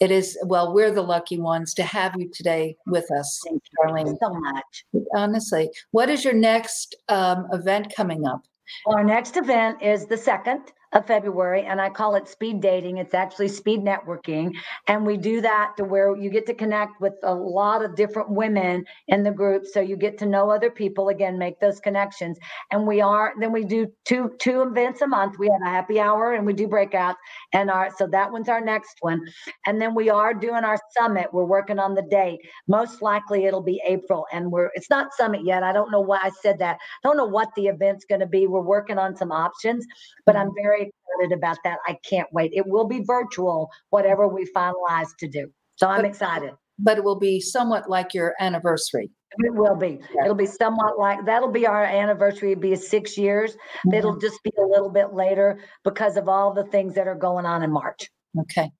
it 0.00 0.10
is 0.10 0.38
well 0.44 0.72
we're 0.72 0.90
the 0.90 1.02
lucky 1.02 1.38
ones 1.38 1.74
to 1.74 1.82
have 1.82 2.14
you 2.18 2.28
today 2.32 2.76
with 2.86 3.10
us 3.12 3.40
Thank 3.46 3.62
you. 3.70 3.92
Darlene. 3.92 4.16
so 4.20 4.32
much. 4.32 4.84
Honestly 5.14 5.70
what 5.90 6.08
is 6.08 6.24
your 6.24 6.34
next 6.34 6.96
um, 7.08 7.46
event 7.52 7.92
coming 7.94 8.26
up? 8.26 8.42
Well, 8.86 8.96
our 8.96 9.04
next 9.04 9.36
event 9.36 9.82
is 9.82 10.06
the 10.06 10.16
second 10.16 10.72
of 10.92 11.06
February, 11.06 11.62
and 11.62 11.80
I 11.80 11.88
call 11.88 12.16
it 12.16 12.28
speed 12.28 12.60
dating. 12.60 12.98
It's 12.98 13.14
actually 13.14 13.48
speed 13.48 13.80
networking. 13.80 14.52
And 14.88 15.06
we 15.06 15.16
do 15.16 15.40
that 15.40 15.74
to 15.76 15.84
where 15.84 16.16
you 16.16 16.30
get 16.30 16.46
to 16.46 16.54
connect 16.54 17.00
with 17.00 17.14
a 17.22 17.34
lot 17.34 17.84
of 17.84 17.94
different 17.94 18.30
women 18.30 18.84
in 19.08 19.22
the 19.22 19.30
group. 19.30 19.66
So 19.66 19.80
you 19.80 19.96
get 19.96 20.18
to 20.18 20.26
know 20.26 20.50
other 20.50 20.70
people, 20.70 21.08
again, 21.08 21.38
make 21.38 21.60
those 21.60 21.78
connections. 21.78 22.38
And 22.72 22.86
we 22.86 23.00
are, 23.00 23.32
then 23.38 23.52
we 23.52 23.64
do 23.64 23.86
two 24.04 24.32
two 24.40 24.62
events 24.62 25.00
a 25.00 25.06
month. 25.06 25.38
We 25.38 25.48
have 25.48 25.62
a 25.64 25.70
happy 25.70 26.00
hour 26.00 26.34
and 26.34 26.44
we 26.44 26.52
do 26.52 26.66
breakouts. 26.66 27.16
And 27.52 27.70
our 27.70 27.90
so 27.96 28.08
that 28.08 28.32
one's 28.32 28.48
our 28.48 28.60
next 28.60 28.96
one. 29.00 29.20
And 29.66 29.80
then 29.80 29.94
we 29.94 30.10
are 30.10 30.34
doing 30.34 30.64
our 30.64 30.78
summit. 30.98 31.28
We're 31.32 31.44
working 31.44 31.78
on 31.78 31.94
the 31.94 32.02
date. 32.02 32.40
Most 32.66 33.02
likely 33.02 33.44
it'll 33.44 33.62
be 33.62 33.80
April. 33.86 34.26
And 34.32 34.50
we're 34.50 34.70
it's 34.74 34.90
not 34.90 35.14
summit 35.14 35.42
yet. 35.44 35.62
I 35.62 35.72
don't 35.72 35.90
know 35.90 36.00
why 36.00 36.18
I 36.22 36.30
said 36.42 36.58
that. 36.58 36.76
I 36.76 37.08
don't 37.08 37.16
know 37.16 37.26
what 37.26 37.54
the 37.54 37.66
event's 37.66 38.04
going 38.04 38.20
to 38.20 38.26
be. 38.26 38.46
We're 38.46 38.60
working 38.60 38.98
on 38.98 39.16
some 39.16 39.30
options, 39.30 39.86
but 40.26 40.34
I'm 40.36 40.48
mm-hmm. 40.48 40.62
very 40.62 40.79
excited 40.82 41.36
about 41.36 41.58
that. 41.64 41.78
I 41.86 41.96
can't 42.08 42.28
wait. 42.32 42.52
It 42.54 42.66
will 42.66 42.86
be 42.86 43.02
virtual, 43.04 43.70
whatever 43.90 44.28
we 44.28 44.46
finalize 44.54 45.08
to 45.18 45.28
do. 45.28 45.50
So 45.76 45.88
I'm 45.88 46.02
but, 46.02 46.06
excited. 46.06 46.52
But 46.78 46.98
it 46.98 47.04
will 47.04 47.18
be 47.18 47.40
somewhat 47.40 47.88
like 47.88 48.14
your 48.14 48.34
anniversary. 48.40 49.10
It 49.38 49.54
will 49.54 49.76
be. 49.76 50.00
Yeah. 50.14 50.24
It'll 50.24 50.34
be 50.34 50.46
somewhat 50.46 50.98
like 50.98 51.24
that'll 51.24 51.52
be 51.52 51.66
our 51.66 51.84
anniversary. 51.84 52.52
It'll 52.52 52.62
be 52.62 52.74
six 52.74 53.16
years. 53.16 53.52
Mm-hmm. 53.52 53.94
It'll 53.94 54.18
just 54.18 54.42
be 54.42 54.50
a 54.58 54.66
little 54.66 54.90
bit 54.90 55.12
later 55.12 55.60
because 55.84 56.16
of 56.16 56.28
all 56.28 56.52
the 56.52 56.64
things 56.64 56.94
that 56.94 57.06
are 57.06 57.14
going 57.14 57.46
on 57.46 57.62
in 57.62 57.70
March. 57.70 58.10
Okay. 58.38 58.70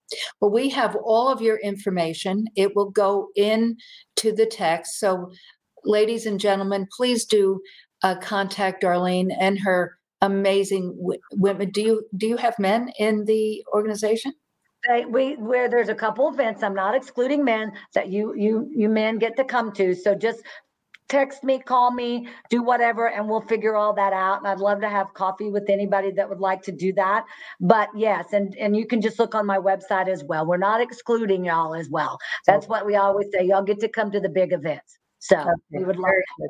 Well, 0.40 0.50
we 0.50 0.68
have 0.70 0.96
all 1.04 1.28
of 1.28 1.40
your 1.40 1.58
information. 1.58 2.46
It 2.56 2.74
will 2.76 2.90
go 2.90 3.28
in 3.36 3.76
to 4.16 4.32
the 4.32 4.46
text. 4.46 4.98
So, 4.98 5.30
ladies 5.84 6.26
and 6.26 6.38
gentlemen, 6.38 6.86
please 6.96 7.24
do 7.24 7.60
uh, 8.02 8.16
contact 8.16 8.82
Darlene 8.82 9.30
and 9.38 9.58
her 9.60 9.96
amazing 10.20 10.94
women. 11.32 11.70
Do 11.70 11.82
you 11.82 12.06
do 12.16 12.26
you 12.26 12.36
have 12.36 12.58
men 12.58 12.90
in 12.98 13.24
the 13.24 13.64
organization? 13.72 14.32
we 15.08 15.34
where 15.34 15.68
there's 15.68 15.88
a 15.88 15.94
couple 15.94 16.32
events. 16.32 16.62
I'm 16.62 16.74
not 16.74 16.94
excluding 16.94 17.44
men 17.44 17.72
that 17.94 18.08
you 18.08 18.34
you 18.34 18.70
you 18.74 18.88
men 18.88 19.18
get 19.18 19.36
to 19.36 19.44
come 19.44 19.72
to. 19.72 19.94
So 19.94 20.14
just 20.14 20.42
text 21.08 21.42
me, 21.42 21.58
call 21.58 21.90
me, 21.90 22.28
do 22.48 22.62
whatever, 22.62 23.08
and 23.08 23.28
we'll 23.28 23.42
figure 23.42 23.74
all 23.74 23.92
that 23.92 24.12
out. 24.12 24.38
And 24.38 24.46
I'd 24.46 24.58
love 24.58 24.80
to 24.80 24.88
have 24.88 25.12
coffee 25.12 25.50
with 25.50 25.68
anybody 25.68 26.12
that 26.12 26.28
would 26.28 26.40
like 26.40 26.62
to 26.62 26.72
do 26.72 26.92
that. 26.94 27.24
But 27.60 27.88
yes, 27.94 28.32
and 28.32 28.54
and 28.56 28.76
you 28.76 28.86
can 28.86 29.02
just 29.02 29.18
look 29.18 29.34
on 29.34 29.44
my 29.44 29.58
website 29.58 30.08
as 30.08 30.24
well. 30.24 30.46
We're 30.46 30.56
not 30.56 30.80
excluding 30.80 31.44
y'all 31.44 31.74
as 31.74 31.90
well. 31.90 32.18
That's 32.46 32.66
what 32.66 32.86
we 32.86 32.96
always 32.96 33.26
say. 33.32 33.44
Y'all 33.44 33.62
get 33.62 33.80
to 33.80 33.88
come 33.88 34.10
to 34.12 34.20
the 34.20 34.28
big 34.28 34.52
events. 34.52 34.98
So 35.18 35.36
okay. 35.36 35.50
we 35.72 35.84
would 35.84 35.96
love 35.96 36.12
to. 36.38 36.48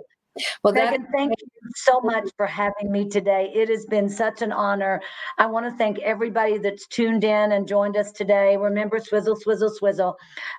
Well, 0.63 0.73
Megan, 0.73 1.07
thank 1.13 1.33
you 1.41 1.49
so 1.75 2.01
much 2.01 2.29
for 2.37 2.47
having 2.47 2.91
me 2.91 3.09
today. 3.09 3.51
It 3.55 3.69
has 3.69 3.85
been 3.87 4.09
such 4.09 4.43
an 4.43 4.53
honor. 4.53 5.01
I 5.39 5.47
want 5.47 5.67
to 5.67 5.77
thank 5.77 5.99
everybody 5.99 6.59
that's 6.59 6.87
tuned 6.87 7.25
in 7.25 7.53
and 7.53 7.67
joined 7.67 7.97
us 7.97 8.13
today. 8.13 8.57
Remember, 8.57 9.01
swizzle, 9.01 9.37
swizzle, 9.37 9.71
swizzle. 9.71 10.17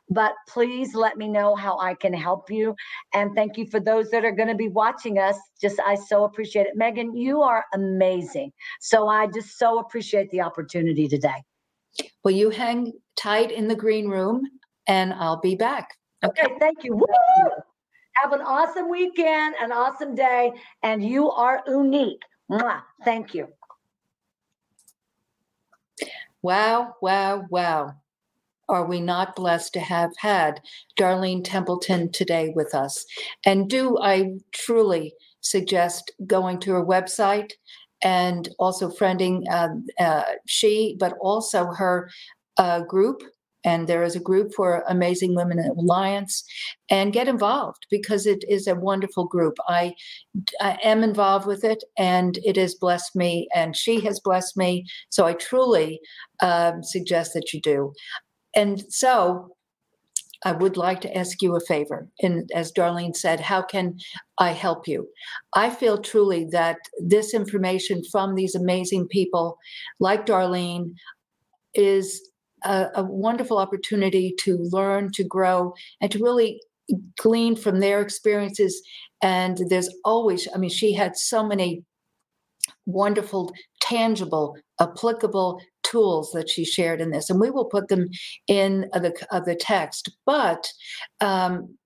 But 0.09 0.33
please 0.47 0.93
let 0.93 1.17
me 1.17 1.27
know 1.27 1.55
how 1.55 1.79
I 1.79 1.93
can 1.93 2.13
help 2.13 2.51
you. 2.51 2.75
And 3.13 3.33
thank 3.33 3.57
you 3.57 3.65
for 3.65 3.79
those 3.79 4.09
that 4.11 4.25
are 4.25 4.31
going 4.31 4.49
to 4.49 4.55
be 4.55 4.67
watching 4.67 5.19
us. 5.19 5.37
Just, 5.61 5.79
I 5.79 5.95
so 5.95 6.25
appreciate 6.25 6.67
it. 6.67 6.75
Megan, 6.75 7.15
you 7.15 7.41
are 7.41 7.65
amazing. 7.73 8.51
So 8.79 9.07
I 9.07 9.27
just 9.27 9.57
so 9.57 9.79
appreciate 9.79 10.29
the 10.31 10.41
opportunity 10.41 11.07
today. 11.07 11.43
Well, 12.23 12.33
you 12.33 12.49
hang 12.49 12.93
tight 13.15 13.51
in 13.51 13.67
the 13.67 13.75
green 13.75 14.07
room 14.07 14.43
and 14.87 15.13
I'll 15.13 15.39
be 15.39 15.55
back. 15.55 15.97
Okay, 16.23 16.43
okay 16.43 16.55
thank 16.59 16.83
you. 16.83 16.95
Woo! 16.95 17.05
Have 18.21 18.33
an 18.33 18.41
awesome 18.41 18.87
weekend, 18.89 19.55
an 19.59 19.71
awesome 19.71 20.13
day, 20.13 20.51
and 20.83 21.03
you 21.03 21.31
are 21.31 21.63
unique. 21.67 22.21
Mwah. 22.51 22.81
Thank 23.03 23.33
you. 23.33 23.47
Wow, 26.43 26.95
wow, 27.01 27.45
wow. 27.49 27.95
Are 28.69 28.85
we 28.85 29.01
not 29.01 29.35
blessed 29.35 29.73
to 29.73 29.79
have 29.79 30.11
had 30.17 30.61
Darlene 30.99 31.43
Templeton 31.43 32.11
today 32.11 32.53
with 32.55 32.75
us? 32.75 33.05
And 33.45 33.69
do 33.69 33.97
I 33.99 34.37
truly 34.51 35.13
suggest 35.41 36.11
going 36.27 36.59
to 36.59 36.73
her 36.73 36.85
website 36.85 37.53
and 38.03 38.49
also 38.59 38.89
friending 38.89 39.43
uh, 39.49 39.69
uh, 39.99 40.23
she, 40.45 40.95
but 40.99 41.13
also 41.19 41.67
her 41.67 42.09
uh, 42.57 42.81
group. 42.81 43.23
And 43.63 43.87
there 43.87 44.03
is 44.03 44.15
a 44.15 44.19
group 44.19 44.53
for 44.53 44.83
Amazing 44.87 45.35
Women 45.35 45.59
Alliance, 45.77 46.43
and 46.89 47.13
get 47.13 47.27
involved 47.27 47.85
because 47.89 48.25
it 48.25 48.43
is 48.49 48.67
a 48.67 48.75
wonderful 48.75 49.25
group. 49.25 49.57
I, 49.67 49.93
I 50.59 50.77
am 50.83 51.03
involved 51.03 51.45
with 51.45 51.63
it, 51.63 51.83
and 51.97 52.37
it 52.43 52.57
has 52.57 52.75
blessed 52.75 53.15
me, 53.15 53.47
and 53.53 53.75
she 53.75 53.99
has 54.01 54.19
blessed 54.19 54.57
me. 54.57 54.85
So 55.09 55.25
I 55.25 55.33
truly 55.33 55.99
um, 56.41 56.83
suggest 56.83 57.33
that 57.33 57.53
you 57.53 57.61
do. 57.61 57.93
And 58.55 58.83
so 58.89 59.55
I 60.43 60.51
would 60.53 60.75
like 60.75 61.01
to 61.01 61.17
ask 61.17 61.41
you 61.41 61.55
a 61.55 61.59
favor. 61.59 62.07
And 62.21 62.49
as 62.55 62.71
Darlene 62.71 63.15
said, 63.15 63.39
how 63.39 63.61
can 63.61 63.97
I 64.39 64.51
help 64.53 64.87
you? 64.87 65.07
I 65.55 65.69
feel 65.69 65.99
truly 65.99 66.45
that 66.51 66.77
this 66.99 67.33
information 67.33 68.01
from 68.11 68.33
these 68.33 68.55
amazing 68.55 69.07
people 69.07 69.57
like 69.99 70.25
Darlene 70.25 70.93
is 71.75 72.30
a, 72.63 72.87
a 72.95 73.03
wonderful 73.03 73.57
opportunity 73.57 74.33
to 74.39 74.57
learn, 74.71 75.11
to 75.13 75.23
grow, 75.23 75.73
and 75.99 76.11
to 76.11 76.19
really 76.19 76.61
glean 77.17 77.55
from 77.55 77.79
their 77.79 78.01
experiences. 78.01 78.81
And 79.21 79.57
there's 79.69 79.89
always, 80.03 80.47
I 80.53 80.57
mean, 80.57 80.69
she 80.69 80.93
had 80.93 81.15
so 81.15 81.45
many 81.45 81.83
wonderful, 82.85 83.53
tangible, 83.79 84.57
applicable 84.79 85.61
tools 85.83 86.31
that 86.31 86.49
she 86.49 86.65
shared 86.65 87.01
in 87.01 87.11
this, 87.11 87.29
and 87.29 87.39
we 87.39 87.49
will 87.49 87.65
put 87.65 87.87
them 87.87 88.09
in 88.47 88.89
the 88.93 89.13
uh, 89.31 89.39
the 89.39 89.55
text. 89.55 90.09
But 90.25 90.67
um, 91.19 91.77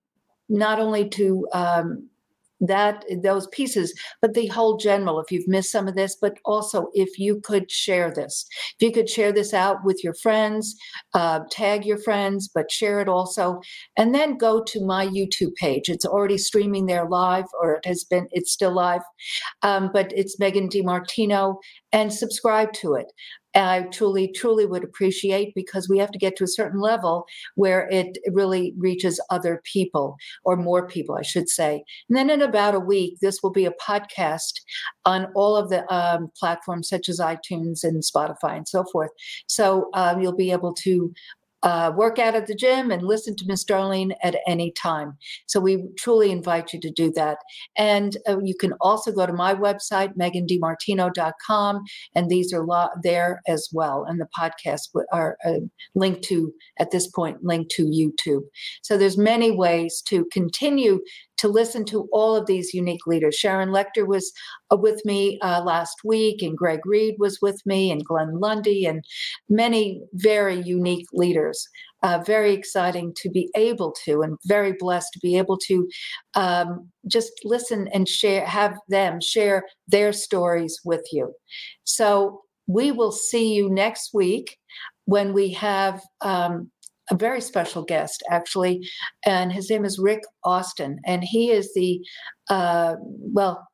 not 0.50 0.80
only 0.80 1.10
to 1.10 1.48
um, 1.54 2.10
that 2.68 3.04
those 3.24 3.48
pieces 3.48 3.94
but 4.22 4.34
the 4.34 4.48
whole 4.48 4.78
general 4.78 5.20
if 5.20 5.32
you've 5.32 5.48
missed 5.48 5.72
some 5.72 5.88
of 5.88 5.96
this 5.96 6.16
but 6.20 6.38
also 6.46 6.88
if 6.94 7.20
you 7.20 7.40
could 7.42 7.70
share 7.70 8.12
this. 8.12 8.46
If 8.80 8.86
you 8.86 8.92
could 8.92 9.10
share 9.10 9.32
this 9.32 9.54
out 9.54 9.84
with 9.84 10.04
your 10.04 10.14
friends 10.16 10.76
uh, 11.14 11.42
tag 11.52 11.86
your 11.86 11.98
friends 11.98 12.50
but 12.54 12.72
share 12.72 13.00
it 13.00 13.08
also. 13.08 13.60
And 13.98 14.14
then 14.14 14.38
go 14.38 14.64
to 14.64 14.86
my 14.86 15.08
youtube 15.08 15.56
page. 15.56 15.90
It's 15.90 16.06
already 16.06 16.38
streaming 16.38 16.86
there 16.86 17.08
live 17.08 17.46
or 17.62 17.76
it 17.76 17.86
has 17.86 18.04
been 18.04 18.28
it's 18.32 18.52
still 18.52 18.74
live. 18.74 19.02
Um, 19.62 19.90
but 19.94 20.12
it's 20.16 20.40
megan 20.40 20.70
dimartino 20.70 21.58
and 21.92 22.14
subscribe 22.14 22.74
to 22.74 22.96
it 22.96 23.12
I 23.56 23.84
truly, 23.92 24.28
truly 24.28 24.66
would 24.66 24.84
appreciate 24.84 25.54
because 25.56 25.88
we 25.88 25.98
have 25.98 26.12
to 26.12 26.20
get 26.20 26.36
to 26.38 26.44
a 26.44 26.48
certain 26.48 26.80
level 26.80 27.26
where 27.56 27.88
it 27.90 28.18
really 28.32 28.74
reaches 28.78 29.20
other 29.30 29.62
people 29.64 30.18
or 30.44 30.58
more 30.58 30.88
people, 30.88 31.16
I 31.16 31.22
should 31.22 31.50
say. 31.50 31.84
And 32.10 32.18
then 32.18 32.30
in 32.30 32.42
about 32.42 32.76
a 32.76 32.80
week, 32.80 33.18
this 33.22 33.42
will 33.42 33.52
be 33.52 33.66
a 33.66 33.72
podcast 33.72 34.62
on 35.06 35.28
all 35.36 35.56
of 35.56 35.70
the 35.70 35.92
um, 35.94 36.32
platforms 36.38 36.90
such 36.90 37.10
as 37.10 37.20
iTunes 37.20 37.84
and 37.84 38.04
Spotify 38.04 38.58
and 38.58 38.68
so 38.68 38.84
forth. 38.92 39.12
So 39.48 39.90
um, 39.94 40.22
you'll 40.22 40.36
be 40.36 40.52
able 40.52 40.74
to 40.76 41.14
uh, 41.66 41.92
work 41.96 42.20
out 42.20 42.36
at 42.36 42.46
the 42.46 42.56
gym 42.56 42.92
and 42.92 43.02
listen 43.04 43.36
to 43.36 43.46
Miss 43.48 43.66
Darlene 43.66 44.16
at 44.24 44.38
any 44.48 44.72
time. 44.72 45.18
So 45.48 45.60
we 45.60 45.84
truly 45.98 46.32
invite 46.32 46.72
you 46.72 46.80
to 46.80 46.92
do 46.92 47.12
that. 47.14 47.40
And 47.76 48.16
uh, 48.30 48.40
you 48.42 48.56
can 48.56 48.74
also 48.82 49.12
go 49.12 49.26
to 49.26 49.34
my 49.34 49.56
website, 49.56 50.16
megandimartino.com, 50.16 51.84
and 52.14 52.30
these 52.30 52.54
are 52.54 52.64
lo- 52.64 52.90
there 53.02 53.42
as 53.48 53.68
well. 53.74 54.06
And 54.08 54.22
the 54.22 54.28
podcasts 54.38 54.88
are 55.12 55.38
uh, 55.44 55.60
linked 55.96 56.24
to, 56.26 56.54
at 56.80 56.92
this 56.92 57.08
point, 57.08 57.44
linked 57.44 57.72
to 57.72 57.86
YouTube. 57.86 58.44
So 58.84 58.98
there's 58.98 59.18
many 59.18 59.50
ways 59.50 60.04
to 60.06 60.26
continue 60.32 61.02
to 61.38 61.48
listen 61.48 61.86
to 61.86 62.08
all 62.12 62.36
of 62.36 62.46
these 62.46 62.74
unique 62.74 63.06
leaders. 63.06 63.36
Sharon 63.36 63.70
Lechter 63.70 64.08
was 64.08 64.32
uh, 64.72 64.78
with 64.78 65.04
me 65.06 65.40
uh, 65.42 65.62
last 65.64 65.98
week, 66.04 66.42
and 66.42 66.58
Greg 66.58 66.86
Reid 66.86 67.16
was 67.20 67.40
with 67.42 67.62
me, 67.66 67.92
and 67.92 68.04
Glenn 68.04 68.40
Lundy, 68.40 68.86
and 68.86 69.04
many 69.50 70.02
very 70.14 70.62
unique 70.62 71.08
leaders. 71.14 71.68
Uh, 72.04 72.20
very 72.24 72.54
exciting 72.54 73.12
to 73.16 73.30
be 73.30 73.50
able 73.56 73.92
to, 74.06 74.22
and 74.22 74.38
very 74.46 74.74
blessed 74.74 75.12
to 75.12 75.20
be 75.20 75.38
able 75.38 75.58
to 75.58 75.88
um, 76.36 76.88
just 77.08 77.32
listen 77.44 77.88
and 77.94 78.08
share, 78.08 78.46
have 78.46 78.78
them 78.90 79.20
share 79.20 79.64
their 79.88 80.14
stories 80.14 80.80
with 80.86 81.02
you. 81.12 81.34
So 81.84 82.42
we 82.68 82.92
will 82.92 83.12
see 83.12 83.56
you 83.56 83.70
next 83.70 84.14
week 84.14 84.58
when 85.06 85.34
we 85.34 85.52
have 85.54 86.02
um, 86.22 86.70
a 87.12 87.16
very 87.16 87.42
special 87.42 87.84
guest, 87.84 88.24
actually, 88.30 88.88
and 89.26 89.52
his 89.52 89.70
name 89.70 89.86
is 89.86 90.00
Rick 90.00 90.24
Austin, 90.44 91.00
and 91.06 91.24
he 91.24 91.52
is 91.52 91.74
the 91.74 92.02
uh, 92.50 92.96
well. 93.00 93.68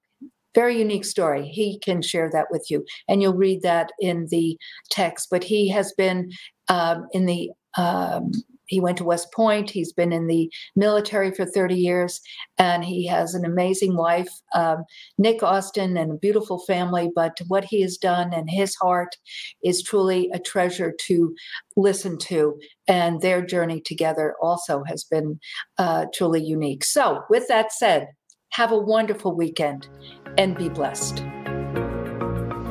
Very 0.53 0.77
unique 0.77 1.05
story. 1.05 1.47
He 1.47 1.79
can 1.79 2.01
share 2.01 2.29
that 2.33 2.47
with 2.51 2.65
you, 2.69 2.83
and 3.07 3.21
you'll 3.21 3.35
read 3.35 3.61
that 3.61 3.93
in 4.01 4.27
the 4.31 4.57
text. 4.89 5.29
But 5.31 5.45
he 5.45 5.69
has 5.69 5.93
been 5.93 6.29
um, 6.67 7.07
in 7.13 7.25
the 7.25 7.51
um, 7.77 8.31
he 8.71 8.79
went 8.79 8.97
to 8.97 9.03
West 9.03 9.33
Point. 9.33 9.69
He's 9.69 9.91
been 9.91 10.13
in 10.13 10.27
the 10.27 10.49
military 10.77 11.31
for 11.31 11.45
30 11.45 11.75
years, 11.75 12.21
and 12.57 12.85
he 12.85 13.05
has 13.05 13.35
an 13.35 13.43
amazing 13.43 13.97
wife, 13.97 14.29
um, 14.55 14.85
Nick 15.17 15.43
Austin, 15.43 15.97
and 15.97 16.11
a 16.13 16.15
beautiful 16.15 16.57
family. 16.59 17.11
But 17.13 17.37
what 17.49 17.65
he 17.65 17.81
has 17.81 17.97
done 17.97 18.33
and 18.33 18.49
his 18.49 18.73
heart 18.75 19.17
is 19.61 19.83
truly 19.83 20.29
a 20.33 20.39
treasure 20.39 20.93
to 21.01 21.35
listen 21.75 22.17
to. 22.19 22.57
And 22.87 23.19
their 23.19 23.45
journey 23.45 23.81
together 23.81 24.35
also 24.41 24.83
has 24.85 25.03
been 25.03 25.41
uh, 25.77 26.05
truly 26.13 26.41
unique. 26.41 26.85
So, 26.85 27.23
with 27.29 27.49
that 27.49 27.73
said, 27.73 28.07
have 28.51 28.71
a 28.71 28.77
wonderful 28.77 29.35
weekend 29.35 29.89
and 30.37 30.57
be 30.57 30.69
blessed. 30.69 31.17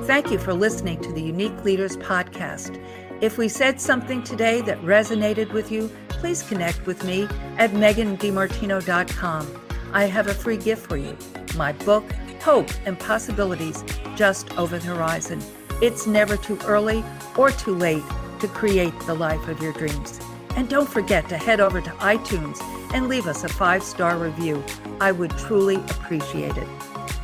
Thank 0.04 0.30
you 0.30 0.38
for 0.38 0.54
listening 0.54 1.02
to 1.02 1.12
the 1.12 1.22
Unique 1.22 1.62
Leaders 1.62 1.98
Podcast. 1.98 2.82
If 3.20 3.36
we 3.36 3.48
said 3.48 3.78
something 3.78 4.22
today 4.22 4.62
that 4.62 4.80
resonated 4.80 5.52
with 5.52 5.70
you, 5.70 5.90
please 6.08 6.42
connect 6.42 6.86
with 6.86 7.04
me 7.04 7.24
at 7.58 7.72
megandimartino.com. 7.72 9.60
I 9.92 10.04
have 10.04 10.26
a 10.28 10.34
free 10.34 10.56
gift 10.56 10.88
for 10.88 10.96
you 10.96 11.16
my 11.56 11.72
book, 11.72 12.04
Hope 12.42 12.70
and 12.86 12.98
Possibilities 12.98 13.84
Just 14.16 14.56
Over 14.56 14.78
the 14.78 14.86
Horizon. 14.86 15.42
It's 15.82 16.06
never 16.06 16.36
too 16.36 16.58
early 16.64 17.04
or 17.36 17.50
too 17.50 17.74
late 17.74 18.04
to 18.38 18.48
create 18.48 18.98
the 19.00 19.14
life 19.14 19.48
of 19.48 19.60
your 19.60 19.72
dreams. 19.72 20.20
And 20.56 20.68
don't 20.68 20.88
forget 20.88 21.28
to 21.28 21.36
head 21.36 21.60
over 21.60 21.80
to 21.80 21.90
iTunes 21.90 22.58
and 22.94 23.08
leave 23.08 23.26
us 23.26 23.44
a 23.44 23.48
five 23.48 23.82
star 23.82 24.16
review. 24.16 24.64
I 25.00 25.12
would 25.12 25.36
truly 25.36 25.76
appreciate 25.76 26.56
it. 26.56 26.68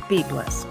Be 0.09 0.23
blessed. 0.23 0.67